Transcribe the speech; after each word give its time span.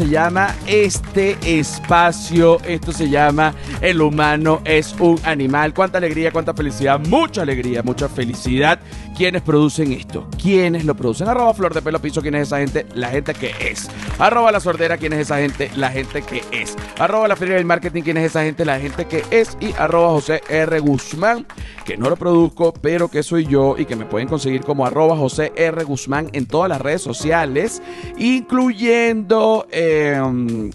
¿Cómo 0.00 0.08
se 0.08 0.08
llama 0.08 0.54
este 0.66 1.36
espacio? 1.44 2.58
Esto 2.64 2.92
se 2.92 3.10
llama 3.10 3.54
El 3.80 4.00
humano 4.00 4.62
es 4.64 4.94
un 4.98 5.20
animal. 5.24 5.74
Cuánta 5.74 5.98
alegría, 5.98 6.32
cuánta 6.32 6.54
felicidad, 6.54 6.98
mucha 7.00 7.42
alegría, 7.42 7.82
mucha 7.82 8.08
felicidad. 8.08 8.80
¿Quiénes 9.20 9.42
producen 9.42 9.92
esto? 9.92 10.26
¿Quiénes 10.42 10.86
lo 10.86 10.94
producen? 10.94 11.28
Arroba 11.28 11.52
Flor 11.52 11.74
de 11.74 11.82
Pelo 11.82 12.00
Piso, 12.00 12.22
¿quién 12.22 12.36
es 12.36 12.46
esa 12.46 12.56
gente? 12.56 12.86
La 12.94 13.10
gente 13.10 13.34
que 13.34 13.52
es. 13.60 13.86
Arroba 14.18 14.50
La 14.50 14.60
Sordera, 14.60 14.96
¿quién 14.96 15.12
es 15.12 15.18
esa 15.18 15.36
gente? 15.36 15.70
La 15.76 15.90
gente 15.90 16.22
que 16.22 16.42
es. 16.52 16.74
Arroba 16.98 17.28
La 17.28 17.36
Feria 17.36 17.56
del 17.56 17.66
Marketing, 17.66 18.00
¿quién 18.00 18.16
es 18.16 18.30
esa 18.30 18.44
gente? 18.44 18.64
La 18.64 18.80
gente 18.80 19.04
que 19.04 19.22
es. 19.30 19.58
Y 19.60 19.72
arroba 19.72 20.08
José 20.08 20.40
R. 20.48 20.80
Guzmán, 20.80 21.46
que 21.84 21.98
no 21.98 22.08
lo 22.08 22.16
produzco, 22.16 22.72
pero 22.72 23.08
que 23.08 23.22
soy 23.22 23.44
yo 23.44 23.76
y 23.76 23.84
que 23.84 23.94
me 23.94 24.06
pueden 24.06 24.26
conseguir 24.26 24.62
como 24.62 24.86
arroba 24.86 25.14
José 25.18 25.52
R. 25.54 25.84
Guzmán 25.84 26.30
en 26.32 26.46
todas 26.46 26.70
las 26.70 26.80
redes 26.80 27.02
sociales, 27.02 27.82
incluyendo, 28.16 29.66
eh, 29.70 30.18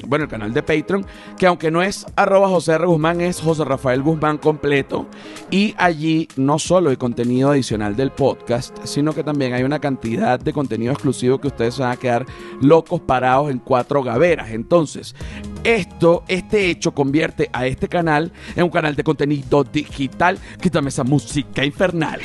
bueno, 0.05 0.26
el 0.26 0.30
canal 0.30 0.54
de 0.54 0.62
Patreon, 0.62 1.04
que 1.35 1.48
aunque 1.48 1.71
no 1.71 1.82
es 1.82 2.05
arroba 2.16 2.48
José 2.49 2.73
R. 2.73 2.85
Guzmán, 2.85 3.21
es 3.21 3.41
José 3.41 3.66
Rafael 3.66 4.04
Guzmán 4.04 4.37
completo. 4.37 5.07
Y 5.49 5.74
allí 5.80 6.27
no 6.35 6.59
solo 6.59 6.91
hay 6.91 6.98
contenido 6.98 7.49
adicional 7.49 7.96
del 7.96 8.12
podcast, 8.12 8.35
sino 8.84 9.14
que 9.14 9.24
también 9.24 9.54
hay 9.54 9.64
una 9.64 9.80
cantidad 9.80 10.40
de 10.40 10.54
contenido 10.54 10.94
exclusivo 10.94 11.40
que 11.40 11.48
ustedes 11.48 11.78
van 11.78 11.91
a 11.91 11.98
quedar 11.98 12.26
locos 12.62 13.02
parados 13.02 13.52
en 13.52 13.60
cuatro 13.60 14.04
gaveras. 14.04 14.52
Entonces, 14.52 15.16
esto, 15.64 16.24
este 16.27 16.70
hecho 16.70 16.94
convierte 16.94 17.50
a 17.52 17.66
este 17.66 17.88
canal 17.88 18.32
en 18.55 18.64
un 18.64 18.70
canal 18.70 18.96
de 18.96 19.04
contenido 19.04 19.64
digital. 19.64 20.38
Quítame 20.62 20.90
esa 20.90 21.04
música 21.04 21.66
infernal. 21.66 22.22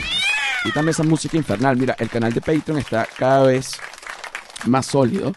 Quítame 0.64 0.90
esa 0.90 1.02
música 1.02 1.36
infernal. 1.36 1.76
Mira, 1.76 1.96
el 1.98 2.10
canal 2.10 2.32
de 2.32 2.40
Patreon 2.40 2.78
está 2.78 3.06
cada 3.16 3.44
vez 3.44 3.72
más 4.66 4.86
sólido. 4.86 5.32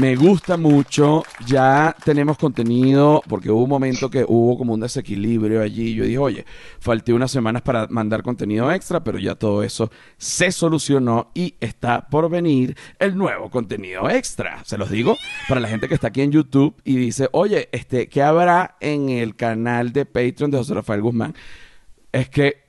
Me 0.00 0.16
gusta 0.16 0.56
mucho. 0.56 1.22
Ya 1.46 1.94
tenemos 2.02 2.38
contenido, 2.38 3.22
porque 3.28 3.50
hubo 3.50 3.64
un 3.64 3.68
momento 3.68 4.08
que 4.08 4.24
hubo 4.26 4.56
como 4.56 4.72
un 4.72 4.80
desequilibrio 4.80 5.60
allí. 5.60 5.94
Yo 5.94 6.04
dije, 6.04 6.18
oye, 6.18 6.46
falté 6.80 7.12
unas 7.12 7.30
semanas 7.30 7.60
para 7.60 7.86
mandar 7.88 8.22
contenido 8.22 8.72
extra, 8.72 9.04
pero 9.04 9.18
ya 9.18 9.34
todo 9.34 9.62
eso 9.62 9.90
se 10.16 10.50
solucionó 10.50 11.30
y 11.34 11.56
está 11.60 12.08
por 12.08 12.30
venir 12.30 12.74
el 12.98 13.18
nuevo 13.18 13.50
contenido 13.50 14.08
extra. 14.08 14.64
Se 14.64 14.78
los 14.78 14.90
digo 14.90 15.18
para 15.46 15.60
la 15.60 15.68
gente 15.68 15.88
que 15.88 15.94
está 15.94 16.08
aquí 16.08 16.22
en 16.22 16.32
YouTube 16.32 16.74
y 16.84 16.96
dice, 16.96 17.28
oye, 17.32 17.68
este, 17.70 18.08
¿qué 18.08 18.22
habrá 18.22 18.76
en 18.80 19.10
el 19.10 19.36
canal 19.36 19.92
de 19.92 20.06
Patreon 20.06 20.50
de 20.50 20.58
José 20.58 20.72
Rafael 20.72 21.02
Guzmán? 21.02 21.34
Es 22.12 22.30
que 22.30 22.62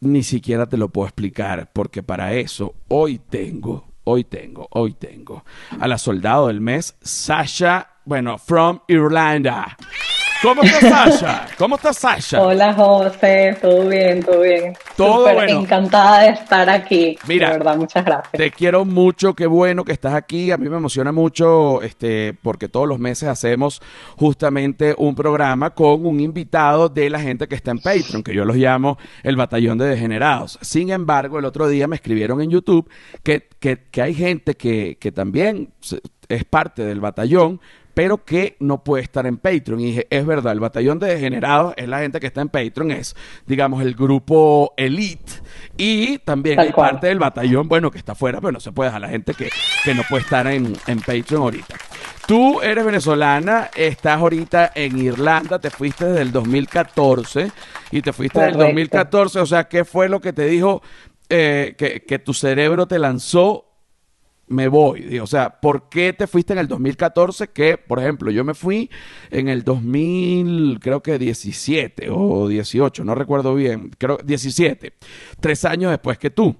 ni 0.00 0.22
siquiera 0.22 0.66
te 0.66 0.78
lo 0.78 0.88
puedo 0.88 1.08
explicar, 1.08 1.70
porque 1.74 2.02
para 2.02 2.32
eso 2.32 2.74
hoy 2.88 3.18
tengo 3.18 3.93
Hoy 4.04 4.24
tengo, 4.24 4.68
hoy 4.72 4.92
tengo 4.92 5.44
a 5.80 5.88
la 5.88 5.96
soldado 5.96 6.48
del 6.48 6.60
mes, 6.60 6.96
Sasha, 7.00 7.88
bueno, 8.04 8.36
from 8.38 8.80
Irlanda. 8.86 9.76
¿Cómo 10.44 10.62
está 10.62 10.80
Sasha? 11.10 11.46
¿Cómo 11.56 11.76
está 11.76 11.92
Sasha? 11.94 12.42
Hola 12.42 12.74
José, 12.74 13.56
todo 13.62 13.88
bien, 13.88 14.22
todo 14.22 14.42
bien. 14.42 14.74
Todo 14.94 15.20
Súper 15.20 15.34
bueno. 15.36 15.60
encantada 15.60 16.20
de 16.20 16.28
estar 16.28 16.68
aquí. 16.68 17.16
Mira, 17.26 17.48
de 17.48 17.58
verdad, 17.58 17.78
muchas 17.78 18.04
gracias. 18.04 18.32
Te 18.32 18.50
quiero 18.50 18.84
mucho, 18.84 19.32
qué 19.32 19.46
bueno 19.46 19.84
que 19.84 19.92
estás 19.92 20.12
aquí. 20.12 20.50
A 20.50 20.58
mí 20.58 20.68
me 20.68 20.76
emociona 20.76 21.12
mucho, 21.12 21.80
este, 21.80 22.34
porque 22.42 22.68
todos 22.68 22.86
los 22.86 22.98
meses 22.98 23.26
hacemos 23.26 23.80
justamente 24.18 24.94
un 24.98 25.14
programa 25.14 25.70
con 25.70 26.04
un 26.04 26.20
invitado 26.20 26.90
de 26.90 27.08
la 27.08 27.20
gente 27.20 27.48
que 27.48 27.54
está 27.54 27.70
en 27.70 27.78
Patreon, 27.78 28.22
que 28.22 28.34
yo 28.34 28.44
los 28.44 28.56
llamo 28.56 28.98
el 29.22 29.36
batallón 29.36 29.78
de 29.78 29.86
degenerados. 29.86 30.58
Sin 30.60 30.90
embargo, 30.90 31.38
el 31.38 31.46
otro 31.46 31.68
día 31.68 31.88
me 31.88 31.96
escribieron 31.96 32.42
en 32.42 32.50
YouTube 32.50 32.86
que, 33.22 33.48
que, 33.58 33.78
que 33.90 34.02
hay 34.02 34.12
gente 34.12 34.56
que, 34.56 34.98
que 35.00 35.10
también 35.10 35.72
es 36.28 36.44
parte 36.44 36.84
del 36.84 37.00
batallón, 37.00 37.60
pero 37.94 38.24
que 38.24 38.56
no 38.60 38.82
puede 38.84 39.02
estar 39.04 39.26
en 39.26 39.38
Patreon. 39.38 39.80
Y 39.80 39.86
dije, 39.86 40.06
es 40.10 40.26
verdad, 40.26 40.52
el 40.52 40.60
batallón 40.60 40.98
de 40.98 41.06
degenerados 41.08 41.74
es 41.76 41.88
la 41.88 42.00
gente 42.00 42.20
que 42.20 42.26
está 42.26 42.40
en 42.40 42.48
Patreon, 42.48 42.90
es, 42.90 43.16
digamos, 43.46 43.82
el 43.82 43.94
grupo 43.94 44.74
elite. 44.76 45.32
Y 45.76 46.18
también 46.18 46.56
Tal 46.56 46.66
hay 46.66 46.72
cual. 46.72 46.90
parte 46.92 47.06
del 47.06 47.18
batallón, 47.18 47.68
bueno, 47.68 47.90
que 47.90 47.98
está 47.98 48.12
afuera, 48.12 48.40
pero 48.40 48.52
no 48.52 48.60
se 48.60 48.72
puede 48.72 48.90
a 48.90 48.98
la 48.98 49.08
gente 49.08 49.34
que, 49.34 49.48
que 49.84 49.94
no 49.94 50.02
puede 50.08 50.22
estar 50.22 50.46
en, 50.48 50.74
en 50.86 50.98
Patreon 50.98 51.42
ahorita. 51.42 51.76
Tú 52.26 52.60
eres 52.62 52.84
venezolana, 52.84 53.70
estás 53.74 54.18
ahorita 54.18 54.72
en 54.74 54.98
Irlanda, 54.98 55.58
te 55.58 55.70
fuiste 55.70 56.06
desde 56.06 56.22
el 56.22 56.32
2014 56.32 57.50
y 57.90 58.02
te 58.02 58.12
fuiste 58.12 58.40
del 58.40 58.52
Correcto. 58.52 58.64
2014, 58.64 59.40
o 59.40 59.46
sea, 59.46 59.64
¿qué 59.64 59.84
fue 59.84 60.08
lo 60.08 60.20
que 60.20 60.32
te 60.32 60.46
dijo 60.46 60.82
eh, 61.28 61.74
que, 61.76 62.02
que 62.02 62.18
tu 62.18 62.32
cerebro 62.34 62.86
te 62.86 62.98
lanzó 62.98 63.73
me 64.46 64.68
voy. 64.68 65.18
O 65.18 65.26
sea, 65.26 65.60
¿por 65.60 65.88
qué 65.88 66.12
te 66.12 66.26
fuiste 66.26 66.52
en 66.52 66.58
el 66.58 66.68
2014? 66.68 67.48
Que, 67.48 67.78
por 67.78 67.98
ejemplo, 67.98 68.30
yo 68.30 68.44
me 68.44 68.54
fui 68.54 68.90
en 69.30 69.48
el 69.48 69.64
2000, 69.64 70.78
creo 70.80 71.02
que 71.02 71.18
17 71.18 72.08
o 72.10 72.48
18, 72.48 73.04
no 73.04 73.14
recuerdo 73.14 73.54
bien, 73.54 73.90
creo 73.98 74.18
17, 74.24 74.92
tres 75.40 75.64
años 75.64 75.90
después 75.90 76.18
que 76.18 76.30
tú. 76.30 76.56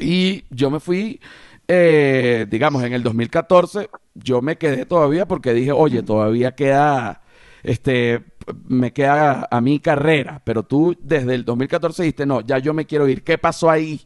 Y 0.00 0.44
yo 0.50 0.70
me 0.70 0.80
fui, 0.80 1.20
eh, 1.68 2.46
digamos, 2.50 2.82
en 2.84 2.92
el 2.92 3.02
2014, 3.02 3.88
yo 4.14 4.42
me 4.42 4.56
quedé 4.56 4.86
todavía 4.86 5.26
porque 5.26 5.54
dije, 5.54 5.72
oye, 5.72 6.02
todavía 6.02 6.54
queda, 6.54 7.22
este, 7.62 8.24
me 8.68 8.92
queda 8.92 9.48
a 9.50 9.60
mi 9.60 9.80
carrera, 9.80 10.42
pero 10.44 10.62
tú 10.62 10.96
desde 11.00 11.34
el 11.34 11.44
2014 11.44 12.02
dijiste, 12.02 12.26
no, 12.26 12.40
ya 12.40 12.58
yo 12.58 12.74
me 12.74 12.86
quiero 12.86 13.08
ir. 13.08 13.22
¿Qué 13.22 13.38
pasó 13.38 13.70
ahí? 13.70 14.00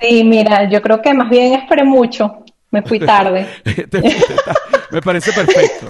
Sí, 0.00 0.24
mira, 0.24 0.68
yo 0.68 0.80
creo 0.80 1.00
que 1.02 1.12
más 1.14 1.28
bien 1.28 1.54
esperé 1.54 1.84
mucho. 1.84 2.44
Me 2.70 2.82
fui 2.82 2.98
tarde. 3.00 3.46
Me 4.90 5.02
parece 5.02 5.32
perfecto. 5.32 5.88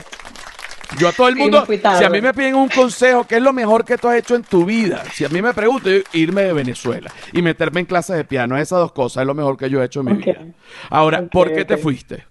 Yo 0.98 1.08
a 1.08 1.12
todo 1.12 1.28
el 1.28 1.36
mundo, 1.36 1.66
si 1.66 2.04
a 2.04 2.08
mí 2.08 2.20
me 2.22 2.32
piden 2.32 2.54
un 2.54 2.68
consejo, 2.68 3.24
¿qué 3.24 3.36
es 3.36 3.42
lo 3.42 3.52
mejor 3.52 3.84
que 3.84 3.98
tú 3.98 4.08
has 4.08 4.16
hecho 4.16 4.34
en 4.34 4.42
tu 4.42 4.64
vida? 4.64 5.04
Si 5.12 5.24
a 5.24 5.28
mí 5.28 5.42
me 5.42 5.52
preguntan, 5.52 6.02
irme 6.14 6.42
de 6.42 6.52
Venezuela 6.54 7.10
y 7.32 7.42
meterme 7.42 7.80
en 7.80 7.86
clases 7.86 8.16
de 8.16 8.24
piano, 8.24 8.56
esas 8.56 8.78
dos 8.78 8.92
cosas 8.92 9.20
es 9.20 9.26
lo 9.26 9.34
mejor 9.34 9.58
que 9.58 9.68
yo 9.68 9.82
he 9.82 9.84
hecho 9.84 10.00
en 10.00 10.06
mi 10.06 10.12
vida. 10.14 10.40
Ahora, 10.88 11.26
¿por 11.26 11.52
qué 11.52 11.66
te 11.66 11.76
fuiste? 11.76 12.24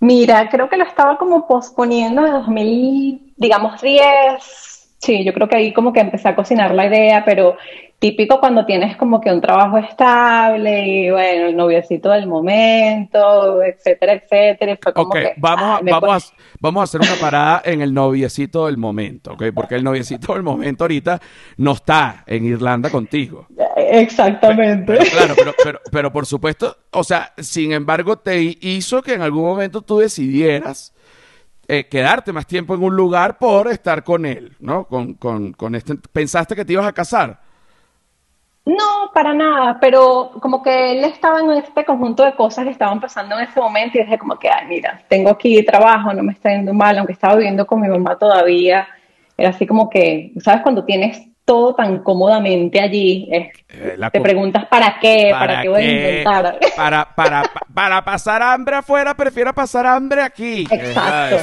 Mira, 0.00 0.48
creo 0.48 0.68
que 0.68 0.78
lo 0.78 0.84
estaba 0.84 1.18
como 1.18 1.46
posponiendo 1.46 2.22
de 2.22 2.30
2000, 2.30 3.34
digamos 3.36 3.80
10. 3.80 4.02
Sí, 4.98 5.22
yo 5.24 5.32
creo 5.32 5.48
que 5.48 5.56
ahí 5.56 5.72
como 5.72 5.92
que 5.92 6.00
empecé 6.00 6.28
a 6.28 6.34
cocinar 6.34 6.74
la 6.74 6.86
idea, 6.86 7.24
pero 7.24 7.56
típico 8.02 8.40
cuando 8.40 8.66
tienes 8.66 8.96
como 8.96 9.20
que 9.20 9.30
un 9.30 9.40
trabajo 9.40 9.78
estable 9.78 10.88
y 10.88 11.10
bueno, 11.12 11.46
el 11.46 11.56
noviecito 11.56 12.10
del 12.10 12.26
momento, 12.26 13.62
etcétera, 13.62 14.14
etcétera. 14.14 14.72
y 14.72 14.78
fue 14.82 14.92
como 14.92 15.12
que, 15.12 15.34
vamos, 15.36 15.80
a, 15.80 15.80
vamos, 15.84 16.32
a, 16.32 16.36
vamos 16.58 16.80
a 16.80 16.82
hacer 16.82 17.00
una 17.00 17.20
parada 17.20 17.62
en 17.64 17.80
el 17.80 17.94
noviecito 17.94 18.66
del 18.66 18.76
momento, 18.76 19.34
¿ok? 19.34 19.44
Porque 19.54 19.76
el 19.76 19.84
noviecito 19.84 20.34
del 20.34 20.42
momento 20.42 20.82
ahorita 20.82 21.20
no 21.58 21.74
está 21.74 22.24
en 22.26 22.44
Irlanda 22.44 22.90
contigo. 22.90 23.46
Exactamente. 23.76 24.84
Pero 24.84 25.04
claro, 25.08 25.34
pero, 25.36 25.54
pero, 25.62 25.80
pero 25.92 26.12
por 26.12 26.26
supuesto, 26.26 26.76
o 26.90 27.04
sea, 27.04 27.32
sin 27.38 27.70
embargo, 27.70 28.18
te 28.18 28.56
hizo 28.62 29.00
que 29.00 29.14
en 29.14 29.22
algún 29.22 29.44
momento 29.44 29.80
tú 29.80 29.98
decidieras 29.98 30.92
eh, 31.68 31.86
quedarte 31.88 32.32
más 32.32 32.48
tiempo 32.48 32.74
en 32.74 32.82
un 32.82 32.96
lugar 32.96 33.38
por 33.38 33.68
estar 33.68 34.02
con 34.02 34.26
él, 34.26 34.56
¿no? 34.58 34.86
Con, 34.88 35.14
con, 35.14 35.52
con 35.52 35.76
este, 35.76 35.94
pensaste 35.94 36.56
que 36.56 36.64
te 36.64 36.72
ibas 36.72 36.86
a 36.86 36.92
casar. 36.92 37.41
No, 38.64 39.10
para 39.12 39.34
nada, 39.34 39.78
pero 39.80 40.30
como 40.40 40.62
que 40.62 40.92
él 40.92 41.04
estaba 41.04 41.40
en 41.40 41.50
este 41.50 41.84
conjunto 41.84 42.24
de 42.24 42.34
cosas 42.34 42.64
que 42.64 42.70
estaban 42.70 43.00
pasando 43.00 43.36
en 43.36 43.48
ese 43.48 43.58
momento 43.58 43.98
y 43.98 44.02
dije 44.02 44.18
como 44.18 44.38
que, 44.38 44.48
ay, 44.48 44.66
mira, 44.68 45.02
tengo 45.08 45.30
aquí 45.30 45.64
trabajo, 45.64 46.14
no 46.14 46.22
me 46.22 46.32
está 46.32 46.50
yendo 46.50 46.72
mal, 46.72 46.96
aunque 46.96 47.12
estaba 47.12 47.34
viviendo 47.34 47.66
con 47.66 47.80
mi 47.80 47.88
mamá 47.88 48.16
todavía, 48.16 48.86
era 49.36 49.50
así 49.50 49.66
como 49.66 49.90
que, 49.90 50.32
¿sabes? 50.38 50.62
Cuando 50.62 50.84
tienes 50.84 51.31
todo 51.44 51.74
tan 51.74 52.02
cómodamente 52.02 52.80
allí, 52.80 53.28
Eh, 53.32 53.50
te 54.12 54.20
preguntas 54.20 54.66
para 54.66 54.98
qué, 55.00 55.28
para, 55.32 55.62
qué 55.62 55.68
voy 55.68 55.82
a 55.82 55.90
inventar. 55.90 56.58
Para, 56.76 57.04
para, 57.14 57.42
pa- 57.42 57.60
para 57.74 58.04
pasar 58.04 58.42
hambre 58.42 58.76
afuera, 58.76 59.14
prefiero 59.14 59.52
pasar 59.52 59.86
hambre 59.86 60.22
aquí. 60.22 60.66
Exacto, 60.70 61.00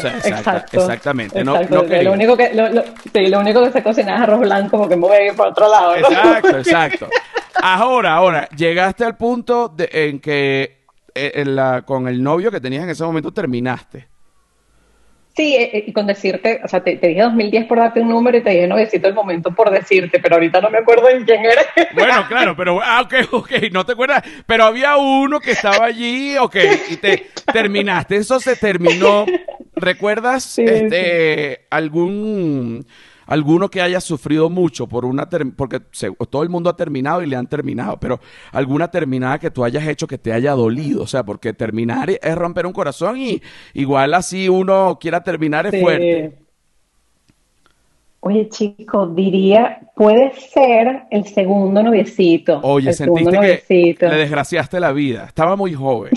Ah, 0.08 0.18
exacto. 0.24 0.78
Exactamente. 0.80 1.44
No, 1.44 1.56
exacto. 1.56 1.76
no 1.76 1.82
lo, 1.84 1.88
quería. 1.90 2.12
único 2.12 2.38
que, 2.38 2.54
lo, 2.54 2.70
lo- 2.70 2.84
sí, 3.14 3.28
lo 3.28 3.40
único 3.40 3.64
que 3.64 3.72
se 3.72 3.84
cocina 3.84 4.16
es 4.16 4.22
arroz 4.22 4.40
blanco 4.40 4.78
porque 4.78 4.96
me 4.96 5.02
voy 5.08 5.18
a 5.18 5.26
ir 5.28 5.36
por 5.36 5.48
otro 5.48 5.70
lado. 5.70 5.92
¿no? 5.98 6.08
Exacto, 6.08 6.58
exacto. 6.58 7.10
Ahora, 7.62 8.14
ahora, 8.16 8.48
llegaste 8.56 9.04
al 9.04 9.18
punto 9.18 9.68
de- 9.68 9.90
en 9.92 10.20
que 10.20 10.80
eh, 11.16 11.32
en 11.36 11.56
la, 11.56 11.82
con 11.82 12.08
el 12.08 12.24
novio 12.24 12.52
que 12.52 12.62
tenías 12.62 12.84
en 12.84 12.90
ese 12.92 13.04
momento 13.04 13.32
terminaste. 13.34 14.08
Sí, 15.40 15.56
eh, 15.56 15.70
eh, 15.72 15.84
y 15.88 15.94
con 15.94 16.06
decirte, 16.06 16.60
o 16.66 16.68
sea, 16.68 16.84
te, 16.84 16.98
te 16.98 17.08
dije 17.08 17.22
2010 17.22 17.66
por 17.68 17.78
darte 17.78 18.02
un 18.02 18.10
número 18.10 18.38
y 18.38 18.42
te 18.42 18.50
dije 18.50 18.68
noviecito 18.68 19.08
el 19.08 19.14
momento 19.14 19.56
por 19.56 19.72
decirte, 19.72 20.20
pero 20.20 20.36
ahorita 20.36 20.60
no 20.60 20.70
me 20.70 20.80
acuerdo 20.80 21.08
en 21.08 21.24
quién 21.24 21.46
eres. 21.46 21.66
Bueno, 21.94 22.26
claro, 22.28 22.58
pero, 22.58 22.82
ah, 22.84 23.00
ok, 23.04 23.14
ok, 23.32 23.52
no 23.72 23.86
te 23.86 23.94
acuerdas, 23.94 24.22
pero 24.46 24.66
había 24.66 24.98
uno 24.98 25.40
que 25.40 25.52
estaba 25.52 25.86
allí, 25.86 26.36
ok, 26.38 26.58
y 26.90 26.98
te 26.98 27.28
terminaste, 27.54 28.18
eso 28.18 28.42
se 28.42 28.58
terminó. 28.58 29.26
¿Recuerdas 29.76 30.44
Sí, 30.44 30.66
este 30.66 31.68
algún 31.70 32.86
alguno 33.30 33.70
que 33.70 33.82
haya 33.82 34.02
sufrido 34.02 34.50
mucho 34.50 34.88
por 34.88 35.06
una 35.06 35.30
porque 35.56 35.82
se- 35.92 36.12
todo 36.30 36.44
el 36.44 36.50
mundo 36.50 36.70
ha 36.70 36.76
terminado 36.76 37.22
y 37.24 37.28
le 37.28 37.36
han 37.36 37.48
terminado, 37.48 37.98
pero 38.00 38.20
alguna 38.52 38.90
terminada 38.92 39.40
que 39.40 39.52
tú 39.52 39.64
hayas 39.64 39.88
hecho 39.88 40.08
que 40.08 40.18
te 40.18 40.34
haya 40.34 40.52
dolido, 40.54 41.04
o 41.04 41.08
sea, 41.08 41.24
porque 41.24 41.54
terminar 41.54 42.10
es 42.10 42.36
romper 42.36 42.66
un 42.66 42.74
corazón 42.74 43.18
y 43.18 43.42
igual 43.74 44.14
así 44.16 44.50
uno 44.50 44.98
quiera 45.00 45.24
terminar 45.24 45.66
es 45.68 45.74
Sí. 45.74 45.80
fuerte. 45.82 46.38
Oye, 48.22 48.50
chico, 48.50 49.08
diría, 49.08 49.80
puede 49.96 50.34
ser 50.36 51.04
el 51.10 51.26
segundo 51.26 51.82
noviecito. 51.82 52.60
Oye, 52.64 52.90
el 52.90 52.96
segundo 52.96 53.32
sentiste 53.32 53.40
que 53.40 53.72
noviecito. 53.78 54.08
le 54.10 54.16
desgraciaste 54.18 54.80
la 54.82 54.92
vida. 54.92 55.24
Estaba 55.26 55.56
muy 55.56 55.74
joven. 55.74 56.12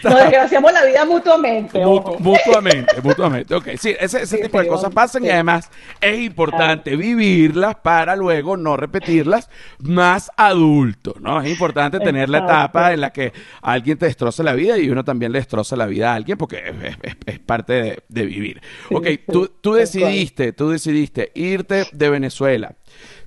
Nos 0.09 0.19
desgraciamos 0.19 0.71
la 0.73 0.85
vida 0.85 1.05
mutuamente. 1.05 1.79
Mutu- 1.83 2.19
mutuamente, 2.19 3.01
mutuamente. 3.03 3.55
Ok, 3.55 3.69
sí, 3.77 3.95
ese, 3.99 4.23
ese 4.23 4.37
Sí, 4.37 4.41
tipo 4.43 4.59
de 4.59 4.67
cosas 4.67 4.91
pasan 4.91 5.25
y 5.25 5.29
además 5.29 5.71
es 5.99 6.19
importante 6.19 6.95
vivirlas 6.95 7.75
para 7.77 8.15
luego 8.15 8.55
no 8.57 8.77
repetirlas 8.77 9.49
más 9.79 10.31
adulto, 10.37 11.15
¿no? 11.19 11.41
Es 11.41 11.49
importante 11.49 11.99
tener 12.01 12.29
la 12.29 12.39
etapa 12.39 12.93
en 12.93 13.01
la 13.01 13.11
que 13.11 13.33
alguien 13.61 13.97
te 13.97 14.05
destroza 14.05 14.43
la 14.43 14.53
vida 14.53 14.77
y 14.77 14.89
uno 14.89 15.03
también 15.03 15.31
le 15.31 15.39
destroza 15.39 15.75
la 15.75 15.85
vida 15.85 16.11
a 16.11 16.15
alguien 16.15 16.37
porque 16.37 16.57
es, 16.57 16.75
es- 16.83 16.97
es- 17.03 17.17
es 17.25 17.39
parte 17.39 17.73
de, 17.73 18.03
de 18.07 18.25
vivir. 18.25 18.61
Ok, 18.91 19.07
tú, 19.29 19.47
tú 19.61 19.73
decidiste, 19.73 20.53
tú 20.53 20.69
decidiste 20.69 21.31
irte 21.35 21.87
de 21.91 22.09
Venezuela, 22.09 22.75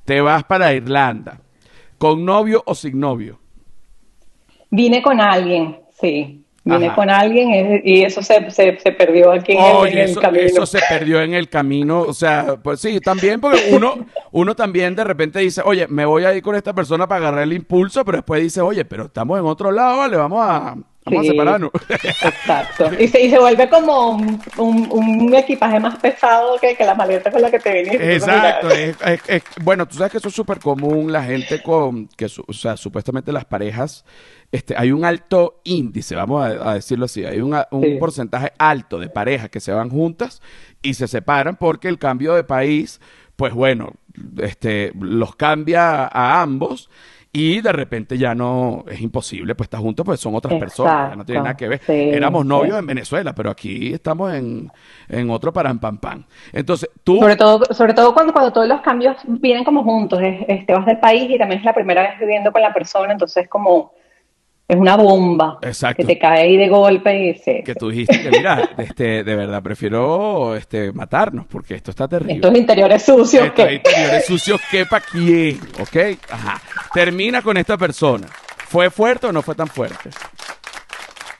te 0.04 0.20
vas 0.20 0.44
para 0.44 0.72
Irlanda, 0.74 1.40
¿con 1.98 2.24
novio 2.24 2.62
o 2.66 2.74
sin 2.74 3.00
novio? 3.00 3.40
Vine 4.70 5.02
con 5.02 5.20
alguien, 5.20 5.80
sí. 6.00 6.44
Vine 6.68 6.86
Ajá. 6.86 6.94
con 6.94 7.08
alguien 7.10 7.50
eh, 7.52 7.82
y 7.84 8.02
eso 8.02 8.22
se, 8.22 8.50
se, 8.50 8.78
se 8.78 8.92
perdió 8.92 9.32
aquí 9.32 9.52
en, 9.52 9.86
el- 9.86 9.98
en 10.10 10.14
camino. 10.16 10.44
eso 10.46 10.66
se 10.66 10.80
perdió 10.88 11.20
en 11.22 11.34
el 11.34 11.48
camino. 11.48 12.00
O 12.02 12.12
sea, 12.12 12.56
pues 12.62 12.80
sí, 12.80 13.00
también 13.00 13.40
porque 13.40 13.70
uno, 13.72 13.94
uno 14.32 14.54
también 14.54 14.94
de 14.94 15.04
repente 15.04 15.38
dice, 15.38 15.62
oye, 15.64 15.86
me 15.88 16.04
voy 16.04 16.24
a 16.24 16.34
ir 16.34 16.42
con 16.42 16.54
esta 16.54 16.74
persona 16.74 17.06
para 17.08 17.20
agarrar 17.28 17.42
el 17.44 17.52
impulso, 17.52 18.04
pero 18.04 18.18
después 18.18 18.42
dice, 18.42 18.60
oye, 18.60 18.84
pero 18.84 19.06
estamos 19.06 19.38
en 19.38 19.46
otro 19.46 19.72
lado, 19.72 19.98
vale, 19.98 20.16
vamos 20.16 20.40
a, 20.42 20.76
vamos 21.04 21.20
a 21.26 21.30
separarnos. 21.30 21.70
Exacto. 21.88 22.90
Y 22.98 23.08
se, 23.08 23.20
y 23.22 23.30
se 23.30 23.38
vuelve 23.38 23.68
como 23.68 24.10
un, 24.10 24.40
un- 24.58 24.88
un 24.90 25.34
equipaje 25.34 25.80
más 25.80 25.96
pesado 25.96 26.58
que, 26.60 26.74
que 26.76 26.84
la 26.84 26.94
maleta 26.94 27.30
con 27.30 27.40
la 27.42 27.50
que 27.50 27.58
te 27.58 27.72
viniste. 27.82 28.14
Exacto. 28.14 28.66
Mira, 28.68 28.78
es- 28.80 28.96
es- 29.06 29.20
es- 29.28 29.42
bueno, 29.62 29.86
tú 29.86 29.96
sabes 29.96 30.12
que 30.12 30.18
eso 30.18 30.28
es 30.28 30.34
súper 30.34 30.58
común, 30.58 31.12
la 31.12 31.22
gente 31.22 31.62
con, 31.62 32.08
que, 32.08 32.28
su- 32.28 32.44
o 32.46 32.52
sea, 32.52 32.76
supuestamente 32.76 33.32
las 33.32 33.44
parejas, 33.44 34.04
este, 34.50 34.74
hay 34.76 34.92
un 34.92 35.04
alto 35.04 35.60
índice, 35.64 36.14
vamos 36.16 36.42
a, 36.44 36.70
a 36.70 36.74
decirlo 36.74 37.04
así, 37.04 37.24
hay 37.24 37.40
un, 37.40 37.54
a- 37.54 37.68
un 37.70 37.82
Sí. 37.82 37.96
porcentaje 38.00 38.52
alto 38.58 38.98
de 38.98 39.08
parejas 39.10 39.50
que 39.50 39.60
se 39.60 39.72
van 39.72 39.90
juntas 39.90 40.40
y 40.82 40.94
se 40.94 41.06
separan 41.08 41.56
porque 41.56 41.88
el 41.88 41.98
cambio 41.98 42.34
de 42.34 42.44
país, 42.44 43.00
pues 43.36 43.52
bueno, 43.52 43.92
este, 44.38 44.92
los 44.98 45.36
cambia 45.36 46.06
a 46.06 46.42
ambos. 46.42 46.90
Y 47.30 47.60
de 47.60 47.72
repente 47.72 48.16
ya 48.16 48.34
no 48.34 48.86
es 48.90 49.02
imposible, 49.02 49.54
pues 49.54 49.66
estar 49.66 49.80
juntos, 49.80 50.04
pues 50.04 50.18
son 50.18 50.34
otras 50.34 50.58
personas, 50.58 51.10
ya 51.10 51.16
no 51.16 51.26
tiene 51.26 51.42
nada 51.42 51.56
que 51.58 51.68
ver. 51.68 51.74
Exacto, 51.76 51.92
sí, 51.92 52.08
Éramos 52.10 52.46
novios 52.46 52.72
sí. 52.72 52.78
en 52.78 52.86
Venezuela, 52.86 53.34
pero 53.34 53.50
aquí 53.50 53.92
estamos 53.92 54.32
en, 54.32 54.72
en 55.10 55.28
otro 55.28 55.52
param 55.52 55.78
pam 55.78 55.98
pam. 55.98 56.24
Entonces, 56.54 56.88
tú 57.04 57.18
Sobre 57.20 57.36
todo, 57.36 57.62
sobre 57.74 57.92
todo 57.92 58.14
cuando, 58.14 58.32
cuando 58.32 58.50
todos 58.50 58.66
los 58.66 58.80
cambios 58.80 59.14
vienen 59.26 59.62
como 59.62 59.84
juntos, 59.84 60.20
es, 60.22 60.40
es- 60.48 60.64
te 60.66 60.72
vas 60.72 60.86
del 60.86 60.98
país 61.00 61.30
y 61.30 61.36
también 61.36 61.60
es 61.60 61.66
la 61.66 61.74
primera 61.74 62.00
vez 62.02 62.18
viviendo 62.18 62.50
con 62.50 62.62
la 62.62 62.72
persona, 62.72 63.12
entonces 63.12 63.44
es 63.44 63.48
como, 63.50 63.92
es 64.68 64.76
una 64.76 64.96
bomba 64.96 65.58
Exacto. 65.62 66.02
que 66.02 66.04
te 66.14 66.18
cae 66.18 66.42
ahí 66.42 66.56
de 66.58 66.68
golpe 66.68 67.28
y 67.30 67.34
se, 67.38 67.62
que 67.64 67.74
tú 67.74 67.88
dijiste 67.88 68.20
que 68.20 68.30
mira, 68.30 68.68
este, 68.78 69.24
de 69.24 69.34
verdad 69.34 69.62
prefiero 69.62 70.54
este, 70.54 70.92
matarnos 70.92 71.46
porque 71.46 71.74
esto 71.74 71.90
está 71.90 72.06
terrible. 72.06 72.34
estos 72.34 72.54
interiores 72.54 73.02
sucios 73.02 73.46
Estos 73.46 73.64
que... 73.66 73.74
interiores 73.76 74.26
sucios, 74.26 74.60
¿qué 74.70 74.84
pa' 74.84 75.00
quién? 75.00 75.58
¿Ok? 75.80 76.18
Ajá. 76.30 76.60
Termina 76.92 77.40
con 77.40 77.56
esta 77.56 77.78
persona. 77.78 78.26
¿Fue 78.68 78.90
fuerte 78.90 79.26
o 79.28 79.32
no 79.32 79.40
fue 79.40 79.54
tan 79.54 79.68
fuerte? 79.68 80.10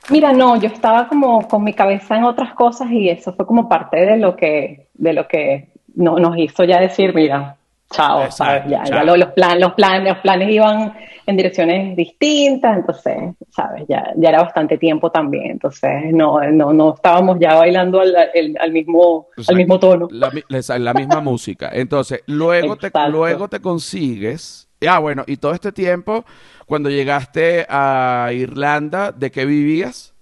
Mira, 0.09 0.33
no, 0.33 0.59
yo 0.59 0.67
estaba 0.67 1.07
como 1.07 1.47
con 1.47 1.63
mi 1.63 1.73
cabeza 1.73 2.17
en 2.17 2.23
otras 2.23 2.55
cosas 2.55 2.89
y 2.91 3.09
eso 3.09 3.33
fue 3.35 3.45
como 3.45 3.69
parte 3.69 3.97
de 4.07 4.17
lo 4.17 4.35
que, 4.35 4.87
de 4.95 5.13
lo 5.13 5.27
que 5.27 5.69
no- 5.93 6.17
nos 6.17 6.35
hizo 6.35 6.63
ya 6.63 6.79
decir, 6.79 7.13
mira, 7.13 7.57
chao, 7.91 8.31
¿sabes? 8.31 8.63
Ya, 8.69 8.83
chao. 8.83 8.97
ya 8.99 9.03
lo- 9.03 9.17
los, 9.17 9.31
plan, 9.33 9.59
los, 9.59 9.73
planes, 9.73 10.09
los 10.13 10.17
planes 10.19 10.49
iban 10.51 10.93
en 11.25 11.37
direcciones 11.37 11.95
distintas, 11.95 12.77
entonces, 12.77 13.17
¿sabes? 13.51 13.83
Ya, 13.87 14.13
ya 14.15 14.29
era 14.29 14.41
bastante 14.41 14.77
tiempo 14.77 15.11
también, 15.11 15.51
entonces 15.51 15.89
no, 16.11 16.41
no, 16.51 16.73
no 16.73 16.93
estábamos 16.95 17.37
ya 17.39 17.55
bailando 17.55 17.99
al, 18.01 18.15
al- 18.15 18.55
al 18.59 18.71
mismo, 18.71 19.27
al 19.47 19.55
mismo 19.55 19.79
tono. 19.79 20.07
La, 20.11 20.31
mi- 20.31 20.43
la- 20.49 20.79
la 20.79 20.93
misma 20.93 21.19
música. 21.21 21.69
Entonces, 21.73 22.23
luego 22.27 22.75
te, 22.77 22.91
luego 23.09 23.47
te 23.47 23.59
consigues. 23.59 24.67
Ah, 24.87 24.99
bueno, 24.99 25.23
y 25.27 25.37
todo 25.37 25.53
este 25.53 25.71
tiempo, 25.71 26.23
cuando 26.65 26.89
llegaste 26.89 27.65
a 27.69 28.29
Irlanda, 28.33 29.11
¿de 29.11 29.29
qué 29.29 29.45
vivías? 29.45 30.13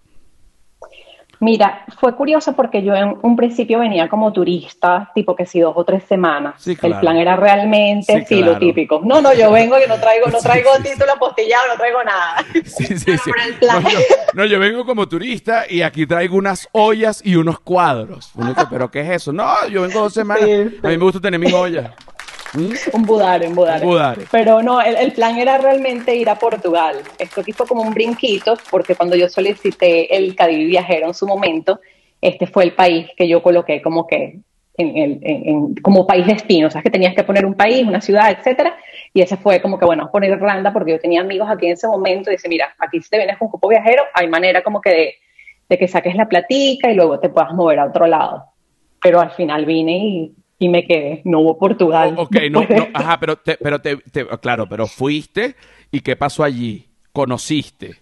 Mira, 1.40 1.86
fue 2.00 2.16
curioso 2.16 2.54
porque 2.54 2.82
yo 2.84 2.96
en 2.96 3.16
un 3.22 3.36
principio 3.36 3.80
venía 3.80 4.10
como 4.10 4.34
turista, 4.34 5.12
tipo 5.14 5.36
que 5.36 5.46
si 5.46 5.60
dos 5.60 5.74
o 5.76 5.84
tres 5.84 6.04
semanas. 6.04 6.56
Sí, 6.58 6.76
claro. 6.76 6.96
El 6.96 7.02
plan 7.02 7.18
era 7.18 7.36
realmente, 7.36 8.14
Sí, 8.14 8.26
sí, 8.28 8.36
claro. 8.38 8.54
lo 8.54 8.60
típico. 8.60 9.02
No, 9.04 9.22
no, 9.22 9.34
yo 9.34 9.52
vengo 9.52 9.78
y 9.78 9.88
no 9.88 10.00
traigo, 10.00 10.28
no 10.28 10.40
traigo 10.44 10.70
sí, 10.78 10.84
título 10.92 11.14
apostillado, 11.14 11.68
no 11.70 11.76
traigo 11.78 12.04
nada. 12.04 12.46
Sí, 12.66 12.86
sí, 12.86 13.18
sí. 13.18 13.32
No, 13.62 13.82
yo, 13.82 14.00
no, 14.34 14.46
yo 14.46 14.60
vengo 14.60 14.86
como 14.86 15.08
turista 15.08 15.66
y 15.70 15.82
aquí 15.82 16.06
traigo 16.06 16.38
unas 16.38 16.68
ollas 16.72 17.22
y 17.24 17.36
unos 17.36 17.60
cuadros. 17.60 18.32
¿pero 18.70 18.90
qué 18.92 19.02
es 19.02 19.10
eso? 19.10 19.34
No, 19.34 19.68
yo 19.70 19.84
vengo 19.84 20.02
dos 20.02 20.14
semanas. 20.14 20.44
A 20.84 20.88
mí 20.88 20.98
me 20.98 21.04
gusta 21.04 21.20
tener 21.20 21.40
mi 21.40 21.52
olla. 21.52 21.94
Un 22.94 23.04
budare, 23.06 23.48
un 23.48 23.56
budare. 23.56 23.86
Un 23.86 23.92
budare. 23.92 24.24
Pero 24.32 24.62
no, 24.62 24.82
el, 24.82 24.96
el 24.96 25.12
plan 25.14 25.38
era 25.38 25.58
realmente 25.58 26.16
ir 26.16 26.30
a 26.30 26.36
Portugal. 26.36 26.98
Esto 27.20 27.42
aquí 27.42 27.52
fue 27.54 27.66
como 27.68 27.82
un 27.82 27.94
brinquito, 27.94 28.58
porque 28.72 28.96
cuando 28.96 29.16
yo 29.16 29.30
solicité 29.30 30.16
el 30.16 30.36
Cadivi 30.36 30.66
Viajero 30.66 31.08
en 31.08 31.14
su 31.14 31.28
momento, 31.28 31.80
este 32.22 32.48
fue 32.48 32.64
el 32.64 32.74
país 32.74 33.08
que 33.16 33.28
yo 33.28 33.42
coloqué 33.44 33.82
como 33.82 34.08
que 34.08 34.40
en 34.80 34.96
en- 34.98 35.20
en- 35.24 35.76
como 35.76 36.06
país 36.06 36.26
destino. 36.28 36.68
O 36.68 36.72
sea, 36.72 36.82
que 36.82 36.90
tenías 36.90 37.16
que 37.16 37.24
poner 37.24 37.46
un 37.46 37.56
país, 37.56 37.86
una 37.88 38.00
ciudad, 38.02 38.30
etcétera. 38.32 38.76
Y 39.14 39.22
ese 39.22 39.36
fue 39.38 39.60
como 39.62 39.80
que, 39.80 39.86
bueno, 39.86 40.10
poner 40.12 40.30
Irlanda, 40.32 40.72
porque 40.72 40.92
yo 40.92 41.00
tenía 41.00 41.22
amigos 41.22 41.50
aquí 41.50 41.66
en 41.68 41.74
ese 41.74 41.88
momento. 41.88 42.30
Y 42.30 42.34
dice, 42.34 42.48
mira, 42.50 42.76
aquí 42.80 43.02
si 43.02 43.10
te 43.10 43.18
vienes 43.18 43.38
con 43.38 43.50
cupo 43.50 43.68
viajero, 43.70 44.04
hay 44.14 44.28
manera 44.28 44.62
como 44.64 44.80
que 44.82 44.90
de, 44.92 45.16
de 45.70 45.78
que 45.78 45.88
saques 45.88 46.16
la 46.16 46.28
platica 46.30 46.92
y 46.92 46.96
luego 46.96 47.20
te 47.20 47.30
puedas 47.30 47.52
mover 47.54 47.80
a 47.80 47.86
otro 47.86 48.06
lado. 48.06 48.46
Pero 49.02 49.20
al 49.20 49.32
final 49.32 49.66
vine 49.66 49.98
y, 49.98 50.32
y 50.60 50.70
me 50.70 50.86
quedé. 50.86 51.22
No 51.26 51.40
hubo 51.42 51.58
Portugal. 51.58 52.16
O- 52.18 52.24
ok, 52.24 52.36
no, 52.52 52.62
ajá, 52.94 53.20
pero, 53.20 53.36
te, 53.38 53.58
pero 53.58 53.80
te, 53.80 53.98
te- 53.98 54.26
claro, 54.40 54.68
pero 54.68 54.88
fuiste 54.88 55.56
y 55.92 56.02
¿qué 56.02 56.16
pasó 56.16 56.44
allí? 56.44 56.88
¿Conociste? 57.14 57.96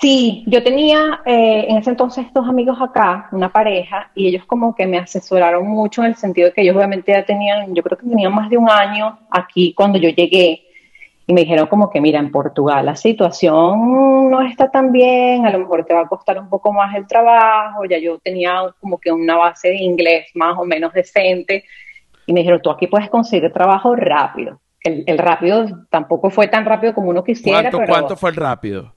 Sí, 0.00 0.42
yo 0.48 0.62
tenía 0.62 1.20
eh, 1.24 1.66
en 1.68 1.76
ese 1.78 1.90
entonces 1.90 2.26
dos 2.34 2.48
amigos 2.48 2.76
acá, 2.80 3.28
una 3.32 3.52
pareja, 3.52 4.10
y 4.14 4.26
ellos 4.26 4.44
como 4.44 4.74
que 4.74 4.86
me 4.86 4.98
asesoraron 4.98 5.66
mucho 5.68 6.02
en 6.02 6.08
el 6.08 6.16
sentido 6.16 6.48
de 6.48 6.52
que 6.52 6.62
ellos 6.62 6.76
obviamente 6.76 7.12
ya 7.12 7.24
tenían, 7.24 7.74
yo 7.74 7.82
creo 7.82 7.96
que 7.96 8.06
tenían 8.06 8.34
más 8.34 8.50
de 8.50 8.56
un 8.58 8.68
año 8.68 9.18
aquí 9.30 9.72
cuando 9.72 9.98
yo 9.98 10.08
llegué, 10.10 10.64
y 11.26 11.32
me 11.32 11.42
dijeron 11.42 11.66
como 11.68 11.90
que 11.90 12.00
mira, 12.00 12.18
en 12.18 12.30
Portugal 12.30 12.84
la 12.84 12.96
situación 12.96 14.30
no 14.30 14.42
está 14.42 14.70
tan 14.70 14.92
bien, 14.92 15.46
a 15.46 15.50
lo 15.50 15.60
mejor 15.60 15.84
te 15.84 15.94
va 15.94 16.02
a 16.02 16.08
costar 16.08 16.38
un 16.38 16.48
poco 16.48 16.72
más 16.72 16.94
el 16.94 17.06
trabajo, 17.06 17.84
ya 17.84 17.98
yo 17.98 18.18
tenía 18.18 18.74
como 18.80 18.98
que 18.98 19.10
una 19.10 19.36
base 19.36 19.68
de 19.68 19.76
inglés 19.82 20.26
más 20.34 20.58
o 20.58 20.64
menos 20.64 20.92
decente, 20.92 21.64
y 22.26 22.32
me 22.32 22.40
dijeron, 22.40 22.60
tú 22.62 22.70
aquí 22.70 22.86
puedes 22.86 23.08
conseguir 23.10 23.52
trabajo 23.52 23.94
rápido. 23.96 24.60
El, 24.80 25.04
el 25.06 25.16
rápido 25.18 25.66
tampoco 25.90 26.28
fue 26.30 26.48
tan 26.48 26.64
rápido 26.66 26.94
como 26.94 27.08
uno 27.10 27.24
quisiera, 27.24 27.62
¿Cuánto, 27.62 27.78
pero... 27.78 27.92
cuánto 27.92 28.16
fue 28.16 28.30
el 28.30 28.36
rápido? 28.36 28.94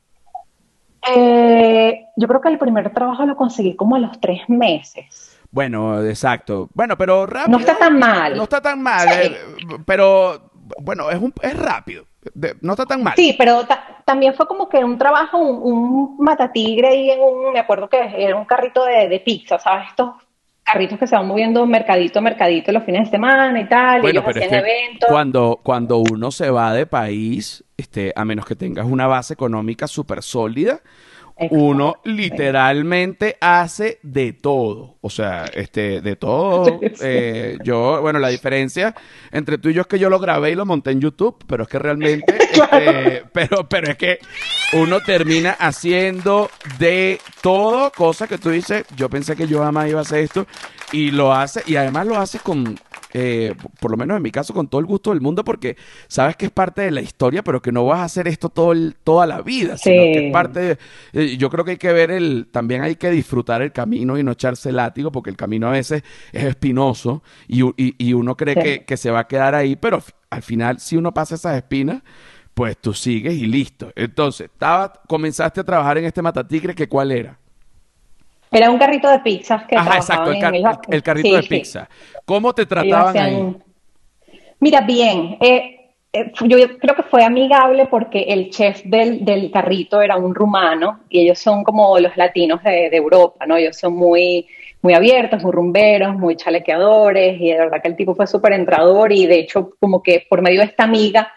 Eh, 1.16 2.06
yo 2.16 2.28
creo 2.28 2.42
que 2.42 2.50
el 2.50 2.58
primer 2.58 2.92
trabajo 2.94 3.26
lo 3.26 3.36
conseguí 3.38 3.76
como 3.76 3.96
a 3.96 4.00
los 4.00 4.20
tres 4.20 4.42
meses. 4.50 5.40
Bueno, 5.52 6.04
exacto. 6.04 6.68
Bueno, 6.74 6.98
pero 6.98 7.26
rápido. 7.26 7.58
No 7.58 7.60
está 7.60 7.78
tan 7.78 7.98
mal. 7.98 8.36
No 8.36 8.44
está 8.44 8.62
tan 8.62 8.82
mal, 8.82 9.08
Sí. 9.08 9.16
eh, 9.22 9.36
pero 9.86 10.52
bueno, 10.82 11.10
es, 11.10 11.20
un, 11.20 11.34
es 11.42 11.58
rápido. 11.58 12.06
De- 12.34 12.56
no 12.62 12.74
está 12.74 12.86
tan 12.86 13.04
mal. 13.04 13.14
Sí, 13.16 13.36
pero 13.38 13.66
ta- 13.66 14.02
también 14.06 14.34
fue 14.34 14.48
como 14.48 14.68
que 14.70 14.78
un 14.84 14.98
trabajo, 14.98 15.38
un, 15.38 15.62
un 15.62 16.18
matatigre 16.20 16.88
ahí 16.90 17.10
en 17.12 17.20
un, 17.22 17.54
me 17.54 17.60
acuerdo 17.60 17.90
que 17.90 17.98
era 18.18 18.36
un 18.36 18.46
carrito 18.46 18.86
de, 18.86 19.08
de 19.10 19.20
pizza, 19.20 19.60
¿sabes? 19.60 19.90
Estos 19.90 20.16
carritos 20.64 21.00
que 21.00 21.08
se 21.08 21.16
van 21.16 21.28
moviendo 21.28 21.66
mercadito, 21.66 22.20
a 22.20 22.22
mercadito 22.22 22.72
los 22.74 22.84
fines 22.84 23.06
de 23.06 23.12
semana 23.12 23.58
y 23.60 23.70
tal, 23.70 24.00
y 24.00 24.02
Bueno, 24.02 24.20
ellos 24.20 24.24
pero 24.34 24.40
es 24.40 24.46
hacían 24.48 24.64
que 24.64 24.70
eventos. 24.72 25.10
cuando, 25.10 25.60
cuando 25.64 25.98
uno 26.00 26.30
se 26.32 26.50
va 26.50 26.74
de 26.74 26.86
país, 26.86 27.64
este, 27.78 28.12
a 28.16 28.26
menos 28.26 28.46
que 28.46 28.56
tengas 28.56 28.86
una 28.86 29.08
base 29.08 29.34
económica 29.34 29.88
súper 29.88 30.22
sólida, 30.22 30.82
uno 31.52 31.98
literalmente 32.04 33.38
hace 33.40 34.00
de 34.04 34.34
todo. 34.34 34.98
O 35.02 35.10
sea, 35.10 35.46
este, 35.54 36.02
de 36.02 36.16
todo. 36.16 36.80
Eh, 37.00 37.58
yo, 37.64 38.02
bueno, 38.02 38.18
la 38.18 38.30
diferencia 38.30 38.96
entre 39.32 39.58
tú 39.58 39.70
y 39.70 39.74
yo 39.74 39.82
es 39.82 39.88
que 39.88 40.00
yo 40.00 40.10
lo 40.10 40.20
grabé 40.20 40.52
y 40.52 40.56
lo 40.56 40.66
monté 40.66 40.92
en 40.92 41.00
YouTube, 41.00 41.38
pero 41.46 41.64
es 41.64 41.70
que 41.70 41.78
realmente, 41.78 42.36
este, 42.54 43.24
pero, 43.32 43.70
pero 43.70 43.92
es 43.92 43.98
que 43.98 44.20
uno 44.74 45.00
termina 45.02 45.52
haciendo 45.52 46.50
de 46.80 47.20
todo, 47.42 47.92
cosa 47.92 48.28
que 48.28 48.38
tú 48.38 48.50
dices, 48.50 48.84
yo 48.96 49.10
pensé 49.10 49.36
que 49.36 49.48
yo 49.48 49.62
jamás 49.62 49.90
iba 49.90 50.00
a 50.00 50.04
hacer 50.04 50.20
esto, 50.20 50.48
y 50.92 51.12
lo 51.12 51.34
hace, 51.34 51.62
y 51.68 51.76
además 51.76 52.08
lo 52.08 52.18
hace 52.18 52.40
con, 52.40 52.80
eh, 53.20 53.56
por 53.80 53.90
lo 53.90 53.98
menos 53.98 54.16
en 54.16 54.22
mi 54.22 54.30
caso, 54.30 54.54
con 54.54 54.68
todo 54.68 54.80
el 54.80 54.86
gusto 54.86 55.10
del 55.10 55.22
mundo, 55.22 55.44
porque 55.44 55.76
sabes 56.08 56.36
que 56.36 56.46
es 56.46 56.52
parte 56.52 56.84
de 56.84 56.92
la 56.92 57.02
historia, 57.02 57.44
pero 57.44 57.64
que 57.64 57.72
no 57.72 57.84
vas 57.84 58.00
a 58.02 58.04
hacer 58.04 58.28
esto 58.28 58.50
todo 58.50 58.76
toda 59.04 59.26
la 59.26 59.42
vida, 59.42 59.76
sino 59.76 60.04
que 60.04 60.28
es 60.28 60.32
parte 60.32 60.60
de, 60.60 60.78
eh, 61.14 61.36
yo 61.38 61.50
creo 61.50 61.66
que 61.66 61.72
hay 61.72 61.78
que 61.78 61.92
ver 61.92 62.12
el, 62.12 62.48
también 62.52 62.84
hay 62.84 62.96
que 62.96 63.10
disfrutar 63.10 63.64
el 63.64 63.72
camino 63.72 64.20
y 64.20 64.24
no 64.24 64.34
echarse 64.34 64.72
látigo, 64.72 65.12
porque 65.12 65.32
el 65.32 65.36
camino 65.36 65.68
a 65.68 65.72
veces 65.72 66.04
es 66.32 66.44
espinoso 66.44 67.24
y, 67.48 67.64
y, 67.76 68.14
uno 68.14 68.38
cree 68.38 68.54
que, 68.54 68.86
que 68.86 68.98
se 68.98 69.10
va 69.10 69.22
a 69.22 69.28
quedar 69.28 69.56
ahí, 69.56 69.76
pero 69.76 70.04
al 70.30 70.44
final, 70.44 70.80
si 70.80 70.96
uno 70.96 71.12
pasa 71.12 71.34
esas 71.34 71.58
espinas, 71.58 72.04
pues 72.54 72.78
tú 72.78 72.94
sigues 72.94 73.34
y 73.34 73.48
listo. 73.48 73.92
Entonces, 73.96 74.50
estaba, 74.52 74.94
comenzaste 75.08 75.62
a 75.62 75.64
trabajar 75.64 75.98
en 75.98 76.06
este 76.06 76.22
Matatigre, 76.22 76.76
que 76.76 76.88
cuál 76.88 77.12
era? 77.12 77.40
Era 78.52 78.72
un 78.72 78.78
carrito 78.78 79.10
de 79.10 79.20
pizzas 79.20 79.66
que 79.66 79.76
Ajá, 79.76 79.98
exacto, 79.98 80.32
el, 80.32 81.04
carrito 81.04 81.36
de 81.36 81.44
pizza. 81.44 81.90
¿Cómo 82.26 82.54
te 82.54 82.66
trataban 82.66 83.18
ahí? 83.18 83.56
Mira, 84.60 84.82
bien. 84.82 85.38
Eh, 85.40 85.78
eh, 86.14 86.32
yo 86.46 86.78
creo 86.78 86.96
que 86.96 87.04
fue 87.04 87.24
amigable 87.24 87.88
porque 87.88 88.22
el 88.22 88.50
chef 88.50 88.82
del, 88.86 89.52
carrito 89.52 90.02
era 90.02 90.16
un 90.16 90.34
rumano 90.34 91.02
y 91.10 91.22
ellos 91.22 91.40
son 91.40 91.64
como 91.64 92.00
los 92.00 92.16
latinos 92.16 92.64
de, 92.64 92.88
Europa, 92.88 93.46
¿no? 93.46 93.58
Ellos 93.58 93.78
son 93.78 93.96
muy, 93.96 94.48
muy 94.82 94.94
abiertos, 94.94 95.44
muy 95.44 95.52
rumberos, 95.52 96.16
muy 96.16 96.36
chalequeadores 96.36 97.40
y 97.40 97.52
de 97.52 97.58
verdad 97.58 97.82
que 97.82 97.90
el 97.90 97.96
tipo 97.96 98.16
fue 98.16 98.26
súper 98.26 98.54
entrador 98.54 99.12
y 99.12 99.26
de 99.26 99.40
hecho 99.40 99.72
como 99.80 100.02
que 100.02 100.26
por 100.30 100.42
medio 100.42 100.62
de 100.62 100.68
esta 100.68 100.86
amiga 100.86 101.32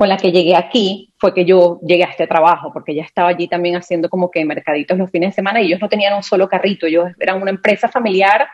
con 0.00 0.08
la 0.08 0.16
que 0.16 0.32
llegué 0.32 0.56
aquí 0.56 1.12
fue 1.18 1.34
que 1.34 1.44
yo 1.44 1.78
llegué 1.82 2.04
a 2.04 2.08
este 2.08 2.26
trabajo, 2.26 2.72
porque 2.72 2.92
ella 2.92 3.04
estaba 3.04 3.28
allí 3.28 3.48
también 3.48 3.76
haciendo 3.76 4.08
como 4.08 4.30
que 4.30 4.42
mercaditos 4.46 4.96
los 4.96 5.10
fines 5.10 5.28
de 5.28 5.34
semana 5.34 5.60
y 5.60 5.66
ellos 5.66 5.78
no 5.78 5.90
tenían 5.90 6.14
un 6.14 6.22
solo 6.22 6.48
carrito, 6.48 6.86
ellos 6.86 7.10
eran 7.18 7.42
una 7.42 7.50
empresa 7.50 7.86
familiar 7.86 8.48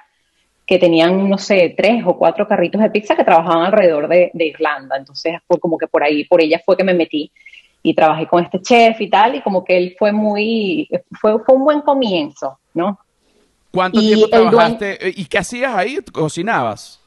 que 0.66 0.76
tenían, 0.80 1.30
no 1.30 1.38
sé, 1.38 1.72
tres 1.76 2.02
o 2.04 2.18
cuatro 2.18 2.48
carritos 2.48 2.80
de 2.80 2.90
pizza 2.90 3.14
que 3.14 3.22
trabajaban 3.22 3.64
alrededor 3.64 4.08
de, 4.08 4.32
Irlanda. 4.34 4.96
Entonces, 4.96 5.34
fue 5.46 5.60
como 5.60 5.78
que 5.78 5.86
por 5.86 6.02
ahí, 6.02 6.24
por 6.24 6.42
ella 6.42 6.60
fue 6.66 6.76
que 6.76 6.82
me 6.82 6.94
metí 6.94 7.30
y 7.80 7.94
trabajé 7.94 8.26
con 8.26 8.42
este 8.42 8.60
chef 8.60 9.00
y 9.00 9.08
tal, 9.08 9.36
y 9.36 9.40
como 9.40 9.62
que 9.62 9.76
él 9.76 9.94
fue 9.96 10.10
muy, 10.10 10.88
fue, 11.12 11.38
fue 11.44 11.54
un 11.54 11.62
buen 11.62 11.80
comienzo, 11.82 12.58
¿no? 12.74 12.98
¿Cuánto 13.70 14.00
tiempo 14.00 14.26
trabajaste 14.26 14.98
y 15.14 15.24
qué 15.26 15.38
hacías 15.38 15.76
ahí? 15.76 15.98
¿Cocinabas? 16.10 17.05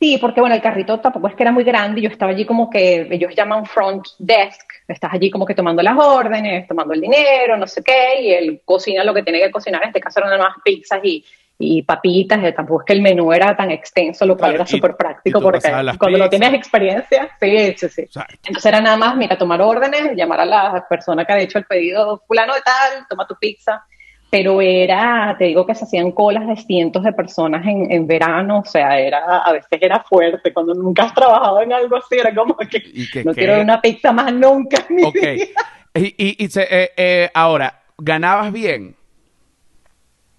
Sí, 0.00 0.16
porque 0.16 0.40
bueno, 0.40 0.54
el 0.54 0.62
carrito 0.62 0.98
tampoco 0.98 1.28
es 1.28 1.34
que 1.34 1.42
era 1.42 1.52
muy 1.52 1.62
grande, 1.62 2.00
yo 2.00 2.08
estaba 2.08 2.32
allí 2.32 2.46
como 2.46 2.70
que 2.70 3.06
ellos 3.10 3.34
llaman 3.36 3.66
front 3.66 4.06
desk, 4.18 4.66
estás 4.88 5.12
allí 5.12 5.30
como 5.30 5.44
que 5.44 5.54
tomando 5.54 5.82
las 5.82 5.98
órdenes, 5.98 6.66
tomando 6.66 6.94
el 6.94 7.02
dinero, 7.02 7.58
no 7.58 7.66
sé 7.66 7.82
qué, 7.84 8.22
y 8.22 8.32
él 8.32 8.62
cocina 8.64 9.04
lo 9.04 9.12
que 9.12 9.22
tiene 9.22 9.40
que 9.40 9.50
cocinar, 9.50 9.82
en 9.82 9.88
este 9.88 10.00
caso 10.00 10.20
eran 10.20 10.38
más 10.38 10.54
pizzas 10.64 11.00
y, 11.04 11.22
y 11.58 11.82
papitas, 11.82 12.40
tampoco 12.54 12.80
es 12.80 12.86
que 12.86 12.92
el 12.94 13.02
menú 13.02 13.30
era 13.30 13.54
tan 13.54 13.70
extenso, 13.70 14.24
lo 14.24 14.38
cual 14.38 14.54
era 14.54 14.66
súper 14.66 14.96
práctico 14.96 15.38
porque 15.38 15.70
cuando 15.98 16.16
no 16.16 16.30
tienes 16.30 16.54
experiencia, 16.54 17.28
sí, 17.38 17.74
sí, 17.76 17.88
sí. 17.90 18.08
Entonces 18.46 18.64
era 18.64 18.80
nada 18.80 18.96
más, 18.96 19.14
mira, 19.16 19.36
tomar 19.36 19.60
órdenes, 19.60 20.16
llamar 20.16 20.40
a 20.40 20.46
la 20.46 20.86
persona 20.88 21.26
que 21.26 21.32
ha 21.34 21.40
hecho 21.40 21.58
el 21.58 21.66
pedido, 21.66 22.22
fulano 22.26 22.54
de 22.54 22.62
tal, 22.62 23.06
toma 23.06 23.26
tu 23.26 23.36
pizza, 23.38 23.84
pero 24.30 24.62
era, 24.62 25.34
te 25.36 25.46
digo 25.46 25.66
que 25.66 25.74
se 25.74 25.84
hacían 25.84 26.12
colas 26.12 26.46
de 26.46 26.56
cientos 26.56 27.02
de 27.02 27.12
personas 27.12 27.66
en, 27.66 27.90
en, 27.90 28.06
verano, 28.06 28.60
o 28.60 28.64
sea, 28.64 28.98
era, 29.00 29.38
a 29.38 29.52
veces 29.52 29.68
era 29.80 30.04
fuerte, 30.04 30.52
cuando 30.52 30.72
nunca 30.72 31.04
has 31.04 31.14
trabajado 31.14 31.60
en 31.62 31.72
algo 31.72 31.96
así, 31.96 32.16
era 32.16 32.32
como 32.32 32.56
que, 32.56 33.24
no 33.24 33.34
quiero 33.34 33.60
una 33.60 33.80
pizza 33.80 34.12
más 34.12 34.32
nunca. 34.32 34.86
ok, 35.04 35.16
y, 35.94 36.14
y, 36.16 36.44
eh, 36.44 36.90
eh, 36.96 37.30
ahora, 37.34 37.82
¿ganabas 37.98 38.52
bien? 38.52 38.94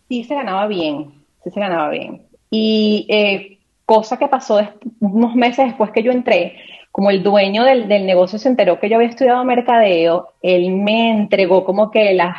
Sí, 0.08 0.24
se 0.24 0.36
ganaba 0.36 0.68
bien, 0.68 1.12
sí 1.44 1.52
se 1.52 1.60
ganaba 1.60 1.90
bien. 1.90 2.22
Y 2.50 3.06
eh, 3.10 3.60
cosa 3.86 4.18
que 4.18 4.30
pasó 4.30 4.62
unos 5.02 5.36
meses 5.36 5.66
después 5.66 5.92
que 5.92 6.04
yo 6.04 6.14
entré, 6.14 6.56
como 6.94 7.10
el 7.10 7.24
dueño 7.24 7.66
del, 7.66 7.90
del, 7.90 8.06
negocio 8.06 8.40
se 8.40 8.50
enteró 8.50 8.80
que 8.80 8.90
yo 8.90 8.96
había 8.96 9.10
estudiado 9.10 9.44
mercadeo, 9.44 10.30
él 10.42 10.72
me 10.72 11.12
entregó 11.12 11.66
como 11.66 11.92
que 11.92 12.14
las 12.14 12.36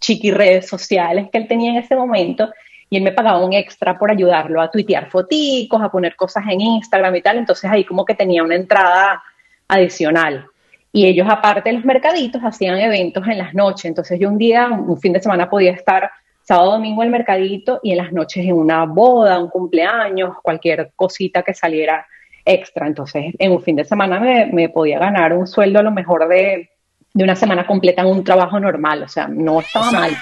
chiqui 0.00 0.30
redes 0.30 0.68
sociales 0.68 1.28
que 1.30 1.38
él 1.38 1.46
tenía 1.46 1.70
en 1.72 1.76
ese 1.76 1.94
momento 1.94 2.50
y 2.88 2.96
él 2.96 3.02
me 3.04 3.12
pagaba 3.12 3.44
un 3.44 3.52
extra 3.52 3.98
por 3.98 4.10
ayudarlo 4.10 4.60
a 4.60 4.70
tuitear 4.70 5.08
foticos, 5.10 5.80
a 5.80 5.90
poner 5.90 6.16
cosas 6.16 6.44
en 6.48 6.60
Instagram 6.60 7.14
y 7.14 7.22
tal, 7.22 7.38
entonces 7.38 7.70
ahí 7.70 7.84
como 7.84 8.04
que 8.04 8.14
tenía 8.14 8.42
una 8.42 8.56
entrada 8.56 9.22
adicional. 9.68 10.46
Y 10.92 11.06
ellos 11.06 11.28
aparte 11.30 11.70
de 11.70 11.76
los 11.76 11.84
mercaditos 11.84 12.42
hacían 12.42 12.78
eventos 12.78 13.26
en 13.28 13.38
las 13.38 13.54
noches, 13.54 13.84
entonces 13.84 14.18
yo 14.18 14.28
un 14.28 14.38
día, 14.38 14.68
un 14.68 15.00
fin 15.00 15.12
de 15.12 15.20
semana 15.20 15.48
podía 15.48 15.70
estar 15.70 16.10
sábado, 16.42 16.72
domingo 16.72 17.04
el 17.04 17.10
mercadito 17.10 17.78
y 17.80 17.92
en 17.92 17.98
las 17.98 18.12
noches 18.12 18.44
en 18.44 18.54
una 18.54 18.84
boda, 18.84 19.38
un 19.38 19.48
cumpleaños, 19.48 20.34
cualquier 20.42 20.90
cosita 20.96 21.44
que 21.44 21.54
saliera 21.54 22.04
extra. 22.44 22.88
Entonces, 22.88 23.34
en 23.38 23.52
un 23.52 23.62
fin 23.62 23.76
de 23.76 23.84
semana 23.84 24.18
me, 24.18 24.68
podía 24.68 24.98
ganar 24.98 25.32
un 25.32 25.46
sueldo 25.46 25.78
a 25.78 25.82
lo 25.82 25.92
mejor 25.92 26.26
de, 26.26 26.70
una 27.14 27.34
semana 27.34 27.66
completa 27.66 28.02
en 28.02 28.08
un 28.08 28.24
trabajo 28.24 28.58
normal. 28.60 29.02
O 29.02 29.08
sea, 29.08 29.28
no 29.28 29.60
estaba 29.60 29.90
mal. 29.90 30.16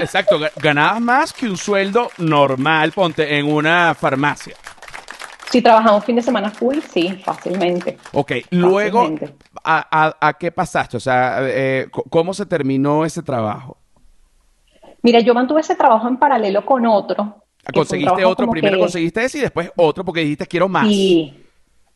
exacto, 0.00 0.38
ganabas 0.56 1.00
más 1.00 1.32
que 1.32 1.46
un 1.46 1.56
sueldo 1.56 2.10
normal, 2.18 2.92
ponte, 2.92 3.38
en 3.38 3.50
una 3.50 3.94
farmacia. 3.94 4.56
Si 5.50 5.60
trabajaba 5.60 5.96
un 5.96 6.02
fin 6.02 6.14
de 6.14 6.22
semana 6.22 6.50
full, 6.50 6.78
sí, 6.78 7.20
fácilmente. 7.24 7.98
Ok, 8.12 8.32
luego, 8.50 9.10
¿a, 9.64 10.36
qué 10.38 10.52
pasaste? 10.52 10.96
O 10.96 11.00
sea, 11.00 11.38
eh, 11.42 11.88
¿cómo 11.90 12.32
se 12.32 12.46
terminó 12.46 13.04
ese 13.04 13.20
trabajo? 13.22 13.76
Mira, 15.02 15.18
yo 15.20 15.34
mantuve 15.34 15.62
ese 15.62 15.74
trabajo 15.74 16.06
en 16.06 16.18
paralelo 16.18 16.64
con 16.64 16.86
otro. 16.86 17.44
¿Conseguiste 17.72 18.24
otro? 18.24 18.48
Primero 18.48 18.78
conseguiste 18.78 19.24
ese 19.24 19.38
y 19.38 19.40
después 19.40 19.72
otro 19.76 20.04
porque 20.04 20.20
dijiste 20.20 20.46
quiero 20.46 20.68
más. 20.68 20.86
Sí, 20.86 21.34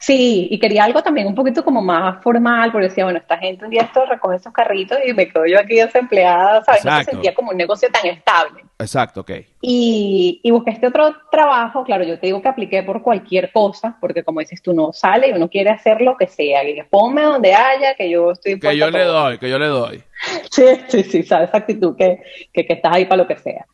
Sí, 0.05 0.49
y 0.51 0.59
quería 0.59 0.85
algo 0.85 1.03
también 1.03 1.27
un 1.27 1.35
poquito 1.35 1.65
como 1.65 1.81
más 1.81 2.23
formal, 2.23 2.71
porque 2.71 2.89
decía, 2.89 3.05
bueno, 3.05 3.21
esta 3.21 3.39
gente 3.39 3.65
un 3.65 3.71
día 3.71 3.85
esto 3.85 4.05
recoge 4.05 4.37
esos 4.37 4.53
carritos 4.53 4.99
y 5.03 5.15
me 5.15 5.27
quedo 5.27 5.47
yo 5.47 5.59
aquí 5.59 5.77
desempleada, 5.77 6.63
¿sabes? 6.63 6.85
No 6.85 6.99
se 6.99 7.05
sentía 7.05 7.35
como 7.35 7.53
un 7.53 7.57
negocio 7.57 7.89
tan 7.91 8.05
estable. 8.11 8.65
Exacto, 8.79 9.23
ok. 9.23 9.31
Y, 9.63 10.41
y 10.43 10.51
busqué 10.51 10.73
este 10.73 10.89
otro 10.89 11.11
trabajo, 11.31 11.85
claro, 11.85 12.05
yo 12.05 12.19
te 12.19 12.27
digo 12.27 12.43
que 12.43 12.49
apliqué 12.49 12.83
por 12.83 13.01
cualquier 13.01 13.51
cosa, 13.51 13.97
porque 13.99 14.23
como 14.23 14.41
dices 14.41 14.61
tú, 14.61 14.75
no 14.75 14.93
sale 14.93 15.31
y 15.31 15.33
uno 15.33 15.49
quiere 15.49 15.71
hacer 15.71 16.03
lo 16.03 16.19
que 16.19 16.27
sea, 16.27 16.61
que 16.61 16.85
ponme 16.85 17.23
donde 17.23 17.55
haya, 17.55 17.95
que 17.95 18.11
yo 18.11 18.33
estoy... 18.33 18.61
Que 18.61 18.77
yo 18.77 18.91
le 18.91 19.05
doy, 19.05 19.39
que 19.39 19.49
yo 19.49 19.59
le 19.59 19.69
doy. 19.69 20.03
Sí, 20.51 20.65
sí, 20.89 21.03
sí, 21.05 21.23
sabes, 21.23 21.49
esa 21.49 21.57
actitud 21.57 21.97
que, 21.97 22.21
que, 22.53 22.67
que 22.67 22.75
estás 22.75 22.95
ahí 22.95 23.07
para 23.07 23.23
lo 23.23 23.27
que 23.27 23.39
sea. 23.39 23.65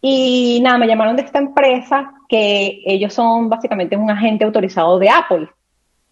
Y 0.00 0.58
nada, 0.62 0.78
me 0.78 0.86
llamaron 0.86 1.16
de 1.16 1.22
esta 1.22 1.38
empresa 1.38 2.14
que 2.30 2.80
ellos 2.86 3.12
son 3.12 3.50
básicamente 3.50 3.94
un 3.94 4.10
agente 4.10 4.46
autorizado 4.46 4.98
de 4.98 5.10
Apple. 5.10 5.48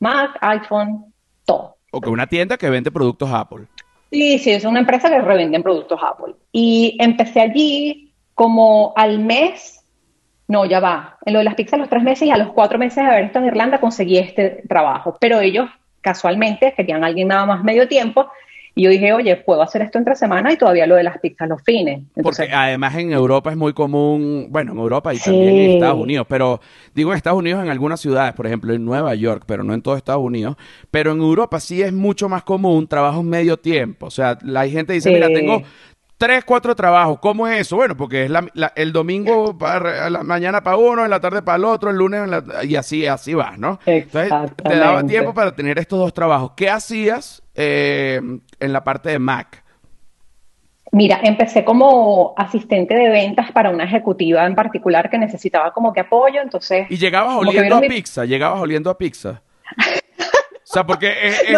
Mac, 0.05 0.37
iPhone, 0.43 1.07
todo. 1.47 1.77
O 1.91 2.01
que 2.01 2.11
una 2.11 2.27
tienda 2.27 2.59
que 2.59 2.69
vende 2.69 2.91
productos 2.91 3.31
Apple. 3.33 3.65
Sí, 4.13 4.39
sí, 4.39 4.51
es 4.51 4.65
una 4.65 4.81
empresa 4.81 5.09
que 5.09 5.19
revende 5.19 5.59
productos 5.61 5.99
Apple. 6.03 6.35
Y 6.53 6.97
empecé 7.01 7.41
allí 7.41 8.13
como 8.35 8.93
al 8.97 9.19
mes, 9.19 9.83
no, 10.47 10.67
ya 10.67 10.79
va, 10.79 11.17
en 11.25 11.33
lo 11.33 11.39
de 11.39 11.47
las 11.47 11.55
pizzas 11.55 11.81
los 11.81 11.89
tres 11.89 12.03
meses 12.03 12.29
y 12.29 12.31
a 12.31 12.37
los 12.37 12.53
cuatro 12.53 12.79
meses 12.79 13.03
de 13.03 13.11
haber 13.11 13.25
estado 13.25 13.47
en 13.47 13.53
Irlanda 13.53 13.81
conseguí 13.81 14.19
este 14.19 14.63
trabajo. 14.69 15.17
Pero 15.19 15.41
ellos 15.41 15.71
casualmente 16.03 16.75
querían 16.77 17.03
a 17.03 17.07
alguien 17.07 17.29
nada 17.29 17.47
más 17.47 17.65
medio 17.65 17.89
tiempo 17.89 18.29
y 18.77 18.83
yo 18.83 18.91
dije, 18.91 19.13
oye, 19.13 19.37
puedo 19.37 19.63
hacer 19.63 19.83
esto 19.83 19.99
entre 19.99 20.17
semana 20.17 20.53
y 20.53 20.57
todavía 20.57 20.87
lo 20.87 20.97
de 20.97 21.05
las 21.05 21.19
pizzas 21.19 21.49
los 21.49 21.63
fines. 21.63 22.03
Porque 22.21 22.49
además 22.53 22.95
en 22.97 23.13
Europa 23.13 23.51
es 23.51 23.57
muy 23.57 23.73
común, 23.73 24.49
bueno, 24.51 24.73
en 24.73 24.79
Europa 24.79 25.15
y 25.15 25.19
también 25.19 25.55
en 25.55 25.71
Estados 25.73 25.99
Unidos, 25.99 26.27
pero 26.29 26.61
digo 26.95 27.13
en 27.13 27.17
Estados 27.17 27.39
Unidos 27.39 27.63
en 27.63 27.71
algunas 27.71 28.01
ciudades, 28.01 28.35
por 28.35 28.47
ejemplo 28.47 28.75
en 28.75 28.85
Nueva 28.85 29.15
York, 29.15 29.45
pero 29.47 29.63
no 29.63 29.75
en 29.75 29.83
todo 29.83 29.97
Estados 29.97 30.23
Unidos, 30.23 30.57
pero 30.91 31.13
en 31.13 31.21
Europa 31.21 31.61
sí 31.61 31.83
es 31.83 31.93
mucho 31.93 32.29
más 32.29 32.43
común 32.43 32.89
trabajo 32.89 33.23
medio 33.23 33.57
tiempo. 33.57 34.07
O 34.07 34.11
sea, 34.11 34.39
la 34.43 34.67
gente 34.67 34.93
dice, 34.93 35.11
mira, 35.11 35.29
tengo 35.29 35.63
tres, 36.19 36.45
cuatro 36.45 36.75
trabajos. 36.75 37.21
¿Cómo 37.21 37.47
es 37.47 37.61
eso? 37.61 37.77
Bueno, 37.77 37.97
porque 37.97 38.25
es 38.25 38.33
el 38.75 38.93
domingo 38.93 39.57
para 39.57 40.11
la 40.11 40.25
mañana 40.25 40.65
para 40.65 40.79
uno, 40.79 41.05
en 41.05 41.11
la 41.11 41.21
tarde 41.21 41.43
para 41.43 41.59
el 41.59 41.65
otro, 41.65 41.91
el 41.91 41.97
lunes 41.97 42.29
y 42.65 42.75
así, 42.75 43.07
así 43.07 43.35
vas, 43.35 43.57
¿no? 43.57 43.79
Entonces 43.87 44.33
te 44.57 44.77
daba 44.77 45.05
tiempo 45.05 45.33
para 45.33 45.55
tener 45.55 45.79
estos 45.79 46.01
dos 46.01 46.13
trabajos. 46.13 46.53
¿Qué 46.57 46.69
hacías 46.69 47.44
eh, 47.55 48.21
en 48.61 48.73
la 48.73 48.85
parte 48.85 49.11
de 49.11 49.19
Mac? 49.19 49.63
Mira, 50.93 51.21
empecé 51.25 51.65
como 51.65 52.35
asistente 52.37 52.95
de 52.95 53.09
ventas 53.09 53.51
para 53.51 53.71
una 53.71 53.85
ejecutiva 53.85 54.47
en 54.47 54.55
particular 54.55 55.11
que 55.11 55.19
necesitaba 55.19 55.73
como 55.73 55.93
que 55.93 56.01
apoyo, 56.01 56.41
entonces... 56.41 56.87
¿Y 56.89 56.97
llegabas 56.97 57.37
oliendo 57.37 57.77
a 57.77 57.81
pizza? 57.81 58.25
¿Llegabas 58.25 58.61
oliendo 58.61 58.91
a 58.91 58.97
pizza? 58.97 59.43
sea, 60.75 60.85
porque, 60.85 61.09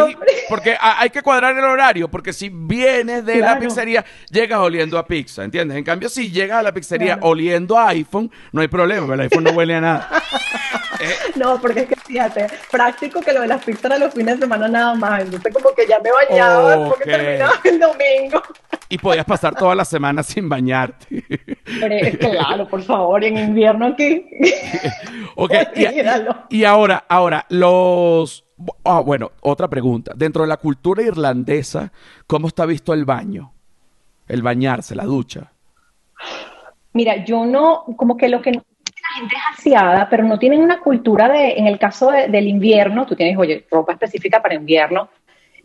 porque 0.48 0.76
hay 0.80 1.10
que 1.10 1.22
cuadrar 1.22 1.56
el 1.56 1.64
horario, 1.64 2.08
porque 2.08 2.32
si 2.32 2.48
vienes 2.50 3.24
de 3.24 3.36
la 3.36 3.58
pizzería, 3.58 4.04
llegas 4.30 4.60
oliendo 4.60 4.98
a 4.98 5.06
pizza, 5.06 5.44
¿entiendes? 5.44 5.76
En 5.76 5.84
cambio, 5.84 6.08
si 6.08 6.30
llegas 6.30 6.58
a 6.58 6.62
la 6.62 6.72
pizzería 6.72 7.18
oliendo 7.22 7.78
a 7.78 7.88
iPhone, 7.88 8.30
no 8.52 8.60
hay 8.60 8.68
problema, 8.68 9.14
el 9.14 9.20
iPhone 9.20 9.44
no 9.44 9.50
huele 9.50 9.74
a 9.74 9.80
nada. 9.80 10.10
No, 11.36 11.60
porque 11.60 11.80
es 11.80 11.88
que 11.88 11.96
fíjate, 11.96 12.46
práctico 12.70 13.20
que 13.20 13.32
lo 13.32 13.42
de 13.42 13.48
las 13.48 13.62
pizzas 13.62 13.92
a 13.92 13.98
los 13.98 14.14
fines 14.14 14.36
de 14.36 14.46
semana 14.46 14.68
nada 14.68 14.94
más. 14.94 15.22
Entonces, 15.22 15.52
como 15.52 15.74
que 15.74 15.86
ya 15.86 15.98
me 16.00 16.10
bañaba 16.10 16.88
porque 16.88 17.04
terminaba 17.04 17.60
el 17.64 17.78
domingo. 17.78 18.42
Y 18.88 18.98
podías 18.98 19.24
pasar 19.24 19.52
toda 19.56 19.74
la 19.74 19.84
semana 19.84 20.22
sin 20.22 20.48
bañarte. 20.48 21.24
claro, 22.20 22.68
por 22.68 22.80
favor, 22.84 23.24
en 23.24 23.36
invierno 23.36 23.86
aquí. 23.86 24.24
ok, 25.34 25.52
y, 26.50 26.62
ahora, 26.62 27.04
ahora, 27.08 27.44
los. 27.48 28.45
Ah, 28.84 29.00
bueno, 29.00 29.32
otra 29.42 29.68
pregunta. 29.68 30.12
Dentro 30.16 30.42
de 30.42 30.48
la 30.48 30.56
cultura 30.56 31.02
irlandesa, 31.02 31.92
¿cómo 32.26 32.48
está 32.48 32.64
visto 32.64 32.94
el 32.94 33.04
baño? 33.04 33.52
El 34.28 34.42
bañarse, 34.42 34.94
la 34.94 35.04
ducha. 35.04 35.52
Mira, 36.92 37.24
yo 37.24 37.44
no, 37.44 37.84
como 37.96 38.16
que 38.16 38.28
lo 38.28 38.40
que 38.40 38.52
la 38.52 38.62
gente 39.18 39.34
es 39.36 39.58
aseada, 39.58 40.08
pero 40.08 40.24
no 40.24 40.38
tienen 40.38 40.60
una 40.62 40.80
cultura 40.80 41.28
de, 41.28 41.52
en 41.52 41.66
el 41.66 41.78
caso 41.78 42.10
del 42.10 42.48
invierno, 42.48 43.06
tú 43.06 43.14
tienes, 43.14 43.36
oye, 43.36 43.66
ropa 43.70 43.92
específica 43.92 44.40
para 44.40 44.54
invierno, 44.54 45.10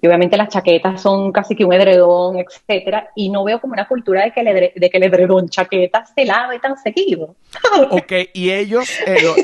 y 0.01 0.07
obviamente 0.07 0.35
las 0.35 0.49
chaquetas 0.49 0.99
son 0.99 1.31
casi 1.31 1.55
que 1.55 1.63
un 1.63 1.73
edredón, 1.73 2.37
etcétera, 2.39 3.11
y 3.15 3.29
no 3.29 3.43
veo 3.43 3.61
como 3.61 3.73
una 3.73 3.87
cultura 3.87 4.23
de 4.23 4.31
que 4.31 4.41
el, 4.41 4.71
de 4.75 4.89
que 4.89 4.97
el 4.97 5.03
edredón 5.03 5.47
chaqueta 5.47 6.05
se 6.05 6.25
lave 6.25 6.59
tan 6.59 6.75
seguido. 6.77 7.35
ok, 7.91 8.11
y 8.33 8.49
ellos, 8.49 8.89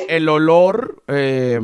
el, 0.10 0.28
olor, 0.28 1.04
eh, 1.08 1.60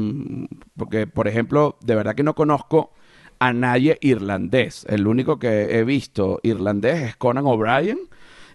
porque 0.78 1.08
por 1.08 1.28
ejemplo, 1.28 1.78
de 1.82 1.96
verdad 1.96 2.14
que 2.14 2.24
no 2.24 2.36
conozco 2.36 2.92
a 3.40 3.52
nadie 3.52 3.98
irlandés. 4.02 4.86
El 4.88 5.08
único 5.08 5.40
que 5.40 5.78
he 5.78 5.84
visto 5.84 6.40
irlandés 6.44 7.02
es 7.02 7.16
Conan 7.16 7.46
O'Brien. 7.48 8.00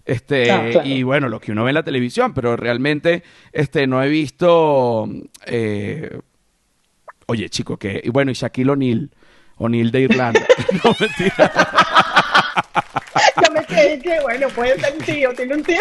Este, 0.04 0.50
ah, 0.50 0.82
y 0.84 1.02
bueno, 1.02 1.28
lo 1.28 1.40
que 1.40 1.52
uno 1.52 1.64
ve 1.64 1.70
en 1.70 1.74
la 1.74 1.82
televisión, 1.82 2.32
pero 2.32 2.56
realmente 2.56 3.22
este, 3.52 3.86
no 3.86 4.02
he 4.02 4.08
visto. 4.08 5.06
Eh, 5.46 6.18
oye, 7.26 7.50
chico, 7.50 7.76
que. 7.76 8.00
Y 8.02 8.08
bueno, 8.08 8.30
y 8.30 8.34
Shaquille 8.34 8.70
O'Neal 8.70 9.10
O'Neill 9.58 9.90
de 9.90 10.00
Irlanda. 10.02 10.40
no, 10.84 10.94
mentira. 10.98 11.52
Yo 13.42 13.52
me 13.52 13.64
quedé 13.64 13.98
que, 14.00 14.20
bueno, 14.20 14.48
puede 14.48 14.78
ser 14.78 14.92
tío, 14.98 15.32
tiene 15.34 15.54
un 15.54 15.62
tío. 15.62 15.80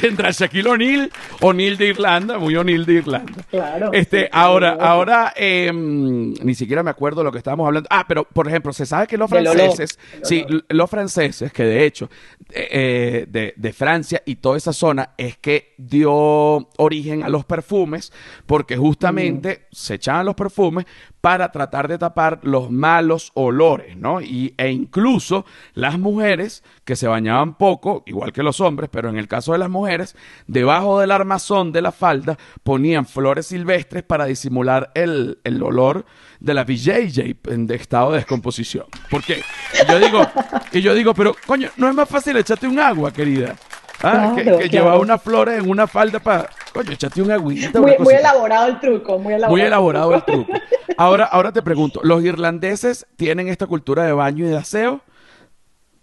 Tendrá 0.00 0.30
Shaquille 0.30 0.68
O'Neal, 0.68 1.12
O'Neill 1.40 1.76
de 1.76 1.86
Irlanda, 1.86 2.38
muy 2.38 2.56
O'Neill 2.56 2.84
de 2.86 2.92
Irlanda. 2.94 3.42
Claro. 3.50 3.90
Este, 3.92 4.28
ahora, 4.32 4.76
ahora, 4.80 5.32
eh, 5.36 5.70
ni 5.72 6.54
siquiera 6.54 6.82
me 6.82 6.90
acuerdo 6.90 7.24
lo 7.24 7.32
que 7.32 7.38
estábamos 7.38 7.66
hablando. 7.66 7.88
Ah, 7.90 8.04
pero, 8.06 8.24
por 8.24 8.46
ejemplo, 8.48 8.72
se 8.72 8.86
sabe 8.86 9.06
que 9.06 9.16
los 9.16 9.28
franceses, 9.28 9.98
sí, 10.22 10.44
los 10.68 10.90
franceses, 10.90 11.52
que 11.52 11.64
de 11.64 11.84
hecho, 11.84 12.10
eh, 12.50 13.26
de, 13.28 13.54
de 13.56 13.72
Francia 13.72 14.22
y 14.24 14.36
toda 14.36 14.56
esa 14.56 14.72
zona, 14.72 15.10
es 15.18 15.36
que 15.36 15.74
dio 15.76 16.68
origen 16.78 17.22
a 17.22 17.28
los 17.28 17.44
perfumes, 17.44 18.12
porque 18.46 18.76
justamente 18.76 19.66
mm. 19.70 19.74
se 19.74 19.94
echaban 19.94 20.26
los 20.26 20.34
perfumes 20.34 20.86
para 21.20 21.50
tratar 21.50 21.88
de 21.88 21.98
tapar 21.98 22.40
los 22.42 22.70
malos 22.70 23.32
olores, 23.34 23.96
¿no? 23.96 24.20
Y, 24.20 24.54
e 24.56 24.70
incluso 24.70 25.44
las 25.74 25.98
mujeres 25.98 26.62
que 26.84 26.96
se 26.96 27.08
bañaban 27.08 27.58
poco, 27.58 28.02
igual 28.06 28.32
que 28.32 28.42
los 28.42 28.60
hombres, 28.60 28.88
pero 28.90 29.08
en 29.08 29.18
el 29.18 29.28
caso 29.28 29.52
de 29.52 29.58
las 29.58 29.68
mujeres, 29.68 30.16
debajo 30.46 31.00
del 31.00 31.10
armazón 31.10 31.72
de 31.72 31.82
la 31.82 31.92
falda 31.92 32.38
ponían 32.62 33.04
flores 33.04 33.46
silvestres 33.46 34.04
para 34.04 34.26
disimular 34.26 34.90
el, 34.94 35.38
el 35.44 35.62
olor 35.62 36.06
de 36.40 36.54
la 36.54 36.64
VJJ 36.64 37.36
en 37.48 37.70
estado 37.70 38.12
de 38.12 38.18
descomposición. 38.18 38.86
Porque 39.10 39.42
yo 39.88 39.98
digo, 39.98 40.26
y 40.72 40.80
yo 40.80 40.94
digo, 40.94 41.14
pero 41.14 41.34
coño, 41.46 41.70
no 41.76 41.88
es 41.88 41.94
más 41.94 42.08
fácil 42.08 42.36
echarte 42.36 42.66
un 42.66 42.78
agua, 42.78 43.12
querida. 43.12 43.56
Ah, 44.02 44.32
que, 44.36 44.68
llevaba 44.68 44.98
una 44.98 45.18
flores 45.18 45.58
en 45.58 45.68
una 45.68 45.86
falda 45.86 46.20
para. 46.20 46.48
Coño, 46.72 46.92
echate 46.92 47.20
un 47.20 47.32
agüita. 47.32 47.80
Muy, 47.80 47.96
muy 47.98 48.14
elaborado 48.14 48.68
el 48.68 48.78
truco, 48.78 49.18
muy 49.18 49.34
elaborado. 49.34 49.50
Muy 49.50 49.60
elaborado 49.62 50.14
el 50.14 50.24
truco. 50.24 50.52
Ahora, 50.96 51.24
ahora 51.24 51.52
te 51.52 51.62
pregunto, 51.62 52.00
¿los 52.04 52.22
irlandeses 52.22 53.06
tienen 53.16 53.48
esta 53.48 53.66
cultura 53.66 54.04
de 54.04 54.12
baño 54.12 54.46
y 54.46 54.50
de 54.50 54.56
aseo? 54.56 55.00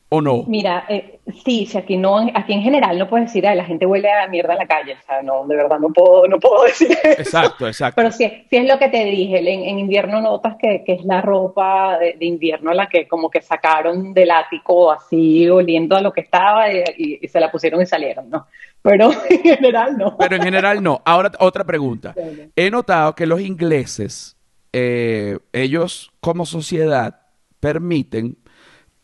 ¿O 0.09 0.21
no? 0.21 0.43
Mira, 0.47 0.85
eh, 0.87 1.19
sí, 1.43 1.65
si 1.65 1.77
aquí 1.77 1.97
no, 1.97 2.19
aquí 2.35 2.53
en 2.53 2.61
general 2.61 2.99
no 2.99 3.09
puedes 3.09 3.27
decir, 3.27 3.43
la 3.43 3.65
gente 3.65 3.87
huele 3.87 4.11
a 4.11 4.27
mierda 4.27 4.53
en 4.53 4.59
la 4.59 4.67
calle, 4.67 4.93
o 4.93 5.05
sea, 5.05 5.23
no, 5.23 5.47
de 5.47 5.55
verdad 5.55 5.79
no 5.79 5.89
puedo, 5.89 6.27
no 6.27 6.39
puedo 6.39 6.63
decir 6.65 6.91
eso. 6.91 7.21
Exacto, 7.21 7.67
exacto. 7.67 7.95
Pero 7.95 8.11
sí, 8.11 8.31
sí 8.49 8.57
es 8.57 8.67
lo 8.67 8.77
que 8.77 8.89
te 8.89 9.03
dije, 9.03 9.39
en, 9.39 9.79
invierno 9.79 10.21
notas 10.21 10.57
que, 10.61 10.83
que, 10.85 10.93
es 10.93 11.05
la 11.05 11.21
ropa 11.21 11.97
de, 11.97 12.17
invierno 12.19 12.71
la 12.73 12.87
que 12.87 13.07
como 13.07 13.31
que 13.31 13.41
sacaron 13.41 14.13
del 14.13 14.29
ático 14.29 14.91
así 14.91 15.49
oliendo 15.49 15.95
a 15.95 16.01
lo 16.01 16.13
que 16.13 16.21
estaba 16.21 16.71
y, 16.71 16.83
y 17.21 17.27
se 17.27 17.39
la 17.39 17.51
pusieron 17.51 17.81
y 17.81 17.87
salieron, 17.87 18.29
¿no? 18.29 18.45
Pero 18.85 19.09
en 19.29 19.41
general 19.41 19.97
no. 19.97 20.15
Pero 20.17 20.35
en 20.35 20.43
general 20.43 20.83
no. 20.83 21.01
Ahora 21.03 21.31
otra 21.39 21.63
pregunta. 21.63 22.13
He 22.55 22.69
notado 22.69 23.15
que 23.15 23.25
los 23.25 23.41
ingleses, 23.41 24.37
eh, 24.71 25.39
ellos 25.53 26.11
como 26.21 26.45
sociedad 26.45 27.21
permiten 27.59 28.37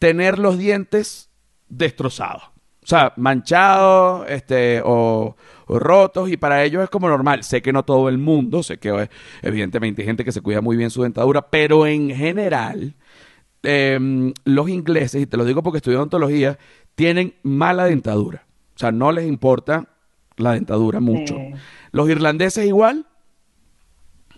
tener 0.01 0.39
los 0.39 0.57
dientes 0.57 1.29
destrozados. 1.69 2.41
O 2.83 2.87
sea, 2.87 3.13
manchados 3.17 4.25
este, 4.27 4.81
o, 4.83 5.35
rotos 5.67 6.31
y 6.31 6.37
para 6.37 6.63
ellos 6.63 6.83
es 6.83 6.89
como 6.89 7.07
normal. 7.07 7.43
Sé 7.43 7.61
que 7.61 7.71
no 7.71 7.85
todo 7.85 8.09
el 8.09 8.17
mundo, 8.17 8.63
sé 8.63 8.79
que 8.79 9.07
evidentemente 9.43 10.01
hay 10.01 10.07
gente 10.07 10.25
que 10.25 10.31
se 10.31 10.41
cuida 10.41 10.59
muy 10.59 10.75
bien 10.75 10.89
su 10.89 11.03
dentadura, 11.03 11.51
pero 11.51 11.85
en 11.85 12.09
general 12.09 12.95
em, 13.61 14.33
los 14.43 14.69
ingleses, 14.69 15.21
y 15.21 15.27
te 15.27 15.37
lo 15.37 15.45
digo 15.45 15.61
porque 15.61 15.77
estudio 15.77 15.99
odontología, 15.99 16.57
tienen 16.95 17.35
mala 17.43 17.85
dentadura. 17.85 18.47
O 18.75 18.79
sea, 18.79 18.91
no 18.91 19.11
les 19.11 19.27
importa 19.27 19.87
la 20.37 20.53
dentadura 20.53 20.99
mucho. 20.99 21.37
¿Los 21.91 22.09
irlandeses 22.09 22.65
igual? 22.65 23.05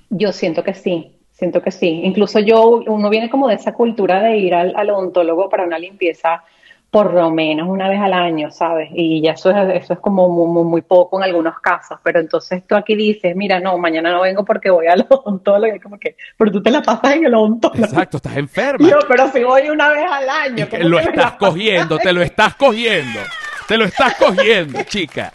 Yo 0.09 0.33
siento 0.33 0.61
que 0.65 0.73
sí. 0.73 1.22
Siento 1.43 1.61
que 1.61 1.71
sí. 1.71 1.99
Incluso 2.05 2.39
yo, 2.39 2.81
uno 2.87 3.09
viene 3.09 3.29
como 3.29 3.49
de 3.49 3.55
esa 3.55 3.73
cultura 3.73 4.21
de 4.21 4.37
ir 4.37 4.55
al, 4.55 4.89
odontólogo 4.89 5.49
para 5.49 5.65
una 5.65 5.77
limpieza 5.77 6.41
por 6.89 7.13
lo 7.13 7.31
menos 7.31 7.67
una 7.67 7.89
vez 7.89 7.99
al 7.99 8.13
año, 8.13 8.49
¿sabes? 8.49 8.89
Y 8.93 9.21
ya 9.21 9.31
eso 9.33 9.51
es, 9.51 9.83
eso 9.83 9.91
es 9.91 9.99
como 9.99 10.29
muy, 10.29 10.81
poco 10.83 11.17
en 11.17 11.25
algunos 11.25 11.59
casos, 11.59 11.99
pero 12.01 12.21
entonces 12.21 12.65
tú 12.65 12.77
aquí 12.77 12.95
dices, 12.95 13.35
mira, 13.35 13.59
no, 13.59 13.77
mañana 13.77 14.13
no 14.13 14.21
vengo 14.21 14.45
porque 14.45 14.69
voy 14.69 14.87
al 14.87 15.05
odontólogo, 15.09 15.75
y 15.75 15.81
como 15.81 15.99
que, 15.99 16.15
pero 16.37 16.49
tú 16.49 16.63
te 16.63 16.71
la 16.71 16.81
pasas 16.81 17.15
en 17.15 17.25
el 17.25 17.35
odontólogo. 17.35 17.83
Exacto, 17.83 18.17
estás 18.17 18.37
enferma. 18.37 18.87
Yo, 18.89 18.99
pero 19.05 19.29
si 19.29 19.43
voy 19.43 19.69
una 19.69 19.89
vez 19.89 20.05
al 20.09 20.29
año. 20.29 20.65
lo 20.79 20.99
estás 20.99 21.33
cogiendo, 21.33 21.97
te 21.97 22.13
lo 22.13 22.21
estás 22.21 22.55
cogiendo, 22.55 23.19
te 23.67 23.77
lo 23.77 23.83
estás 23.83 24.15
cogiendo, 24.15 24.81
chica. 24.83 25.33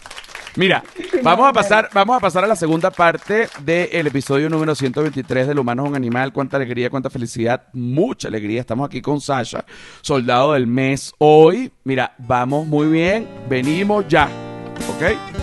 Mira, 0.59 0.83
vamos 1.23 1.49
a 1.49 1.53
pasar, 1.53 1.89
vamos 1.95 2.17
a 2.17 2.21
pasar 2.21 2.43
a 2.43 2.49
la 2.49 2.57
segunda 2.57 2.91
parte 2.91 3.49
del 3.61 4.09
episodio 4.09 4.51
número 4.51 4.75
123 4.75 5.47
del 5.47 5.61
humano 5.61 5.85
es 5.85 5.91
un 5.91 5.95
animal. 5.95 6.33
Cuánta 6.33 6.57
alegría, 6.57 6.91
cuánta 6.91 7.09
felicidad, 7.09 7.69
mucha 7.73 8.27
alegría. 8.27 8.61
Estamos 8.61 8.87
aquí 8.87 9.01
con 9.01 9.21
Sasha, 9.21 9.65
soldado 10.01 10.55
del 10.55 10.67
mes. 10.67 11.15
Hoy, 11.19 11.71
mira, 11.85 12.13
vamos 12.19 12.67
muy 12.67 12.89
bien, 12.89 13.29
venimos 13.49 14.09
ya. 14.09 14.29
¿Ok? 14.97 15.38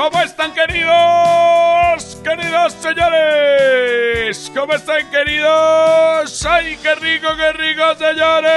¿Cómo 0.00 0.16
están 0.22 0.54
queridos? 0.54 2.16
Queridos 2.24 2.72
señores. 2.72 4.50
¿Cómo 4.54 4.72
están 4.72 5.10
queridos? 5.10 6.46
¡Ay, 6.46 6.78
qué 6.82 6.94
rico, 6.94 7.28
qué 7.36 7.52
rico, 7.52 7.82
señores! 7.98 8.48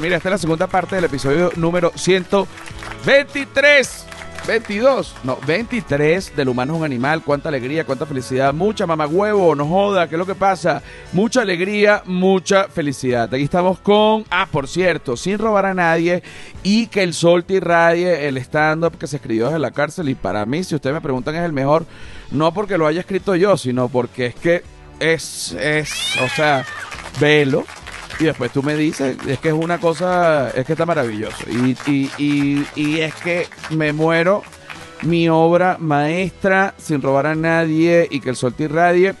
Mira, 0.00 0.18
esta 0.18 0.28
es 0.28 0.32
la 0.32 0.38
segunda 0.38 0.68
parte 0.68 0.94
del 0.94 1.06
episodio 1.06 1.50
número 1.56 1.90
123. 1.96 4.06
22, 4.46 5.16
no, 5.24 5.38
23 5.46 6.36
del 6.36 6.50
humano 6.50 6.74
es 6.74 6.78
un 6.80 6.84
animal. 6.84 7.22
Cuánta 7.24 7.48
alegría, 7.48 7.84
cuánta 7.84 8.04
felicidad. 8.04 8.52
Mucha 8.52 8.86
mamagüevo, 8.86 9.54
no 9.54 9.66
joda, 9.66 10.06
¿qué 10.06 10.16
es 10.16 10.18
lo 10.18 10.26
que 10.26 10.34
pasa? 10.34 10.82
Mucha 11.12 11.40
alegría, 11.40 12.02
mucha 12.04 12.68
felicidad. 12.68 13.32
Aquí 13.32 13.44
estamos 13.44 13.78
con, 13.78 14.24
ah, 14.30 14.46
por 14.50 14.68
cierto, 14.68 15.16
sin 15.16 15.38
robar 15.38 15.64
a 15.64 15.74
nadie 15.74 16.22
y 16.62 16.88
que 16.88 17.02
el 17.02 17.14
sol 17.14 17.44
te 17.44 17.54
irradie 17.54 18.28
el 18.28 18.36
stand-up 18.36 18.98
que 18.98 19.06
se 19.06 19.16
escribió 19.16 19.46
desde 19.46 19.60
la 19.60 19.70
cárcel. 19.70 20.10
Y 20.10 20.14
para 20.14 20.44
mí, 20.44 20.62
si 20.62 20.74
ustedes 20.74 20.94
me 20.94 21.00
preguntan, 21.00 21.34
es 21.36 21.44
el 21.44 21.52
mejor, 21.52 21.86
no 22.30 22.52
porque 22.52 22.76
lo 22.76 22.86
haya 22.86 23.00
escrito 23.00 23.34
yo, 23.36 23.56
sino 23.56 23.88
porque 23.88 24.26
es 24.26 24.34
que 24.34 24.62
es, 25.00 25.52
es, 25.52 25.90
o 26.22 26.28
sea, 26.28 26.66
velo 27.18 27.64
y 28.18 28.24
después 28.24 28.52
tú 28.52 28.62
me 28.62 28.74
dices, 28.74 29.16
es 29.26 29.38
que 29.38 29.48
es 29.48 29.54
una 29.54 29.78
cosa, 29.78 30.50
es 30.50 30.64
que 30.64 30.72
está 30.72 30.86
maravilloso. 30.86 31.44
Y, 31.50 31.76
y, 31.90 32.10
y, 32.18 32.66
y 32.74 33.00
es 33.00 33.14
que 33.14 33.46
me 33.70 33.92
muero 33.92 34.42
mi 35.02 35.28
obra 35.28 35.76
maestra 35.78 36.74
sin 36.78 37.02
robar 37.02 37.26
a 37.26 37.34
nadie 37.34 38.08
y 38.10 38.20
que 38.20 38.30
el 38.30 38.36
sol 38.36 38.54
te 38.54 38.64
irradie. 38.64 39.14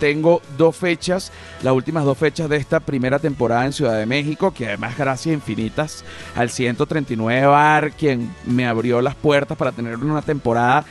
Tengo 0.00 0.42
dos 0.58 0.76
fechas, 0.76 1.32
las 1.62 1.72
últimas 1.72 2.04
dos 2.04 2.18
fechas 2.18 2.48
de 2.48 2.56
esta 2.56 2.80
primera 2.80 3.18
temporada 3.20 3.64
en 3.64 3.72
Ciudad 3.72 3.96
de 3.96 4.06
México, 4.06 4.52
que 4.52 4.66
además 4.66 4.98
gracias 4.98 5.32
infinitas 5.32 6.04
al 6.34 6.50
139 6.50 7.46
Bar, 7.46 7.92
quien 7.92 8.34
me 8.44 8.66
abrió 8.66 9.00
las 9.00 9.14
puertas 9.14 9.56
para 9.56 9.72
tener 9.72 9.96
una 9.96 10.20
temporada 10.20 10.84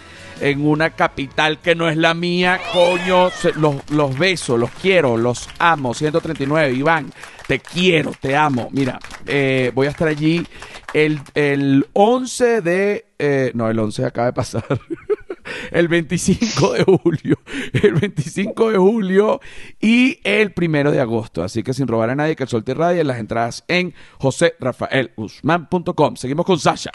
en 0.43 0.67
una 0.67 0.89
capital 0.89 1.59
que 1.59 1.73
no 1.73 1.87
es 1.87 1.95
la 1.95 2.13
mía, 2.13 2.59
coño, 2.73 3.31
los, 3.55 3.89
los 3.89 4.19
beso, 4.19 4.57
los 4.57 4.71
quiero, 4.71 5.15
los 5.15 5.49
amo. 5.57 5.93
139, 5.93 6.73
Iván, 6.73 7.13
te 7.47 7.59
quiero, 7.59 8.11
te 8.19 8.35
amo. 8.35 8.67
Mira, 8.71 8.99
eh, 9.25 9.71
voy 9.73 9.87
a 9.87 9.91
estar 9.91 10.09
allí 10.09 10.45
el, 10.93 11.21
el 11.33 11.87
11 11.93 12.59
de... 12.61 13.05
Eh, 13.17 13.51
no, 13.53 13.69
el 13.69 13.79
11 13.79 14.03
acaba 14.05 14.27
de 14.27 14.33
pasar. 14.33 14.65
el 15.71 15.87
25 15.87 16.73
de 16.73 16.83
julio, 16.83 17.39
el 17.81 17.93
25 17.93 18.71
de 18.71 18.77
julio 18.77 19.39
y 19.79 20.19
el 20.25 20.51
primero 20.51 20.91
de 20.91 20.99
agosto. 20.99 21.41
Así 21.41 21.63
que 21.63 21.73
sin 21.73 21.87
robar 21.87 22.09
a 22.09 22.15
nadie, 22.15 22.35
que 22.35 22.43
el 22.43 22.49
sol 22.49 22.65
te 22.65 22.73
en 22.73 23.07
las 23.07 23.17
entradas 23.17 23.63
en 23.69 23.93
josérafaelguzmán.com. 24.19 26.17
Seguimos 26.17 26.45
con 26.45 26.59
Sasha. 26.59 26.91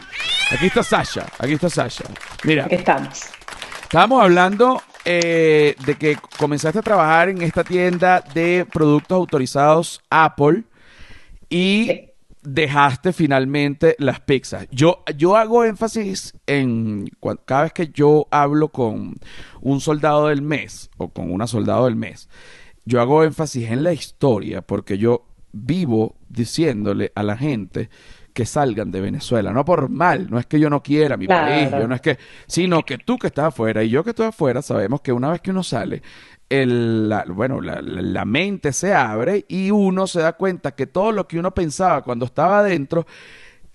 Aquí 0.50 0.66
está 0.66 0.82
Sasha, 0.82 1.24
aquí 1.38 1.54
está 1.54 1.70
Sasha. 1.70 2.04
Mira. 2.44 2.66
Aquí 2.66 2.74
estamos. 2.74 3.37
Estábamos 3.88 4.22
hablando 4.22 4.82
eh, 5.06 5.74
de 5.86 5.94
que 5.94 6.18
comenzaste 6.38 6.80
a 6.80 6.82
trabajar 6.82 7.30
en 7.30 7.40
esta 7.40 7.64
tienda 7.64 8.22
de 8.34 8.66
productos 8.70 9.16
autorizados 9.16 10.02
Apple 10.10 10.64
y 11.48 12.10
dejaste 12.42 13.14
finalmente 13.14 13.96
las 13.98 14.20
pizzas. 14.20 14.68
Yo, 14.70 15.02
yo 15.16 15.38
hago 15.38 15.64
énfasis 15.64 16.34
en 16.46 17.10
cada 17.46 17.62
vez 17.62 17.72
que 17.72 17.88
yo 17.88 18.26
hablo 18.30 18.68
con 18.68 19.14
un 19.62 19.80
soldado 19.80 20.26
del 20.26 20.42
mes 20.42 20.90
o 20.98 21.08
con 21.08 21.32
una 21.32 21.46
soldado 21.46 21.86
del 21.86 21.96
mes, 21.96 22.28
yo 22.84 23.00
hago 23.00 23.24
énfasis 23.24 23.70
en 23.70 23.84
la 23.84 23.94
historia 23.94 24.60
porque 24.60 24.98
yo 24.98 25.24
vivo 25.52 26.14
diciéndole 26.28 27.10
a 27.14 27.22
la 27.22 27.38
gente 27.38 27.88
que 28.38 28.46
salgan 28.46 28.92
de 28.92 29.00
Venezuela, 29.00 29.52
no 29.52 29.64
por 29.64 29.88
mal, 29.88 30.30
no 30.30 30.38
es 30.38 30.46
que 30.46 30.60
yo 30.60 30.70
no 30.70 30.80
quiera 30.80 31.16
mi 31.16 31.26
país, 31.26 31.72
yo 31.72 31.88
no 31.88 31.94
es 31.96 32.00
que, 32.00 32.18
sino 32.46 32.84
que 32.84 32.96
tú 32.96 33.18
que 33.18 33.26
estás 33.26 33.46
afuera 33.46 33.82
y 33.82 33.88
yo 33.88 34.04
que 34.04 34.10
estoy 34.10 34.26
afuera 34.26 34.62
sabemos 34.62 35.00
que 35.00 35.10
una 35.10 35.30
vez 35.30 35.40
que 35.40 35.50
uno 35.50 35.64
sale, 35.64 36.02
el, 36.48 37.08
la, 37.08 37.24
bueno, 37.26 37.60
la, 37.60 38.24
mente 38.24 38.72
se 38.72 38.94
abre 38.94 39.44
y 39.48 39.72
uno 39.72 40.06
se 40.06 40.20
da 40.20 40.34
cuenta 40.34 40.70
que 40.76 40.86
todo 40.86 41.10
lo 41.10 41.26
que 41.26 41.40
uno 41.40 41.50
pensaba 41.52 42.02
cuando 42.02 42.26
estaba 42.26 42.60
adentro, 42.60 43.08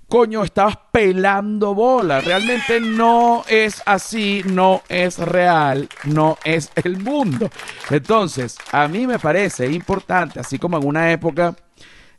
coño, 0.07 0.45
estabas 0.45 0.77
pelando 0.89 1.75
bola. 1.75 2.21
Realmente 2.21 2.79
no 2.79 3.43
es 3.49 3.83
así, 3.85 4.43
no 4.45 4.81
es 4.87 5.17
real, 5.17 5.89
no 6.05 6.37
es 6.45 6.71
el 6.81 6.99
mundo. 6.99 7.49
Entonces, 7.89 8.57
a 8.71 8.87
mí 8.87 9.07
me 9.07 9.19
parece 9.19 9.69
importante, 9.69 10.39
así 10.39 10.57
como 10.57 10.77
en 10.77 10.87
una 10.87 11.11
época 11.11 11.53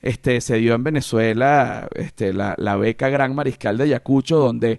este, 0.05 0.43
se 0.43 0.57
dio 0.57 0.75
en 0.75 0.85
Venezuela 0.85 1.89
este, 1.95 2.35
la, 2.35 2.55
la 2.59 2.77
beca 2.77 3.09
Gran 3.09 3.35
Mariscal 3.35 3.79
de 3.79 3.85
Ayacucho, 3.85 4.37
donde 4.37 4.79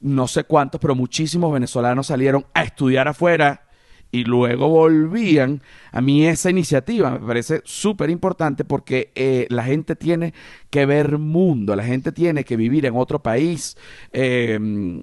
no 0.00 0.26
sé 0.26 0.44
cuántos, 0.44 0.80
pero 0.80 0.96
muchísimos 0.96 1.52
venezolanos 1.52 2.08
salieron 2.08 2.44
a 2.54 2.64
estudiar 2.64 3.06
afuera 3.06 3.68
y 4.10 4.24
luego 4.24 4.68
volvían, 4.68 5.62
a 5.92 6.00
mí 6.00 6.26
esa 6.26 6.50
iniciativa 6.50 7.10
me 7.10 7.24
parece 7.24 7.60
súper 7.64 8.10
importante 8.10 8.64
porque 8.64 9.12
eh, 9.14 9.46
la 9.50 9.62
gente 9.62 9.94
tiene 9.94 10.34
que 10.70 10.86
ver 10.86 11.18
mundo, 11.18 11.76
la 11.76 11.84
gente 11.84 12.10
tiene 12.10 12.42
que 12.42 12.56
vivir 12.56 12.86
en 12.86 12.96
otro 12.96 13.22
país, 13.22 13.76
em, 14.12 15.02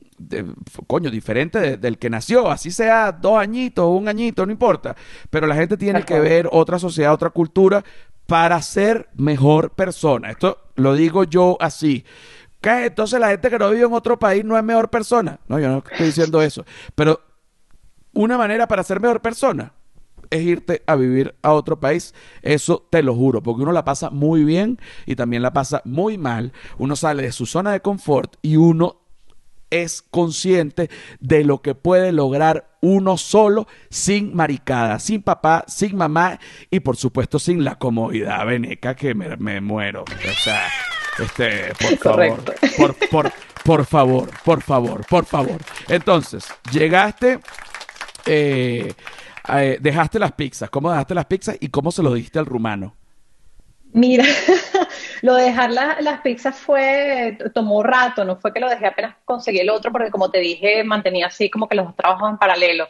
coño, 0.86 1.10
diferente 1.12 1.78
del 1.78 1.98
que 1.98 2.10
nació, 2.10 2.50
así 2.50 2.72
sea 2.72 3.14
dos 3.14 3.38
añitos, 3.38 3.88
un 3.88 4.10
añito, 4.10 4.46
no 4.46 4.52
importa, 4.52 4.98
pero 5.30 5.48
la 5.48 5.56
gente 5.56 5.78
tiene 5.78 6.04
que 6.04 6.20
ver 6.20 6.50
otra 6.52 6.78
sociedad, 6.78 7.14
otra 7.14 7.30
cultura 7.30 7.86
para 8.28 8.62
ser 8.62 9.10
mejor 9.16 9.72
persona. 9.72 10.32
Esto 10.32 10.58
lo 10.76 10.96
digo 10.96 11.24
yo 11.24 11.58
así. 11.60 12.06
¿Qué? 12.62 12.86
Entonces 12.86 13.20
la 13.20 13.30
gente 13.30 13.50
que 13.50 13.60
no 13.60 13.70
vive 13.70 13.86
en 13.86 13.94
otro 13.94 14.18
país 14.18 14.44
no 14.44 14.58
es 14.58 14.64
mejor 14.64 14.90
persona. 14.90 15.40
No, 15.48 15.60
yo 15.60 15.70
no 15.70 15.84
estoy 15.90 16.08
diciendo 16.08 16.42
eso. 16.42 16.66
Pero 16.96 17.22
una 18.14 18.38
manera 18.38 18.68
para 18.68 18.84
ser 18.84 19.00
mejor 19.00 19.22
persona 19.22 19.74
es 20.30 20.42
irte 20.42 20.84
a 20.88 20.96
vivir 20.96 21.36
a 21.42 21.54
otro 21.54 21.80
país. 21.80 22.14
Eso 22.42 22.88
te 22.90 23.04
lo 23.04 23.14
juro, 23.14 23.44
porque 23.44 23.64
uno 23.64 23.72
la 23.72 23.86
pasa 23.86 24.10
muy 24.10 24.44
bien 24.44 24.80
y 25.06 25.16
también 25.16 25.42
la 25.42 25.54
pasa 25.54 25.82
muy 25.86 26.18
mal. 26.18 26.54
Uno 26.78 26.96
sale 26.96 27.24
de 27.24 27.32
su 27.32 27.46
zona 27.46 27.72
de 27.72 27.82
confort 27.82 28.38
y 28.42 28.58
uno 28.58 29.05
es 29.84 30.02
consciente 30.02 30.90
de 31.20 31.44
lo 31.44 31.62
que 31.62 31.76
puede 31.76 32.12
lograr 32.12 32.76
uno 32.82 33.18
solo 33.18 33.68
sin 33.90 34.36
maricada, 34.36 35.00
sin 35.00 35.22
papá, 35.22 35.66
sin 35.68 35.96
mamá 35.96 36.40
y 36.70 36.80
por 36.82 36.98
supuesto 36.98 37.40
sin 37.40 37.64
la 37.64 37.76
comodidad 37.76 38.46
veneca 38.46 38.96
que 38.96 39.14
me, 39.14 39.62
muero. 39.62 40.04
O 40.04 40.44
sea, 40.44 40.68
este, 41.20 41.74
por 41.76 41.98
favor, 42.04 42.56
por, 42.78 42.96
por, 43.10 43.32
por 43.64 43.86
favor, 43.86 44.30
por 44.44 44.62
favor, 44.62 45.06
por 45.08 45.26
favor. 45.26 45.62
Entonces, 45.88 46.46
llegaste 46.72 47.40
eh, 48.26 48.94
eh, 49.48 49.78
dejaste 49.80 50.20
las 50.20 50.32
pizzas. 50.34 50.70
¿Cómo 50.70 50.90
dejaste 50.90 51.16
las 51.16 51.26
pizzas 51.26 51.58
y 51.60 51.70
cómo 51.70 51.92
se 51.92 52.04
lo 52.04 52.14
diste 52.14 52.40
al 52.40 52.46
rumano? 52.46 52.96
Mira, 53.94 54.26
lo 55.22 55.36
de 55.36 55.44
dejar 55.46 55.72
las 55.72 56.22
pizzas 56.22 56.56
fue, 56.58 57.38
tomó 57.54 57.84
rato, 57.84 58.26
no 58.26 58.38
fue 58.38 58.54
que 58.54 58.60
lo 58.60 58.70
dejé 58.70 58.88
apenas 58.88 59.16
conseguí 59.26 59.60
el 59.60 59.70
otro, 59.70 59.92
porque 59.92 60.12
como 60.12 60.30
te 60.32 60.40
dije, 60.40 60.84
mantenía 60.84 61.28
así 61.28 61.50
como 61.50 61.68
que 61.68 61.76
los 61.76 61.86
dos 61.88 61.96
trabajos 61.96 62.30
en 62.30 62.38
paralelo. 62.38 62.88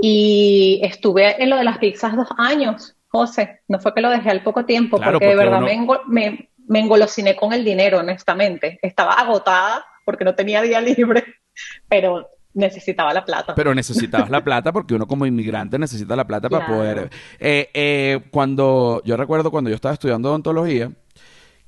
Y 0.00 0.80
estuve 0.82 1.42
en 1.42 1.50
lo 1.50 1.56
de 1.56 1.64
las 1.64 1.78
pizzas 1.78 2.16
dos 2.16 2.28
años, 2.36 2.96
José, 3.08 3.60
no 3.68 3.78
fue 3.78 3.94
que 3.94 4.00
lo 4.00 4.10
dejé 4.10 4.30
al 4.30 4.42
poco 4.42 4.64
tiempo, 4.64 5.00
porque, 5.00 5.26
de 5.26 5.36
verdad 5.36 5.60
me, 5.60 5.86
me, 6.08 6.50
me 6.66 6.80
engolosiné 6.80 7.36
con 7.36 7.52
el 7.52 7.64
dinero, 7.64 8.00
honestamente. 8.00 8.78
Estaba 8.82 9.12
agotada 9.12 9.84
porque 10.04 10.24
no 10.24 10.34
tenía 10.34 10.62
día 10.62 10.80
libre, 10.80 11.24
pero 11.88 12.28
necesitaba 12.54 13.12
la 13.12 13.24
plata. 13.24 13.54
Pero 13.54 13.74
necesitabas 13.74 14.30
la 14.30 14.42
plata 14.44 14.72
porque 14.72 14.94
uno 14.94 15.06
como 15.06 15.26
inmigrante 15.26 15.78
necesita 15.78 16.16
la 16.16 16.26
plata 16.26 16.48
para 16.48 16.66
poder... 16.66 17.10
Eh, 17.38 17.70
eh, 17.74 18.20
cuando 18.30 19.02
yo 19.04 19.16
recuerdo 19.16 19.50
cuando 19.50 19.70
yo 19.70 19.76
estaba 19.76 19.94
estudiando 19.94 20.30
odontología, 20.30 20.90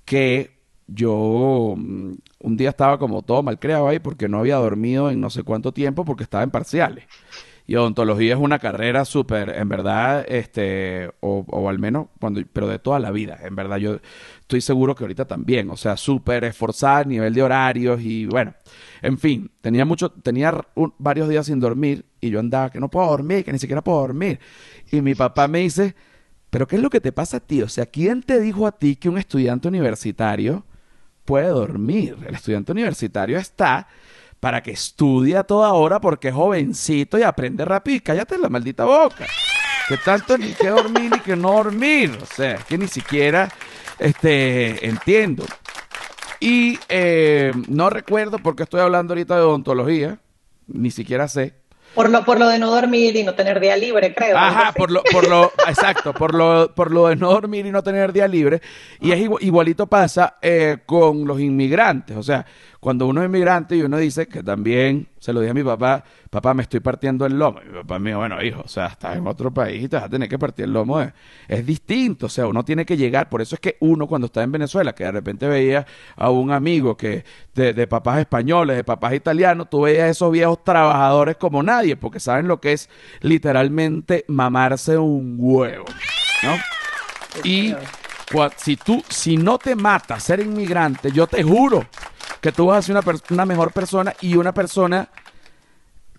que 0.07 0.57
yo 0.87 1.75
mm, 1.77 2.13
un 2.41 2.57
día 2.57 2.71
estaba 2.71 2.99
como 2.99 3.23
todo 3.23 3.43
mal 3.43 3.59
creado 3.59 3.89
ahí 3.89 3.99
porque 3.99 4.29
no 4.29 4.39
había 4.39 4.57
dormido 4.57 5.11
en 5.11 5.21
no 5.21 5.29
sé 5.31 5.43
cuánto 5.43 5.73
tiempo 5.73 6.05
porque 6.07 6.23
estaba 6.23 6.45
en 6.45 6.51
parciales. 6.51 7.05
Y 7.69 7.75
odontología 7.75 8.35
es 8.35 8.41
una 8.41 8.61
carrera 8.61 9.05
súper, 9.05 9.49
en 9.49 9.69
verdad, 9.69 10.25
este, 10.29 11.09
o, 11.19 11.45
o, 11.49 11.69
al 11.69 11.81
menos, 11.81 12.07
cuando, 12.21 12.41
pero 12.53 12.69
de 12.69 12.79
toda 12.79 13.01
la 13.01 13.11
vida, 13.11 13.41
en 13.43 13.57
verdad, 13.57 13.79
yo 13.79 13.99
estoy 14.41 14.61
seguro 14.61 14.95
que 14.95 15.03
ahorita 15.03 15.25
también, 15.25 15.69
o 15.71 15.77
sea, 15.77 15.97
súper 15.97 16.45
esforzada 16.45 16.99
a 16.99 17.05
nivel 17.05 17.35
de 17.35 17.43
horarios 17.43 18.01
y 18.03 18.27
bueno, 18.27 18.55
en 19.03 19.19
fin, 19.19 19.51
tenía 19.61 19.85
mucho, 19.85 20.11
tenía 20.11 20.55
varios 20.99 21.29
días 21.29 21.47
sin 21.47 21.59
dormir 21.59 22.05
y 22.21 22.31
yo 22.31 22.39
andaba 22.39 22.71
que 22.71 22.79
no 22.79 22.89
puedo 22.89 23.09
dormir, 23.09 23.45
que 23.45 23.53
ni 23.53 23.59
siquiera 23.59 23.83
puedo 23.83 23.99
dormir. 23.99 24.39
Y 24.93 25.01
mi 25.01 25.17
papá 25.17 25.49
me 25.49 25.59
dice, 25.59 25.97
pero 26.51 26.67
¿qué 26.67 26.77
es 26.77 26.83
lo 26.83 26.91
que 26.91 27.01
te 27.01 27.13
pasa 27.13 27.39
a 27.39 27.41
ti? 27.41 27.63
O 27.63 27.69
sea, 27.69 27.87
¿quién 27.87 28.23
te 28.23 28.41
dijo 28.41 28.67
a 28.67 28.73
ti 28.73 28.97
que 28.97 29.09
un 29.09 29.19
estudiante 29.19 29.69
universitario 29.69 30.65
puede 31.25 31.49
dormir? 31.49 32.17
El 32.27 32.35
estudiante 32.35 32.73
universitario 32.73 33.39
está 33.39 33.89
para 34.41 34.63
que 34.63 34.71
estudie 34.71 35.37
a 35.37 35.45
toda 35.45 35.73
hora 35.73 36.01
porque 36.01 36.29
es 36.29 36.35
jovencito 36.35 37.19
y 37.19 37.23
aprende 37.23 37.65
rápido 37.65 37.97
y 37.97 38.01
cállate 38.01 38.39
la 38.39 38.49
maldita 38.49 38.85
boca. 38.85 39.27
Que 39.89 39.97
tanto 39.99 40.37
ni 40.37 40.53
que 40.53 40.69
dormir 40.69 41.11
ni 41.13 41.21
que 41.21 41.37
no 41.37 41.53
dormir. 41.53 42.17
O 42.21 42.27
sea, 42.27 42.57
que 42.57 42.77
ni 42.77 42.89
siquiera 42.89 43.49
este, 43.99 44.87
entiendo. 44.87 45.45
Y 46.41 46.79
eh, 46.89 47.53
no 47.69 47.91
recuerdo 47.91 48.39
por 48.39 48.57
qué 48.57 48.65
estoy 48.65 48.81
hablando 48.81 49.15
ahorita 49.15 49.37
de 49.37 49.43
odontología, 49.43 50.21
ni 50.67 50.91
siquiera 50.91 51.29
sé. 51.29 51.55
Por 51.97 52.11
lo, 52.11 52.25
por 52.27 52.39
lo 52.39 52.49
de 52.49 52.59
no 52.59 52.71
dormir 52.71 53.17
y 53.17 53.25
no 53.25 53.35
tener 53.35 53.59
día 53.59 53.75
libre, 53.75 54.15
creo. 54.15 54.37
Ajá, 54.37 54.73
por 54.73 54.91
lo, 54.91 55.03
por 55.05 55.27
lo, 55.27 55.51
exacto, 55.67 56.13
por 56.13 56.35
lo, 56.35 56.75
por 56.75 56.93
lo 56.93 57.09
de 57.09 57.17
no 57.17 57.31
dormir 57.31 57.65
y 57.65 57.71
no 57.71 57.83
tener 57.83 58.13
día 58.13 58.29
libre. 58.29 58.61
Y 59.01 59.13
es 59.13 59.21
igualito 59.41 59.87
pasa 59.87 60.37
eh, 60.43 60.77
con 60.85 61.27
los 61.27 61.41
inmigrantes. 61.41 62.15
O 62.19 62.23
sea, 62.23 62.45
cuando 62.87 63.09
uno 63.09 63.21
es 63.21 63.27
inmigrante 63.27 63.75
y 63.75 63.83
uno 63.83 63.97
dice 63.97 64.29
que 64.29 64.45
también, 64.45 65.09
se 65.19 65.33
lo 65.33 65.41
dije 65.41 65.51
a 65.51 65.55
mi 65.55 65.65
papá, 65.65 66.05
papá, 66.31 66.55
me 66.55 66.63
estoy 66.63 66.79
partiendo 66.79 67.27
el 67.27 67.37
lomo. 67.37 67.59
Y 67.61 67.67
mi 67.69 67.79
papá 67.79 67.99
me 67.99 68.11
dijo, 68.11 68.21
bueno, 68.21 68.41
hijo, 68.41 68.63
o 68.65 68.69
sea, 68.69 68.87
estás 68.87 69.17
en 69.17 69.27
otro 69.27 69.53
país 69.53 69.83
y 69.83 69.89
te 69.89 69.97
vas 69.97 70.05
a 70.05 70.09
tener 70.09 70.29
que 70.29 70.39
partir 70.39 70.67
el 70.67 70.73
lomo. 70.73 71.01
Es, 71.49 71.67
distinto, 71.67 72.27
o 72.27 72.29
sea, 72.29 72.47
uno 72.47 72.65
tiene 72.65 72.87
que 72.87 72.97
llegar. 72.97 73.29
Por 73.29 73.43
eso 73.43 73.57
es 73.57 73.61
que 73.61 73.77
uno 73.81 74.07
cuando 74.07 74.27
está 74.27 74.45
en 74.45 74.53
Venezuela, 74.53 74.95
que 74.95 75.03
de 75.03 75.11
repente 75.11 75.49
veía 75.49 75.85
a 76.15 76.31
un 76.31 76.53
amigo 76.53 76.97
que 76.97 77.25
de, 77.57 77.73
de 77.73 77.87
papás 77.89 78.21
españoles, 78.21 78.77
de 78.77 78.85
papás 78.85 79.15
italianos, 79.15 79.69
tú 79.69 79.81
veías 79.81 80.05
a 80.05 80.11
esos 80.11 80.31
viejos 80.31 80.63
trabajadores 80.63 81.37
como 81.39 81.65
nadie, 81.65 81.97
porque 81.97 82.21
saben 82.21 82.47
lo 82.47 82.61
que 82.61 82.75
es 82.75 82.89
literalmente 83.21 84.25
mamarse 84.29 84.97
un 84.97 85.39
huevo, 85.41 85.87
¿no? 86.45 87.43
Y 87.43 87.75
si 88.57 88.77
tú, 88.77 89.03
si 89.09 89.37
no 89.37 89.59
te 89.59 89.75
mata 89.75 90.21
ser 90.21 90.39
inmigrante, 90.39 91.11
yo 91.11 91.27
te 91.27 91.43
juro 91.43 91.85
que 92.47 92.53
tú 92.53 92.67
vas 92.67 92.79
a 92.79 92.83
ser 93.03 93.25
una, 93.31 93.45
mejor 93.45 93.73
persona 93.73 94.15
y 94.21 94.37
una 94.37 94.55
persona 94.55 95.09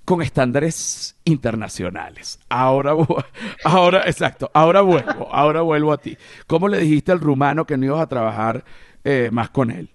con 0.03 0.21
estándares 0.21 1.15
internacionales. 1.23 2.37
Ahora, 2.49 2.91
ahora, 3.63 4.01
exacto, 4.07 4.51
ahora 4.53 4.81
vuelvo, 4.81 5.29
ahora 5.31 5.61
vuelvo 5.61 5.93
a 5.93 5.97
ti. 5.97 6.17
¿Cómo 6.45 6.67
le 6.67 6.79
dijiste 6.79 7.13
al 7.13 7.21
rumano 7.21 7.65
que 7.65 7.77
no 7.77 7.85
ibas 7.85 8.01
a 8.01 8.09
trabajar 8.09 8.65
eh, 9.05 9.29
más 9.31 9.51
con 9.51 9.71
él? 9.71 9.89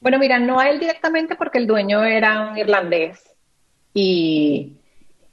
Bueno, 0.00 0.20
mira, 0.20 0.38
no 0.38 0.60
a 0.60 0.70
él 0.70 0.78
directamente 0.78 1.34
porque 1.34 1.58
el 1.58 1.66
dueño 1.66 2.04
era 2.04 2.50
un 2.52 2.56
irlandés. 2.56 3.20
y, 3.94 4.76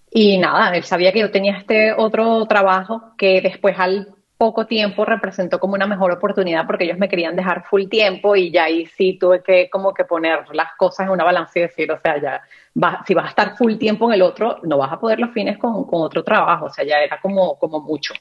y 0.10 0.40
nada, 0.40 0.76
él 0.76 0.84
sabía 0.86 1.12
que 1.12 1.20
yo 1.20 1.30
tenía 1.30 1.56
este 1.56 1.94
otro 1.94 2.48
trabajo 2.48 3.14
que 3.16 3.42
después 3.42 3.78
al 3.78 4.16
poco 4.42 4.66
tiempo 4.66 5.06
representó 5.06 5.60
como 5.60 5.76
una 5.76 5.86
mejor 5.86 6.12
oportunidad 6.12 6.66
porque 6.66 6.86
ellos 6.86 6.98
me 6.98 7.08
querían 7.08 7.36
dejar 7.36 7.64
full 7.64 7.84
tiempo 7.88 8.36
y 8.36 8.50
ya 8.50 8.64
ahí 8.64 8.88
sí 8.88 9.14
tuve 9.14 9.44
que 9.44 9.70
como 9.70 9.94
que 9.94 10.04
poner 10.04 10.40
las 10.54 10.70
cosas 10.80 11.06
en 11.06 11.12
una 11.12 11.24
balanza 11.24 11.60
y 11.60 11.62
decir, 11.62 11.92
o 11.92 12.00
sea, 12.02 12.20
ya 12.20 12.42
si 13.06 13.14
vas 13.14 13.26
a 13.26 13.30
estar 13.30 13.56
full 13.56 13.76
tiempo 13.76 14.08
en 14.08 14.16
el 14.16 14.24
otro, 14.24 14.58
no 14.64 14.80
vas 14.80 14.92
a 14.92 15.00
poder 15.00 15.20
los 15.20 15.30
fines 15.30 15.60
con, 15.60 15.84
con 15.84 16.02
otro 16.02 16.24
trabajo, 16.24 16.66
o 16.66 16.70
sea, 16.72 16.84
ya 16.84 16.98
era 17.02 17.22
como, 17.22 17.60
como 17.60 17.82
mucho. 17.82 18.16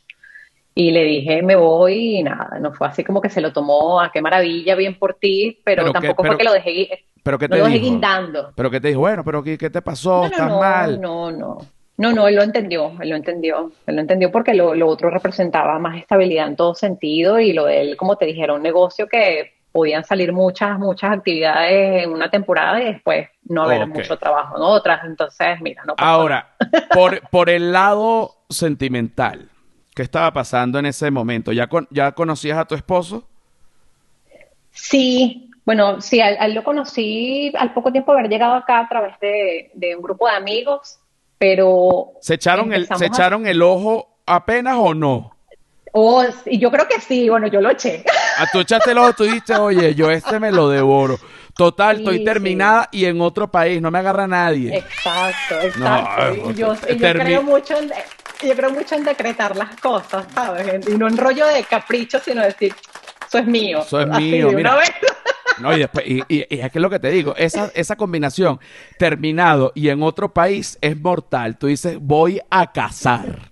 Y 0.74 0.90
le 0.90 1.04
dije, 1.04 1.40
me 1.40 1.56
voy 1.56 2.18
y 2.18 2.22
nada, 2.22 2.59
no 2.61 2.74
fue 2.74 2.88
así 2.88 3.02
como 3.02 3.22
que 3.22 3.30
se 3.30 3.40
lo 3.40 3.54
tomó, 3.54 3.98
a 3.98 4.04
ah, 4.04 4.11
qué 4.12 4.20
maravilla, 4.20 4.74
bien 4.74 4.98
por 4.98 5.14
ti, 5.14 5.59
pero, 5.64 5.90
tampoco 5.90 6.22
fue 6.22 6.37
que 6.37 6.44
lo 6.44 6.52
dejé, 6.52 7.06
pero 7.22 7.38
que 7.38 7.48
te 7.48 7.56
lo 7.56 7.64
dejé 7.64 7.78
guindando. 7.78 8.52
Pero 8.54 8.70
que 8.70 8.78
te 8.78 8.88
dijo, 8.88 9.00
bueno, 9.00 9.24
pero 9.24 9.42
¿qué, 9.42 9.56
qué 9.56 9.70
te 9.70 9.80
pasó? 9.80 10.26
¿Estás 10.26 10.50
no, 10.50 10.61
mal? 10.61 11.00
No, 11.00 11.33
no, 11.33 11.59
no, 12.00 12.14
no, 12.14 12.28
él 12.28 12.34
lo 12.34 12.42
entendió, 12.42 12.94
él 13.02 13.10
lo 13.10 13.16
entendió, 13.16 13.72
él 13.86 13.94
lo 13.94 14.00
entendió 14.00 14.32
porque 14.32 14.54
lo, 14.54 14.88
otro 14.88 15.10
representaba 15.10 15.78
más 15.78 15.98
estabilidad 15.98 16.46
en 16.46 16.56
todo 16.56 16.74
sentido 16.74 17.38
y 17.38 17.52
lo 17.52 17.66
de 17.66 17.82
él, 17.82 17.96
como 17.98 18.16
te 18.16 18.24
dijeron, 18.24 18.56
un 18.56 18.62
negocio 18.62 19.06
que 19.06 19.52
podían 19.70 20.02
salir 20.02 20.32
muchas, 20.32 20.78
muchas 20.78 21.12
actividades 21.12 22.02
en 22.02 22.10
una 22.10 22.30
temporada 22.30 22.80
y 22.80 22.86
después 22.86 23.28
no 23.44 23.64
haber 23.64 23.86
mucho 23.86 24.16
trabajo 24.16 24.56
en 24.56 24.62
otras. 24.62 25.04
Entonces, 25.04 25.60
mira, 25.60 25.82
no 25.84 25.94
Ahora, 25.98 26.54
por, 26.94 27.20
por 27.28 27.50
el 27.50 27.70
lado 27.70 28.34
sentimental, 28.48 29.50
¿qué 29.94 30.00
estaba 30.00 30.32
pasando 30.32 30.78
en 30.78 30.86
ese 30.86 31.10
momento? 31.10 31.52
¿Ya, 31.52 31.68
¿Ya 31.90 32.12
conocías 32.12 32.56
a 32.56 32.64
tu 32.64 32.74
esposo? 32.74 33.28
Sí, 34.70 35.50
bueno, 35.66 36.00
sí, 36.00 36.22
a, 36.22 36.30
él 36.46 36.54
lo 36.54 36.64
conocí 36.64 37.52
al 37.58 37.74
poco 37.74 37.92
tiempo 37.92 38.12
de 38.12 38.20
haber 38.20 38.30
llegado 38.30 38.54
acá 38.54 38.80
a 38.80 38.88
través 38.88 39.20
de, 39.20 39.70
de 39.74 39.96
un 39.96 40.02
grupo 40.02 40.26
de 40.26 40.36
amigos 40.36 40.99
pero... 41.40 42.12
¿Se 42.20 42.35
echaron, 42.35 42.70
el, 42.74 42.87
¿se 42.98 43.07
echaron 43.07 43.46
el 43.46 43.62
ojo 43.62 44.20
apenas 44.26 44.76
o 44.79 44.92
no? 44.92 45.35
Oh, 45.92 46.22
y 46.44 46.59
yo 46.59 46.70
creo 46.70 46.87
que 46.87 47.00
sí, 47.00 47.31
bueno, 47.31 47.46
yo 47.46 47.62
lo 47.62 47.70
eché. 47.70 48.05
A 48.37 48.42
ah, 48.42 48.46
tú 48.53 48.61
echaste 48.61 48.90
el 48.90 48.98
ojo, 48.98 49.14
tú 49.14 49.24
dijiste, 49.24 49.55
oye, 49.55 49.94
yo 49.94 50.11
este 50.11 50.38
me 50.38 50.53
lo 50.53 50.68
devoro. 50.68 51.18
Total, 51.57 51.96
estoy 51.96 52.24
terminada 52.24 52.90
y 52.92 53.07
en 53.07 53.22
otro 53.22 53.50
país, 53.50 53.81
no 53.81 53.90
me 53.90 54.00
agarra 54.00 54.26
nadie. 54.26 54.76
Exacto, 54.76 55.61
exacto. 55.62 56.50
y 56.50 56.55
yo, 56.55 56.74
creo 56.98 57.42
mucho 57.42 57.79
en, 57.79 57.90
yo 58.46 58.55
creo 58.55 58.70
mucho 58.70 58.94
en 58.94 59.05
decretar 59.05 59.57
las 59.57 59.76
cosas, 59.76 60.26
¿sabes? 60.35 60.87
Y 60.88 60.92
no 60.98 61.09
en 61.09 61.16
rollo 61.16 61.46
de 61.46 61.64
capricho, 61.64 62.18
sino 62.18 62.42
decir, 62.42 62.74
eso 63.26 63.38
es 63.38 63.46
mío. 63.46 63.81
Eso 63.81 63.98
es 63.98 64.09
mío, 64.09 64.53
mira. 64.53 64.79
No, 65.60 65.74
y 65.74 65.78
después, 65.78 66.04
y, 66.06 66.22
es 66.28 66.72
que 66.72 66.78
es 66.78 66.82
lo 66.82 66.90
que 66.90 66.98
te 66.98 67.10
digo, 67.10 67.34
esa, 67.36 67.70
esa 67.74 67.96
combinación, 67.96 68.60
terminado 68.98 69.72
y 69.74 69.88
en 69.88 70.02
otro 70.02 70.32
país, 70.32 70.78
es 70.80 70.98
mortal. 71.00 71.58
Tú 71.58 71.66
dices, 71.66 71.98
voy 72.00 72.40
a 72.50 72.72
cazar. 72.72 73.50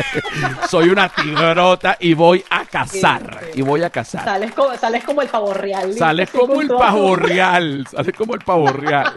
Soy 0.68 0.88
una 0.88 1.08
tigrota 1.08 1.96
y 2.00 2.14
voy 2.14 2.44
a 2.50 2.64
cazar. 2.64 3.40
Y 3.54 3.62
voy 3.62 3.82
a 3.82 3.90
cazar. 3.90 4.24
Sales 4.24 4.52
como, 4.52 4.74
sales 4.76 5.04
como 5.04 5.22
el 5.22 5.28
pavo 5.28 5.54
real. 5.54 5.94
Sales 5.94 6.30
como 6.30 6.60
el 6.60 6.68
pavo 6.68 7.16
real. 7.16 7.86
Sales 7.90 8.14
como 8.16 8.34
el 8.34 8.40
pavo 8.40 8.68
real. 8.68 9.12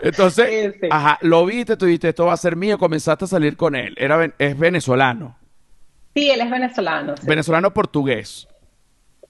Entonces, 0.00 0.74
ajá, 0.90 1.18
lo 1.22 1.46
viste, 1.46 1.76
tú 1.76 1.86
dijiste, 1.86 2.08
esto 2.08 2.26
va 2.26 2.32
a 2.32 2.36
ser 2.36 2.56
mío, 2.56 2.76
comenzaste 2.78 3.24
a 3.24 3.28
salir 3.28 3.56
con 3.56 3.76
él. 3.76 3.94
Era, 3.96 4.32
es 4.38 4.58
venezolano. 4.58 5.38
Sí, 6.14 6.30
él 6.30 6.40
es 6.40 6.50
venezolano. 6.50 7.14
Venezolano 7.22 7.72
portugués. 7.72 8.48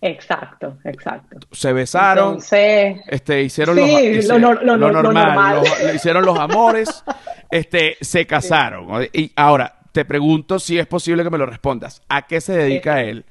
Exacto, 0.05 0.79
exacto. 0.85 1.39
Se 1.53 1.73
besaron, 1.73 2.39
este, 2.39 3.43
hicieron 3.43 3.77
lo, 3.77 4.77
normal, 4.77 5.63
hicieron 5.95 6.27
los 6.27 6.37
amores, 6.37 7.05
este, 7.51 7.99
se 8.01 8.27
casaron. 8.27 9.09
Y 9.13 9.31
ahora, 9.37 9.77
te 9.93 10.05
pregunto 10.05 10.59
si 10.59 10.77
es 10.77 10.89
posible 10.89 11.23
que 11.23 11.31
me 11.31 11.39
lo 11.39 11.47
respondas. 11.47 12.03
¿A 12.09 12.23
qué 12.23 12.41
se 12.41 12.53
dedica 12.53 13.01
él? 13.01 13.25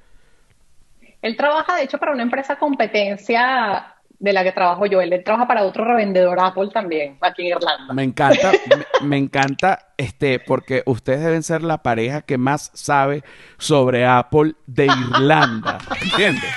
Él 1.22 1.36
trabaja, 1.36 1.76
de 1.76 1.84
hecho, 1.84 1.98
para 1.98 2.14
una 2.14 2.24
empresa 2.24 2.56
competencia 2.56 3.91
de 4.22 4.34
la 4.34 4.44
que 4.44 4.52
trabajo 4.52 4.86
yo. 4.86 5.02
Él, 5.02 5.22
trabaja 5.26 5.48
para 5.48 5.64
otro 5.64 5.84
revendedor 5.84 6.40
Apple 6.40 6.70
también, 6.72 7.18
aquí 7.20 7.42
en 7.42 7.58
Irlanda. 7.58 7.94
Me 7.94 8.04
encanta, 8.04 8.52
me, 9.02 9.18
encanta, 9.18 9.88
este, 9.98 10.40
porque 10.40 10.84
ustedes 10.86 11.22
deben 11.22 11.44
ser 11.44 11.64
la 11.64 11.80
pareja 11.80 12.22
que 12.22 12.38
más 12.38 12.72
sabe 12.74 13.24
sobre 13.58 14.06
Apple 14.06 14.54
de 14.68 14.86
Irlanda. 14.86 15.80
¿Entiendes? 16.02 16.54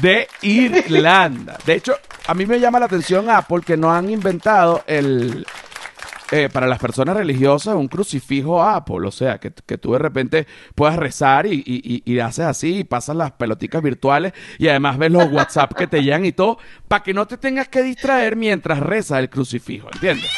De 0.00 0.28
Irlanda. 0.42 1.58
De 1.66 1.74
hecho, 1.74 1.94
a 2.26 2.34
mí 2.34 2.46
me 2.46 2.60
llama 2.60 2.78
la 2.78 2.86
atención 2.86 3.28
Apple 3.28 3.62
que 3.66 3.76
no 3.76 3.92
han 3.92 4.08
inventado 4.08 4.82
el, 4.86 5.44
eh, 6.32 6.48
para 6.50 6.66
las 6.66 6.78
personas 6.78 7.14
religiosas 7.14 7.74
un 7.74 7.88
crucifijo 7.88 8.62
Apple, 8.62 9.06
o 9.06 9.10
sea, 9.10 9.38
que, 9.38 9.50
tú 9.50 9.92
de 9.92 9.98
repente 9.98 10.46
puedas 10.74 10.96
rezar 10.96 11.44
y, 11.44 11.62
y, 11.66 12.18
haces 12.20 12.46
así 12.46 12.78
y 12.78 12.84
pasas 12.84 13.16
las 13.16 13.32
peloticas 13.32 13.82
virtuales 13.82 14.32
y 14.58 14.68
además 14.68 14.96
ves 14.96 15.12
los 15.12 15.30
WhatsApp 15.30 15.74
que 15.74 15.86
te 15.86 16.02
llegan 16.02 16.24
y 16.24 16.32
todo, 16.32 16.56
para 16.88 17.02
que 17.02 17.12
no 17.12 17.26
te 17.26 17.36
tengas 17.36 17.68
que 17.68 17.82
distraer 17.82 18.36
mientras 18.36 18.80
rezas 18.80 19.18
el 19.18 19.28
crucifijo, 19.28 19.88
¿entiendes? 19.92 20.30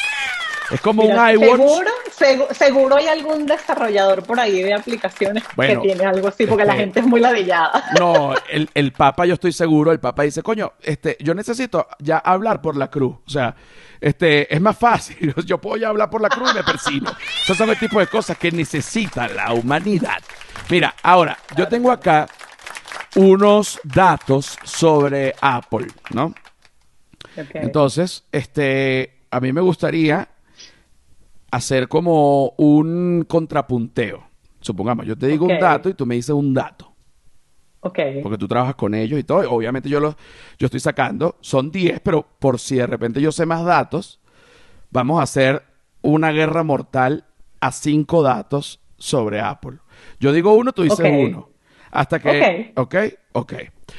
Es 0.71 0.81
como 0.81 1.03
un 1.03 1.11
iWatch. 1.11 1.91
Seguro, 2.11 2.47
seguro 2.53 2.95
hay 2.97 3.07
algún 3.07 3.45
desarrollador 3.45 4.23
por 4.23 4.39
ahí 4.39 4.61
de 4.61 4.73
aplicaciones 4.73 5.43
que 5.43 5.77
tiene 5.77 6.05
algo 6.05 6.27
así, 6.27 6.45
porque 6.45 6.65
la 6.65 6.73
este, 6.73 6.83
gente 6.83 6.99
es 7.01 7.05
muy 7.05 7.19
ladillada. 7.19 7.83
No, 7.99 8.33
el, 8.49 8.69
el 8.73 8.91
Papa, 8.91 9.25
yo 9.25 9.35
estoy 9.35 9.51
seguro, 9.51 9.91
el 9.91 9.99
Papa 9.99 10.23
dice, 10.23 10.43
coño, 10.43 10.73
este, 10.81 11.17
yo 11.19 11.33
necesito 11.33 11.87
ya 11.99 12.17
hablar 12.17 12.61
por 12.61 12.75
la 12.75 12.89
cruz. 12.89 13.17
O 13.25 13.29
sea, 13.29 13.55
este, 14.01 14.53
es 14.53 14.61
más 14.61 14.77
fácil. 14.77 15.33
Yo 15.45 15.59
puedo 15.59 15.77
ya 15.77 15.89
hablar 15.89 16.09
por 16.09 16.21
la 16.21 16.29
cruz 16.29 16.51
y 16.51 16.55
me 16.55 16.63
persino. 16.63 17.11
Esos 17.43 17.57
son 17.57 17.69
el 17.69 17.79
tipo 17.79 17.99
de 17.99 18.07
cosas 18.07 18.37
que 18.37 18.51
necesita 18.51 19.27
la 19.27 19.53
humanidad. 19.53 20.21
Mira, 20.69 20.95
ahora, 21.01 21.37
yo 21.55 21.67
tengo 21.67 21.91
acá 21.91 22.27
unos 23.15 23.79
datos 23.83 24.57
sobre 24.63 25.33
Apple, 25.39 25.87
¿no? 26.11 26.33
Entonces, 27.35 28.23
este, 28.31 29.25
a 29.31 29.39
mí 29.39 29.51
me 29.51 29.61
gustaría 29.61 30.27
hacer 31.55 31.87
como 31.87 32.53
un 32.57 33.25
contrapunteo. 33.27 34.27
Supongamos, 34.59 35.05
yo 35.05 35.17
te 35.17 35.27
digo 35.27 35.45
un 35.45 35.57
dato 35.57 35.87
y 35.89 35.93
tú 35.93 36.05
me 36.05 36.15
dices 36.15 36.31
un 36.31 36.53
dato. 36.53 36.93
Ok. 37.79 37.99
Porque 38.23 38.37
tú 38.37 38.47
trabajas 38.47 38.75
con 38.75 38.93
ellos 38.93 39.19
y 39.19 39.23
todo. 39.23 39.49
obviamente 39.49 39.87
yo 39.87 39.99
los 39.99 40.15
yo 40.57 40.65
estoy 40.65 40.81
sacando. 40.81 41.37
Son 41.39 41.71
10, 41.71 42.01
pero 42.01 42.27
por 42.39 42.59
si 42.59 42.75
de 42.75 42.87
repente 42.87 43.21
yo 43.21 43.31
sé 43.31 43.45
más 43.45 43.63
datos, 43.63 44.19
vamos 44.89 45.19
a 45.19 45.23
hacer 45.23 45.63
una 46.01 46.31
guerra 46.31 46.63
mortal 46.63 47.25
a 47.61 47.71
5 47.71 48.21
datos 48.21 48.81
sobre 48.97 49.39
Apple. 49.39 49.77
Yo 50.19 50.33
digo 50.33 50.53
uno, 50.55 50.73
tú 50.73 50.83
dices 50.83 50.99
uno. 50.99 51.51
Hasta 51.91 52.19
que. 52.19 52.73
Ok. 52.75 52.95
Ok. 53.31 53.53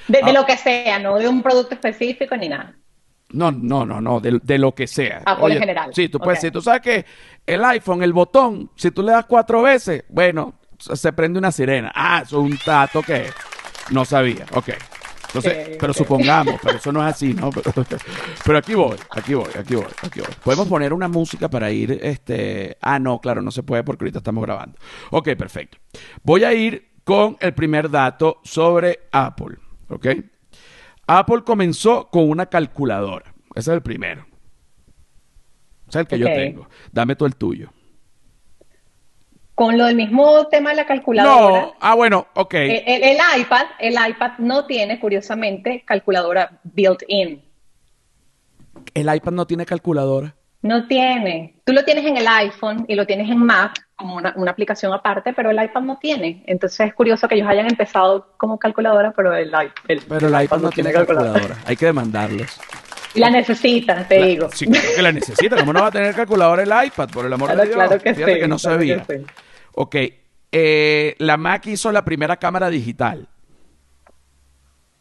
De, 0.08 0.22
de, 0.22 0.32
lo 0.32 0.44
que 0.44 0.58
sea, 0.58 0.98
no 0.98 1.18
de 1.18 1.28
un 1.28 1.42
producto 1.42 1.74
específico 1.74 2.36
ni 2.36 2.48
nada. 2.48 2.76
No, 3.36 3.52
no, 3.52 3.84
no, 3.84 4.00
no, 4.00 4.20
de, 4.20 4.58
lo 4.58 4.74
que 4.74 4.86
sea. 4.86 5.22
Apple 5.26 5.54
en 5.54 5.60
general. 5.60 5.90
Sí, 5.94 6.08
tú 6.08 6.18
puedes 6.18 6.40
decir, 6.40 6.52
tú 6.52 6.62
sabes 6.62 6.80
que 6.80 7.04
el 7.46 7.64
iPhone, 7.64 8.02
el 8.02 8.12
botón, 8.12 8.70
si 8.74 8.90
tú 8.90 9.02
le 9.02 9.12
das 9.12 9.26
cuatro 9.26 9.62
veces, 9.62 10.04
bueno, 10.08 10.54
se 10.78 11.12
prende 11.12 11.38
una 11.38 11.52
sirena. 11.52 11.92
Ah, 11.94 12.22
eso 12.24 12.38
es 12.38 12.50
un 12.50 12.58
dato 12.64 13.02
que 13.02 13.26
no 13.90 14.04
sabía. 14.04 14.46
Ok. 14.52 14.70
Entonces, 15.28 15.76
pero 15.78 15.92
supongamos, 15.92 16.54
pero 16.62 16.78
eso 16.78 16.92
no 16.92 17.06
es 17.06 17.14
así, 17.14 17.34
¿no? 17.34 17.50
Pero, 18.44 18.58
aquí 18.58 18.74
voy, 18.74 18.96
aquí 19.10 19.34
voy, 19.34 19.50
aquí 19.58 19.74
voy, 19.74 19.86
aquí 20.02 20.20
voy. 20.20 20.30
Podemos 20.42 20.66
poner 20.66 20.94
una 20.94 21.08
música 21.08 21.50
para 21.50 21.70
ir, 21.70 21.98
este... 22.02 22.78
Ah, 22.80 22.98
no, 22.98 23.20
claro, 23.20 23.42
no 23.42 23.50
se 23.50 23.62
puede 23.62 23.84
porque 23.84 24.04
ahorita 24.04 24.18
estamos 24.18 24.42
grabando. 24.42 24.78
Ok, 25.10 25.34
perfecto. 25.36 25.78
Voy 26.22 26.44
a 26.44 26.54
ir 26.54 26.90
con 27.04 27.36
el 27.40 27.52
primer 27.52 27.90
dato 27.90 28.40
sobre 28.44 29.08
Apple, 29.12 29.56
¿ok? 29.88 30.06
Apple 31.06 31.44
comenzó 31.44 32.08
con 32.08 32.28
una 32.28 32.46
calculadora. 32.46 33.32
Ese 33.54 33.70
es 33.70 33.76
el 33.76 33.82
primero. 33.82 34.26
Ese 35.88 36.00
es 36.00 36.02
el 36.02 36.06
que 36.06 36.18
yo 36.18 36.26
tengo. 36.26 36.68
Dame 36.92 37.16
tú 37.16 37.26
el 37.26 37.36
tuyo. 37.36 37.72
Con 39.54 39.78
lo 39.78 39.86
del 39.86 39.96
mismo 39.96 40.48
tema 40.48 40.70
de 40.70 40.76
la 40.76 40.86
calculadora. 40.86 41.62
No, 41.62 41.74
ah, 41.80 41.94
bueno, 41.94 42.26
ok. 42.34 42.54
El, 42.54 43.16
iPad, 43.40 43.66
el 43.78 43.94
iPad 43.94 44.32
no 44.38 44.66
tiene, 44.66 45.00
curiosamente, 45.00 45.82
calculadora 45.86 46.60
built-in. 46.64 47.42
¿El 48.92 49.14
iPad 49.14 49.32
no 49.32 49.46
tiene 49.46 49.64
calculadora? 49.64 50.34
No 50.62 50.86
tiene. 50.86 51.60
Tú 51.64 51.72
lo 51.72 51.84
tienes 51.84 52.04
en 52.06 52.16
el 52.16 52.26
iPhone 52.26 52.84
y 52.88 52.94
lo 52.94 53.06
tienes 53.06 53.30
en 53.30 53.38
Mac 53.38 53.86
como 53.96 54.16
una, 54.16 54.50
aplicación 54.50 54.92
aparte, 54.92 55.32
pero 55.32 55.50
el 55.50 55.62
iPad 55.62 55.80
no 55.82 55.98
tiene. 55.98 56.42
Entonces 56.46 56.88
es 56.88 56.94
curioso 56.94 57.28
que 57.28 57.36
ellos 57.36 57.48
hayan 57.48 57.66
empezado 57.66 58.34
como 58.36 58.58
calculadora, 58.58 59.12
pero 59.12 59.34
el, 59.34 59.52
el, 59.88 60.00
pero 60.08 60.28
el 60.28 60.44
iPad, 60.44 60.58
no, 60.58 60.70
tiene 60.70 60.92
calculadora. 60.92 61.56
Hay 61.64 61.76
que 61.76 61.86
demandarlos. 61.86 62.58
Y 63.14 63.20
la 63.20 63.30
necesita, 63.30 64.06
te 64.06 64.22
digo. 64.22 64.50
Sí, 64.52 64.66
claro 64.66 64.88
que 64.94 65.02
la 65.02 65.12
necesita. 65.12 65.56
¿Cómo 65.56 65.72
no 65.72 65.80
va 65.80 65.86
a 65.86 65.92
tener 65.92 66.14
calculadora 66.14 66.62
el 66.62 66.86
iPad? 66.86 67.08
Por 67.08 67.24
el 67.24 67.32
amor 67.32 67.56
de 67.56 67.62
Dios. 67.64 67.74
Claro 67.74 67.98
que 67.98 68.14
Fíjate 68.14 68.34
sí, 68.34 68.40
que 68.40 68.48
no 68.48 68.58
sabía. 68.58 69.06
Ok. 69.72 69.96
Eh, 70.52 71.14
la 71.18 71.36
Mac 71.38 71.66
hizo 71.66 71.90
la 71.90 72.04
primera 72.04 72.36
cámara 72.36 72.68
digital. 72.68 73.26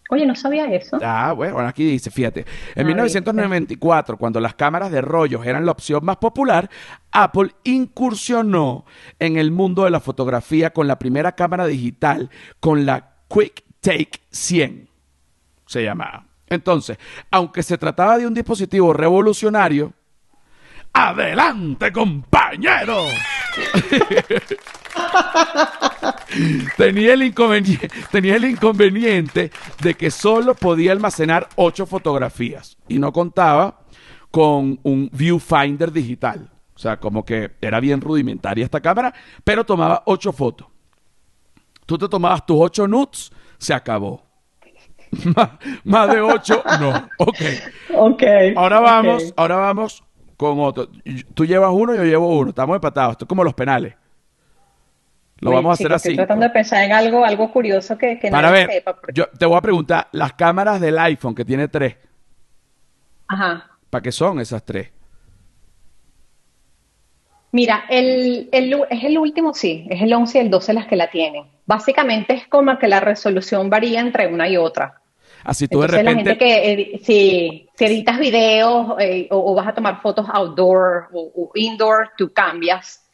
Oye, 0.10 0.26
no 0.26 0.36
sabía 0.36 0.66
eso. 0.72 1.00
Ah, 1.02 1.34
bueno, 1.34 1.60
aquí 1.62 1.84
dice, 1.84 2.12
fíjate, 2.12 2.46
en 2.76 2.86
1994, 2.86 4.18
cuando 4.18 4.40
las 4.40 4.54
cámaras 4.54 4.92
de 4.92 5.02
rollos 5.02 5.44
eran 5.46 5.66
la 5.66 5.72
opción 5.72 6.06
más 6.06 6.18
popular, 6.18 6.70
Apple 7.12 7.56
incursionó 7.64 8.86
en 9.18 9.38
el 9.38 9.50
mundo 9.50 9.84
de 9.84 9.90
la 9.90 10.00
fotografía 10.00 10.72
con 10.72 10.88
la 10.88 11.00
primera 11.00 11.32
cámara 11.32 11.66
digital, 11.66 12.30
con 12.60 12.86
la 12.86 13.16
Quick 13.28 13.64
Take 13.82 14.22
100, 14.30 14.90
se 15.66 15.84
llamaba. 15.84 16.26
Entonces, 16.48 16.98
aunque 17.32 17.64
se 17.64 17.78
trataba 17.80 18.20
de 18.20 18.28
un 18.28 18.34
dispositivo 18.36 18.94
revolucionario, 18.94 19.92
¡adelante, 20.94 21.92
compañero! 21.92 23.06
tenía, 26.78 27.14
el 27.14 27.24
inconveniente, 27.24 27.90
tenía 28.12 28.36
el 28.36 28.46
inconveniente 28.46 29.52
de 29.82 29.94
que 29.94 30.12
solo 30.12 30.56
podía 30.56 30.92
almacenar 30.92 31.50
ocho 31.56 31.86
fotografías 31.86 32.78
y 32.88 33.00
no 33.00 33.12
contaba 33.12 33.82
con 34.32 34.80
un 34.84 35.10
viewfinder 35.12 35.92
digital. 35.92 36.50
O 36.76 36.80
sea, 36.80 37.00
como 37.00 37.24
que 37.24 37.52
era 37.62 37.80
bien 37.80 38.02
rudimentaria 38.02 38.66
esta 38.66 38.82
cámara, 38.82 39.14
pero 39.44 39.66
tomaba 39.66 40.04
ocho 40.06 40.34
fotos. 40.34 40.68
Tú 41.86 41.98
te 41.98 42.10
tomabas 42.10 42.46
tus 42.46 42.58
ocho 42.60 42.88
nudes, 42.88 43.32
se 43.58 43.74
acabó. 43.74 44.26
más, 45.86 46.10
de 46.10 46.20
ocho, 46.20 46.62
no. 46.80 46.90
Ok. 47.20 47.42
Ok. 47.96 48.24
Ahora 48.58 48.80
vamos, 48.80 49.34
ahora 49.38 49.56
vamos 49.56 50.04
con 50.36 50.60
otro. 50.60 50.90
Tú 51.34 51.46
llevas 51.46 51.72
uno, 51.74 51.96
yo 51.96 52.04
llevo 52.04 52.38
uno. 52.38 52.50
Estamos 52.50 52.76
empatados. 52.76 53.14
Esto 53.14 53.26
es 53.26 53.30
como 53.30 53.44
los 53.44 53.54
penales. 53.54 53.96
Lo 55.40 55.52
vamos 55.52 55.72
a 55.72 55.74
hacer 55.74 55.92
así. 55.92 56.10
Estoy 56.10 56.18
tratando 56.18 56.46
de 56.46 56.52
pensar 56.52 56.84
en 56.84 56.94
algo, 56.94 57.26
algo 57.26 57.52
curioso 57.52 57.98
que, 57.98 58.18
que 58.20 58.30
Para 58.30 58.52
ver, 58.52 58.72
sepa. 58.72 58.98
Yo 59.14 59.28
te 59.28 59.46
voy 59.46 59.58
a 59.58 59.62
preguntar, 59.62 60.08
las 60.12 60.34
cámaras 60.34 60.80
del 60.80 60.98
iPhone 60.98 61.36
que 61.36 61.44
tiene 61.44 61.68
tres. 61.68 61.98
Ajá. 63.28 63.70
¿Para 63.90 64.02
qué 64.02 64.12
son 64.12 64.40
esas 64.40 64.64
tres? 64.64 64.92
Mira, 67.52 67.86
el, 67.90 68.50
es 68.52 69.04
el 69.04 69.18
último, 69.18 69.54
sí, 69.54 69.88
es 69.90 70.02
el 70.02 70.14
11 70.14 70.38
y 70.38 70.42
el 70.42 70.50
12 70.50 70.74
las 70.74 70.88
que 70.88 70.96
la 70.98 71.10
tienen. 71.10 71.46
Básicamente 71.66 72.34
es 72.34 72.48
como 72.48 72.78
que 72.78 72.88
la 72.88 73.00
resolución 73.00 73.70
varía 73.70 74.02
entre 74.02 74.28
una 74.28 74.50
y 74.50 74.58
otra. 74.58 75.02
Así 75.44 75.68
tú 75.68 75.80
de 75.82 75.88
repente... 75.88 76.12
La 76.12 76.18
gente 76.18 76.38
que, 76.38 77.00
si, 77.04 77.70
editas 77.80 78.20
videos 78.20 78.96
eh, 79.00 79.28
o, 79.32 79.54
vas 79.54 79.68
a 79.68 79.74
tomar 79.74 80.02
fotos 80.02 80.28
outdoor 80.34 81.08
o 81.14 81.52
indoor, 81.56 82.12
tú 82.18 82.34
cambias 82.34 83.05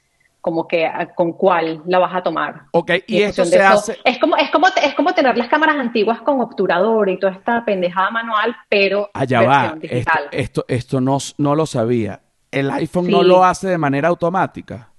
como 0.42 0.68
que 0.68 0.86
ah, 0.86 1.14
con 1.14 1.34
cuál 1.34 1.84
la 1.86 2.00
vas 2.00 2.16
a 2.16 2.24
tomar. 2.24 2.64
Ok, 2.72 2.92
y, 3.08 3.22
esto 3.22 3.46
se 3.46 3.62
hace... 3.62 3.98
Es 4.04 4.18
como, 4.18 4.36
es, 4.36 4.50
como, 4.50 4.68
es 4.68 4.94
como 4.96 5.14
tener 5.14 5.38
las 5.38 5.48
cámaras 5.48 5.76
antiguas 5.78 6.20
con 6.22 6.42
obturador 6.42 7.10
y 7.10 7.20
toda 7.20 7.34
esta 7.34 7.64
pendejada 7.64 8.10
manual, 8.10 8.56
pero 8.68 9.10
Allá 9.14 9.42
va, 9.44 9.76
digital. 9.80 10.30
Esto, 10.32 10.66
esto, 10.68 11.00
no, 11.00 11.20
no 11.38 11.56
lo 11.56 11.66
sabía. 11.66 12.22
¿El 12.52 12.70
iPhone 12.72 13.10
no 13.10 13.24
lo 13.24 13.46
hace 13.46 13.70
de 13.70 13.78
manera 13.78 14.10
automática? 14.10 14.90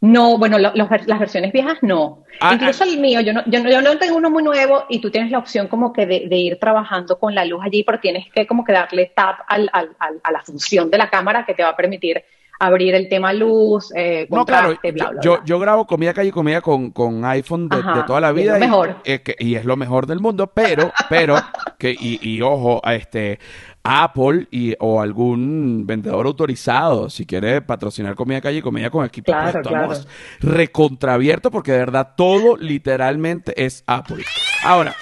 No, 0.00 0.36
bueno, 0.36 0.58
las 0.58 1.18
versiones 1.18 1.52
viejas 1.52 1.78
no. 1.80 2.22
Ah, 2.40 2.54
Incluso 2.54 2.84
ah. 2.84 2.86
el 2.86 3.00
mío, 3.00 3.22
yo 3.22 3.32
no, 3.32 3.42
yo, 3.46 3.62
no, 3.62 3.70
yo 3.70 3.80
no 3.80 3.98
tengo 3.98 4.16
uno 4.16 4.30
muy 4.30 4.42
nuevo 4.42 4.84
y 4.90 5.00
tú 5.00 5.10
tienes 5.10 5.30
la 5.30 5.38
opción 5.38 5.68
como 5.68 5.92
que 5.92 6.06
de, 6.06 6.36
ir 6.36 6.58
trabajando 6.60 7.18
con 7.18 7.34
la 7.34 7.44
luz 7.44 7.60
allí, 7.64 7.82
pero 7.82 7.98
tienes 7.98 8.30
que 8.32 8.46
como 8.46 8.64
que 8.64 8.72
darle 8.72 9.12
tap 9.14 9.40
al, 9.48 9.70
al, 9.72 9.96
a 10.22 10.30
la 10.30 10.42
función 10.42 10.90
de 10.90 10.98
la 10.98 11.08
cámara 11.08 11.46
que 11.46 11.54
te 11.54 11.62
va 11.62 11.70
a 11.70 11.76
permitir 11.76 12.22
abrir 12.58 12.94
el 12.94 13.08
tema 13.08 13.32
luz, 13.32 13.92
eh, 13.94 14.26
no, 14.30 14.44
claro, 14.44 14.78
bla, 14.82 15.10
bla, 15.10 15.20
yo, 15.22 15.44
yo 15.44 15.58
grabo 15.58 15.86
comida 15.86 16.14
calle 16.14 16.32
comida 16.32 16.60
con, 16.60 16.90
con 16.90 17.24
iPhone 17.24 17.68
de, 17.68 17.82
toda 18.06 18.20
la 18.20 18.32
vida. 18.32 18.44
Y 18.44 18.46
es 18.46 18.52
lo 18.52 18.66
mejor. 18.66 18.96
Y, 19.38 19.54
es 19.54 19.64
lo 19.64 19.76
mejor 19.76 20.06
del 20.06 20.20
mundo, 20.20 20.46
pero, 20.48 20.92
pero, 21.08 21.36
que, 21.78 21.90
y, 21.90 22.18
y 22.22 22.42
ojo, 22.42 22.80
este, 22.84 23.38
Apple 23.86 24.48
y, 24.50 24.74
o 24.80 25.00
algún 25.00 25.84
vendedor 25.86 26.26
autorizado, 26.26 27.08
si 27.08 27.24
quiere 27.24 27.62
patrocinar 27.62 28.14
comida 28.14 28.40
calle 28.40 28.58
y 28.58 28.62
comida 28.62 28.90
con 28.90 29.04
equipo, 29.04 29.32
pues 29.32 29.52
claro, 29.52 29.60
estamos 29.60 30.08
recontraabiertos 30.40 31.52
porque 31.52 31.72
de 31.72 31.78
verdad 31.78 32.14
todo 32.16 32.56
literalmente 32.56 33.64
es 33.64 33.84
Apple. 33.86 34.24
Ahora, 34.64 34.94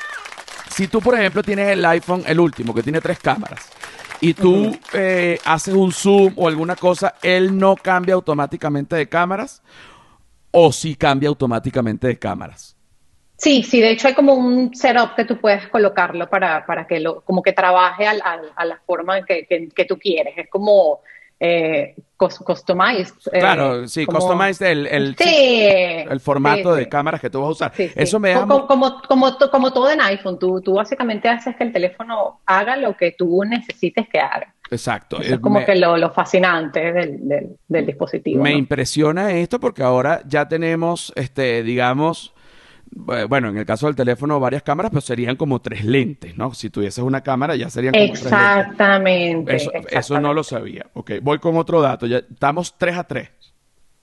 si 0.71 0.89
tú, 0.89 1.01
por 1.01 1.15
ejemplo, 1.15 1.43
tienes 1.43 1.69
el 1.69 1.85
iPhone, 1.85 2.25
el 2.27 2.41
último, 2.41 2.75
que 2.75 2.83
tiene 2.83 3.01
tres 3.01 3.19
cámaras, 3.19 3.71
y 4.25 4.33
tú 4.33 4.75
eh, 4.95 5.39
haces 5.45 5.75
un 5.75 5.93
zoom 5.93 6.33
o 6.37 6.49
alguna 6.49 6.77
cosa, 6.77 7.15
él 7.23 7.59
no 7.59 7.77
cambia 7.77 8.15
automáticamente 8.15 8.97
de 8.97 9.07
cámaras 9.07 9.63
o 10.51 10.73
sí 10.73 10.95
cambia 10.95 11.29
automáticamente 11.29 12.07
de 12.07 12.19
cámaras. 12.19 12.75
Sí, 13.37 13.63
sí, 13.63 13.83
de 13.83 13.91
hecho 13.91 14.09
hay 14.09 14.15
como 14.15 14.33
un 14.33 14.75
setup 14.75 15.15
que 15.15 15.27
tú 15.27 15.39
puedes 15.39 15.69
colocarlo 15.69 16.31
para, 16.31 16.65
para 16.65 16.87
que 16.87 17.01
lo, 17.01 17.21
como 17.21 17.43
que 17.43 17.53
trabaje 17.53 18.07
a 18.07 18.15
la 18.65 18.81
forma 18.87 19.23
que, 19.27 19.47
que, 19.47 19.85
tú 19.85 19.99
quieres. 19.99 20.33
Es 20.39 20.49
como 20.49 21.01
eh, 21.41 21.95
customized. 22.17 23.15
Eh, 23.33 23.39
claro, 23.39 23.87
sí, 23.89 24.07
customized 24.07 24.67
el, 24.67 24.87
el, 24.87 26.21
formato 26.21 26.75
de 26.75 26.89
cámaras 26.89 27.21
que 27.21 27.31
tú 27.31 27.41
vas 27.41 27.49
a 27.49 27.53
usar. 27.53 27.73
Eso 27.77 28.19
me 28.19 28.31
da... 28.31 28.41
Como, 28.41 28.67
como, 28.67 29.39
como, 29.51 29.73
todo 29.73 29.91
en 29.91 30.01
iPhone, 30.01 30.39
tú, 30.39 30.61
tú 30.61 30.75
básicamente 30.75 31.29
haces 31.29 31.57
que 31.57 31.65
el 31.65 31.73
teléfono 31.73 32.41
haga 32.47 32.77
lo 32.77 32.97
que 32.97 33.13
tú 33.13 33.43
necesites 33.45 34.09
que 34.09 34.21
haga. 34.21 34.55
Exacto. 34.71 35.21
es 35.21 35.39
como 35.41 35.65
que 35.65 35.77
lo, 35.77 36.11
fascinante 36.11 36.93
del, 36.93 37.57
del, 37.69 37.87
dispositivo. 37.87 38.43
Me 38.43 38.53
impresiona 38.53 39.33
esto 39.33 39.61
porque 39.61 39.83
ahora 39.83 40.23
ya 40.27 40.49
tenemos, 40.49 41.13
este, 41.17 41.63
digamos, 41.63 42.34
bueno, 42.97 43.49
en 43.49 43.59
el 43.59 43.67
caso 43.67 43.87
del 43.87 43.97
teléfono, 43.97 44.39
varias 44.39 44.63
cámaras, 44.63 44.91
pero 44.91 45.01
serían 45.01 45.37
como 45.37 45.61
tres 45.61 45.85
lentes, 45.85 46.37
¿no? 46.37 46.55
Si 46.55 46.71
tuvieses 46.71 47.03
una 47.03 47.23
cámara, 47.23 47.57
ya 47.57 47.69
serían 47.69 47.93
como 47.93 48.05
exactamente, 48.05 49.51
tres 49.51 49.67
lentes. 49.73 49.93
Eso, 49.93 49.99
eso 49.99 50.21
no 50.21 50.33
lo 50.33 50.45
sabía. 50.45 50.87
Ok, 50.95 51.13
voy 51.21 51.41
con 51.41 51.57
otro 51.57 51.81
dato. 51.81 52.07
Ya 52.07 52.19
estamos 52.19 52.79
3 52.79 52.97
a 52.97 53.05
3. 53.05 53.31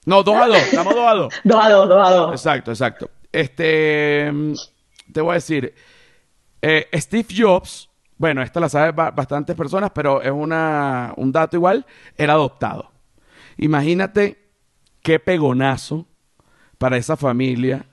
No, 0.05 0.23
2 0.23 0.35
a 0.35 0.47
2. 0.47 0.57
Estamos 0.57 0.95
2 0.95 1.05
a 1.07 1.13
2. 1.13 1.33
2 1.43 1.59
a 1.65 1.69
2, 1.69 1.89
2 1.89 2.07
a 2.07 2.11
2. 2.11 2.31
Exacto, 2.31 2.71
exacto. 2.71 3.09
Este, 3.31 4.31
te 5.13 5.21
voy 5.21 5.31
a 5.31 5.35
decir, 5.35 5.73
eh, 6.61 6.87
Steve 6.93 7.27
Jobs, 7.35 7.89
bueno, 8.17 8.41
esta 8.41 8.59
la 8.59 8.67
saben 8.67 8.95
bastantes 8.95 9.55
personas, 9.55 9.91
pero 9.95 10.21
es 10.21 10.31
una, 10.31 11.13
un 11.15 11.31
dato 11.31 11.55
igual, 11.55 11.85
era 12.17 12.33
adoptado. 12.33 12.91
Imagínate 13.57 14.49
qué 15.01 15.19
pegonazo 15.19 16.07
para 16.77 16.97
esa 16.97 17.15
familia 17.15 17.85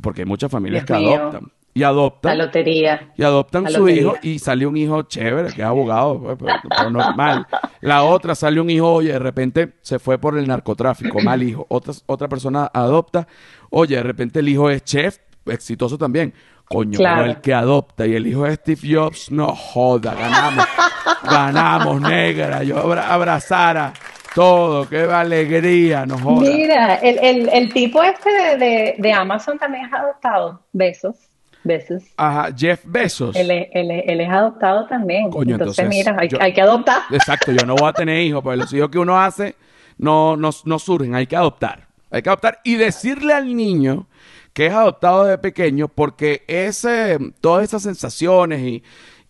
porque 0.00 0.22
hay 0.22 0.26
muchas 0.26 0.50
familias 0.50 0.84
que 0.84 0.94
adoptan. 0.94 1.52
Y 1.74 1.82
adoptan. 1.82 2.38
La 2.38 2.46
lotería. 2.46 3.12
Y 3.18 3.22
adoptan 3.22 3.70
su 3.70 3.86
hijo 3.88 4.14
y 4.22 4.38
sale 4.38 4.66
un 4.66 4.78
hijo 4.78 5.02
chévere, 5.02 5.52
que 5.52 5.60
es 5.60 5.66
abogado, 5.66 6.36
pues, 6.38 6.54
pero, 6.70 6.90
normal. 6.90 7.46
La 7.82 8.02
otra 8.04 8.34
sale 8.34 8.60
un 8.62 8.70
hijo, 8.70 8.94
oye, 8.94 9.12
de 9.12 9.18
repente 9.18 9.74
se 9.82 9.98
fue 9.98 10.18
por 10.18 10.38
el 10.38 10.48
narcotráfico, 10.48 11.20
mal 11.20 11.42
hijo. 11.42 11.66
Otra, 11.68 11.92
otra 12.06 12.28
persona 12.28 12.70
adopta, 12.72 13.28
oye, 13.68 13.96
de 13.96 14.02
repente 14.02 14.40
el 14.40 14.48
hijo 14.48 14.70
es 14.70 14.84
chef, 14.84 15.18
exitoso 15.44 15.98
también. 15.98 16.32
Coño, 16.64 16.98
pero 16.98 17.24
el 17.24 17.40
que 17.40 17.54
adopta 17.54 18.06
y 18.06 18.14
el 18.14 18.26
hijo 18.26 18.44
de 18.44 18.54
Steve 18.56 18.80
Jobs, 18.94 19.30
no 19.30 19.54
joda, 19.54 20.14
ganamos. 20.14 20.64
ganamos, 21.22 22.00
negra. 22.00 22.62
Yo 22.62 22.78
abrazara 22.78 23.92
todo, 24.36 24.86
qué 24.86 25.00
alegría, 25.00 26.04
no 26.04 26.18
jodas. 26.18 26.40
Mira, 26.46 26.96
el, 26.96 27.48
el, 27.48 27.72
tipo 27.72 28.02
este 28.02 28.28
de, 28.58 28.94
de, 28.98 29.12
Amazon 29.12 29.58
también 29.58 29.86
es 29.86 29.92
adoptado. 29.94 30.60
Besos. 30.74 31.16
Besos. 31.64 32.02
Ajá, 32.18 32.50
Jeff 32.54 32.82
Besos. 32.84 33.34
Él, 33.34 33.50
él, 33.50 33.90
él, 33.90 34.20
es 34.20 34.28
adoptado 34.28 34.86
también. 34.86 35.30
Coño, 35.30 35.54
entonces, 35.54 35.88
mira, 35.88 36.14
hay, 36.18 36.28
hay, 36.38 36.52
que 36.52 36.60
adoptar. 36.60 37.00
Exacto, 37.10 37.50
yo 37.50 37.64
no 37.64 37.76
voy 37.76 37.88
a 37.88 37.94
tener 37.94 38.20
hijos, 38.20 38.42
porque 38.42 38.58
los 38.58 38.72
hijos 38.74 38.90
que 38.90 38.98
uno 38.98 39.18
hace 39.18 39.56
no, 39.96 40.36
no, 40.36 40.50
no 40.66 40.78
surgen, 40.78 41.14
hay 41.14 41.26
que 41.26 41.36
adoptar. 41.36 41.86
Hay 42.10 42.20
que 42.20 42.28
adoptar 42.28 42.60
y 42.62 42.74
decirle 42.74 43.32
al 43.32 43.56
niño 43.56 44.06
que 44.52 44.66
es 44.66 44.74
adoptado 44.74 45.24
desde 45.24 45.38
pequeño, 45.38 45.88
porque 45.88 46.44
ese, 46.46 47.18
todas 47.40 47.64
esas 47.64 47.82
sensaciones 47.82 48.60
y, 48.60 48.82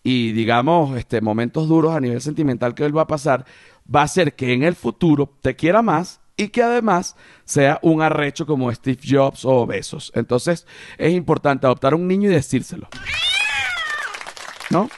y 0.03 0.33
digamos, 0.33 0.97
este, 0.97 1.21
momentos 1.21 1.69
duros 1.69 1.95
a 1.95 2.01
nivel 2.01 2.19
sentimental 2.19 2.75
que 2.75 2.83
él 2.83 2.95
va 2.95 3.03
a 3.03 3.07
pasar, 3.07 3.45
va 3.93 4.01
a 4.01 4.05
hacer 4.05 4.33
que 4.33 4.53
en 4.53 4.63
el 4.63 4.75
futuro 4.75 5.33
te 5.41 5.55
quiera 5.55 5.81
más 5.81 6.19
y 6.35 6.49
que 6.49 6.61
además 6.61 7.15
sea 7.45 7.79
un 7.81 8.01
arrecho 8.01 8.45
como 8.45 8.71
Steve 8.71 8.99
Jobs 9.03 9.43
o 9.43 9.65
Besos. 9.65 10.11
Entonces 10.15 10.67
es 10.97 11.13
importante 11.13 11.65
adoptar 11.65 11.93
a 11.93 11.95
un 11.95 12.07
niño 12.07 12.29
y 12.29 12.33
decírselo. 12.33 12.87
¿No? 14.69 14.89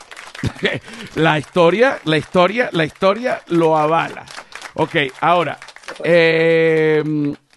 la 1.16 1.40
historia, 1.40 2.00
la 2.06 2.18
historia, 2.18 2.70
la 2.74 2.86
historia 2.86 3.42
lo 3.48 3.78
avala. 3.78 4.26
Ok, 4.76 4.96
ahora, 5.22 5.58
eh, 6.04 7.04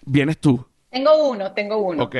vienes 0.05 0.39
tú. 0.39 0.65
Tengo 0.89 1.29
uno, 1.29 1.51
tengo 1.53 1.77
uno. 1.77 2.03
Ok. 2.03 2.15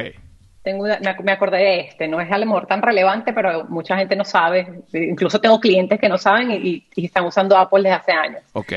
Tengo 0.64 0.86
me, 1.24 1.32
acordé 1.34 1.57
de 1.57 1.80
este, 1.82 2.07
no 2.07 2.22
es 2.22 2.32
a 2.32 2.38
lo 2.38 2.45
mejor 2.45 2.68
tan 2.68 2.82
relevante, 2.82 3.34
pero 3.34 3.66
mucha 3.66 3.97
gente 3.97 4.16
no 4.16 4.24
sabe. 4.24 4.84
Incluso 4.93 5.41
tengo 5.41 5.59
clientes 5.59 5.99
que 5.99 6.07
no 6.07 6.18
saben 6.18 6.51
y, 6.51 6.88
están 6.95 7.26
usando 7.26 7.57
Apple 7.57 7.84
desde 7.84 7.95
hace 7.95 8.11
años. 8.14 8.41
Ok. 8.53 8.72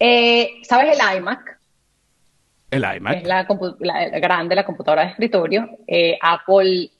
Eh, 0.00 0.50
¿Sabes 0.62 0.98
el 0.98 1.18
iMac? 1.18 1.58
El 2.72 2.84
iMac. 2.96 3.16
Es 3.18 3.24
la, 3.24 3.46
grande, 4.18 4.56
la 4.56 4.64
computadora 4.64 5.02
de 5.02 5.10
escritorio. 5.10 5.68
Eh, 5.86 6.18
Apple 6.20 6.90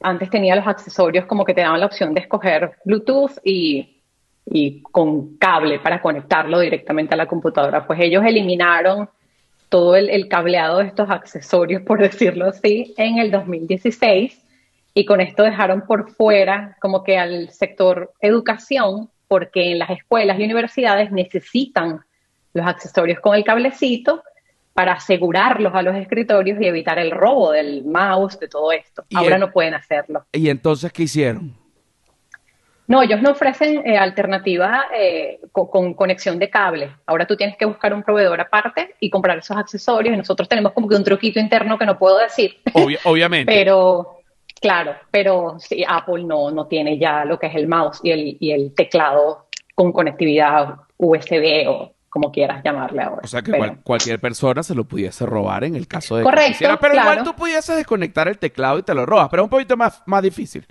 antes 0.00 0.30
tenía 0.30 0.54
los 0.54 0.66
accesorios 0.66 1.26
como 1.26 1.44
que 1.44 1.54
te 1.54 1.62
daban 1.62 1.80
la 1.80 1.86
opción 1.86 2.14
de 2.14 2.20
escoger 2.20 2.72
Bluetooth 2.84 3.38
y, 3.44 4.02
y 4.46 4.82
con 4.82 5.36
cable 5.36 5.80
para 5.80 6.00
conectarlo 6.00 6.60
directamente 6.60 7.14
a 7.14 7.16
la 7.16 7.26
computadora. 7.26 7.86
Pues 7.86 7.98
ellos 8.00 8.24
eliminaron 8.24 9.08
todo 9.72 9.96
el, 9.96 10.10
el, 10.10 10.28
cableado 10.28 10.80
de 10.80 10.84
estos 10.84 11.08
accesorios, 11.08 11.80
por 11.80 11.98
decirlo 11.98 12.44
así, 12.46 12.92
en 12.98 13.18
el 13.18 13.30
2016 13.30 14.38
y 14.92 15.06
con 15.06 15.22
esto 15.22 15.42
dejaron 15.42 15.86
por 15.86 16.10
fuera 16.10 16.76
como 16.78 17.02
que 17.02 17.16
al 17.16 17.48
sector 17.48 18.12
educación, 18.20 19.08
porque 19.28 19.72
en 19.72 19.78
las 19.78 19.88
escuelas 19.88 20.38
y 20.38 20.44
universidades 20.44 21.10
necesitan 21.10 22.00
los 22.52 22.66
accesorios 22.66 23.18
con 23.20 23.34
el 23.34 23.44
cablecito 23.44 24.22
para 24.74 24.92
asegurarlos 24.92 25.74
a 25.74 25.80
los 25.80 25.96
escritorios 25.96 26.60
y 26.60 26.66
evitar 26.66 26.98
el 26.98 27.10
robo 27.10 27.52
del 27.52 27.82
mouse, 27.86 28.38
de 28.38 28.48
todo 28.48 28.72
esto. 28.72 29.04
Ahora 29.14 29.38
no 29.38 29.50
pueden 29.50 29.72
hacerlo. 29.72 30.26
¿Y 30.32 30.50
entonces 30.50 30.92
qué 30.92 31.04
hicieron? 31.04 31.61
No, 32.86 33.02
ellos 33.02 33.22
no 33.22 33.30
ofrecen 33.30 33.86
eh, 33.86 33.96
alternativa 33.96 34.84
eh, 34.94 35.40
con, 35.52 35.94
conexión 35.94 36.38
de 36.38 36.50
cable. 36.50 36.90
Ahora 37.06 37.26
tú 37.26 37.36
tienes 37.36 37.56
que 37.56 37.64
buscar 37.64 37.94
un 37.94 38.02
proveedor 38.02 38.40
aparte 38.40 38.94
y 39.00 39.08
comprar 39.08 39.38
esos 39.38 39.56
accesorios. 39.56 40.14
Y 40.14 40.18
nosotros 40.18 40.48
tenemos 40.48 40.72
como 40.72 40.88
que 40.88 40.96
un 40.96 41.04
truquito 41.04 41.38
interno 41.38 41.78
que 41.78 41.86
no 41.86 41.98
puedo 41.98 42.18
decir. 42.18 42.56
obviamente. 43.04 43.52
pero, 43.52 44.18
claro, 44.60 44.96
pero 45.10 45.56
sí, 45.58 45.84
Apple 45.86 46.24
no, 46.24 46.50
no 46.50 46.66
tiene 46.66 46.98
ya 46.98 47.24
lo 47.24 47.38
que 47.38 47.46
es 47.46 47.54
el 47.54 47.68
mouse 47.68 48.00
y 48.02 48.10
el, 48.10 48.36
y 48.40 48.52
el 48.52 48.74
teclado 48.74 49.46
con 49.74 49.92
conectividad 49.92 50.74
USB 50.98 51.68
o 51.68 51.94
como 52.12 52.30
quieras 52.30 52.62
llamarle 52.62 53.02
ahora. 53.02 53.22
O 53.24 53.26
sea 53.26 53.40
que 53.40 53.52
cualquier 53.82 54.20
persona 54.20 54.62
se 54.62 54.74
lo 54.74 54.84
pudiese 54.84 55.24
robar 55.24 55.64
en 55.64 55.76
el 55.76 55.88
caso 55.88 56.16
de 56.16 56.24
Correcto, 56.24 56.58
que 56.58 56.76
Pero 56.78 56.94
igual 56.94 57.22
tú 57.24 57.34
pudieses 57.34 57.74
desconectar 57.74 58.28
el 58.28 58.38
teclado 58.38 58.78
y 58.78 58.82
te 58.82 58.94
lo 58.94 59.06
robas, 59.06 59.28
pero 59.30 59.42
es 59.42 59.44
un 59.44 59.50
poquito 59.50 59.78
más, 59.78 60.02
más 60.04 60.22
difícil. 60.22 60.66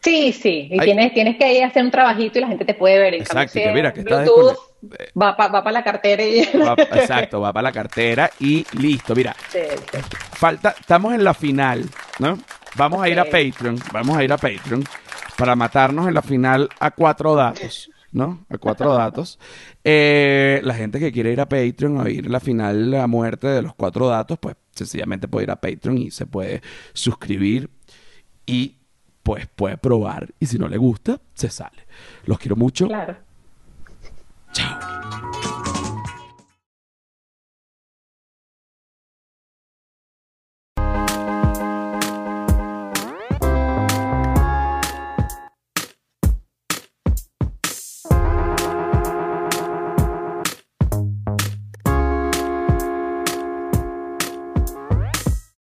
Sí, 0.00 0.32
sí, 0.32 0.68
y 0.70 0.78
tienes, 0.78 1.12
tienes 1.12 1.36
que 1.36 1.52
ir 1.52 1.64
a 1.64 1.66
hacer 1.66 1.82
un 1.82 1.90
trabajito 1.90 2.38
y 2.38 2.42
la 2.42 2.48
gente 2.48 2.64
te 2.64 2.74
puede 2.74 2.98
ver. 2.98 3.14
En 3.14 3.22
exacto, 3.22 3.54
que 3.54 3.72
mira, 3.72 3.92
que 3.92 4.00
está 4.00 4.24
va 5.20 5.36
para 5.36 5.72
la 5.72 5.82
cartera 5.82 6.24
y... 6.24 6.40
exacto, 6.92 7.40
va 7.40 7.52
para 7.52 7.64
la 7.64 7.72
cartera 7.72 8.30
y 8.38 8.64
listo, 8.78 9.14
mira. 9.14 9.34
Falta, 10.32 10.74
estamos 10.78 11.14
en 11.14 11.24
la 11.24 11.34
final, 11.34 11.84
¿no? 12.20 12.38
Vamos 12.76 13.02
a 13.02 13.08
ir 13.08 13.18
a 13.18 13.24
Patreon, 13.24 13.78
vamos 13.92 14.16
a 14.16 14.22
ir 14.22 14.32
a 14.32 14.36
Patreon 14.36 14.84
para 15.36 15.56
matarnos 15.56 16.06
en 16.06 16.14
la 16.14 16.22
final 16.22 16.68
a 16.78 16.90
cuatro 16.92 17.34
datos. 17.34 17.90
¿no? 18.10 18.46
A 18.48 18.56
cuatro 18.58 18.94
datos. 18.94 19.38
Eh, 19.84 20.60
la 20.64 20.74
gente 20.74 20.98
que 20.98 21.12
quiere 21.12 21.32
ir 21.32 21.40
a 21.40 21.48
Patreon 21.48 22.00
a 22.00 22.08
ir 22.08 22.30
la 22.30 22.40
final, 22.40 22.90
la 22.90 23.06
muerte 23.06 23.48
de 23.48 23.62
los 23.62 23.74
cuatro 23.74 24.08
datos, 24.08 24.38
pues 24.38 24.56
sencillamente 24.72 25.28
puede 25.28 25.44
ir 25.44 25.50
a 25.50 25.60
Patreon 25.60 25.98
y 25.98 26.10
se 26.10 26.26
puede 26.26 26.62
suscribir 26.92 27.68
y 28.46 28.77
pues 29.28 29.46
puede 29.46 29.76
probar. 29.76 30.30
Y 30.40 30.46
si 30.46 30.58
no 30.58 30.68
le 30.68 30.78
gusta, 30.78 31.20
se 31.34 31.50
sale. 31.50 31.86
Los 32.24 32.38
quiero 32.38 32.56
mucho. 32.56 32.86
Claro. 32.86 33.14
Chao. 34.52 35.30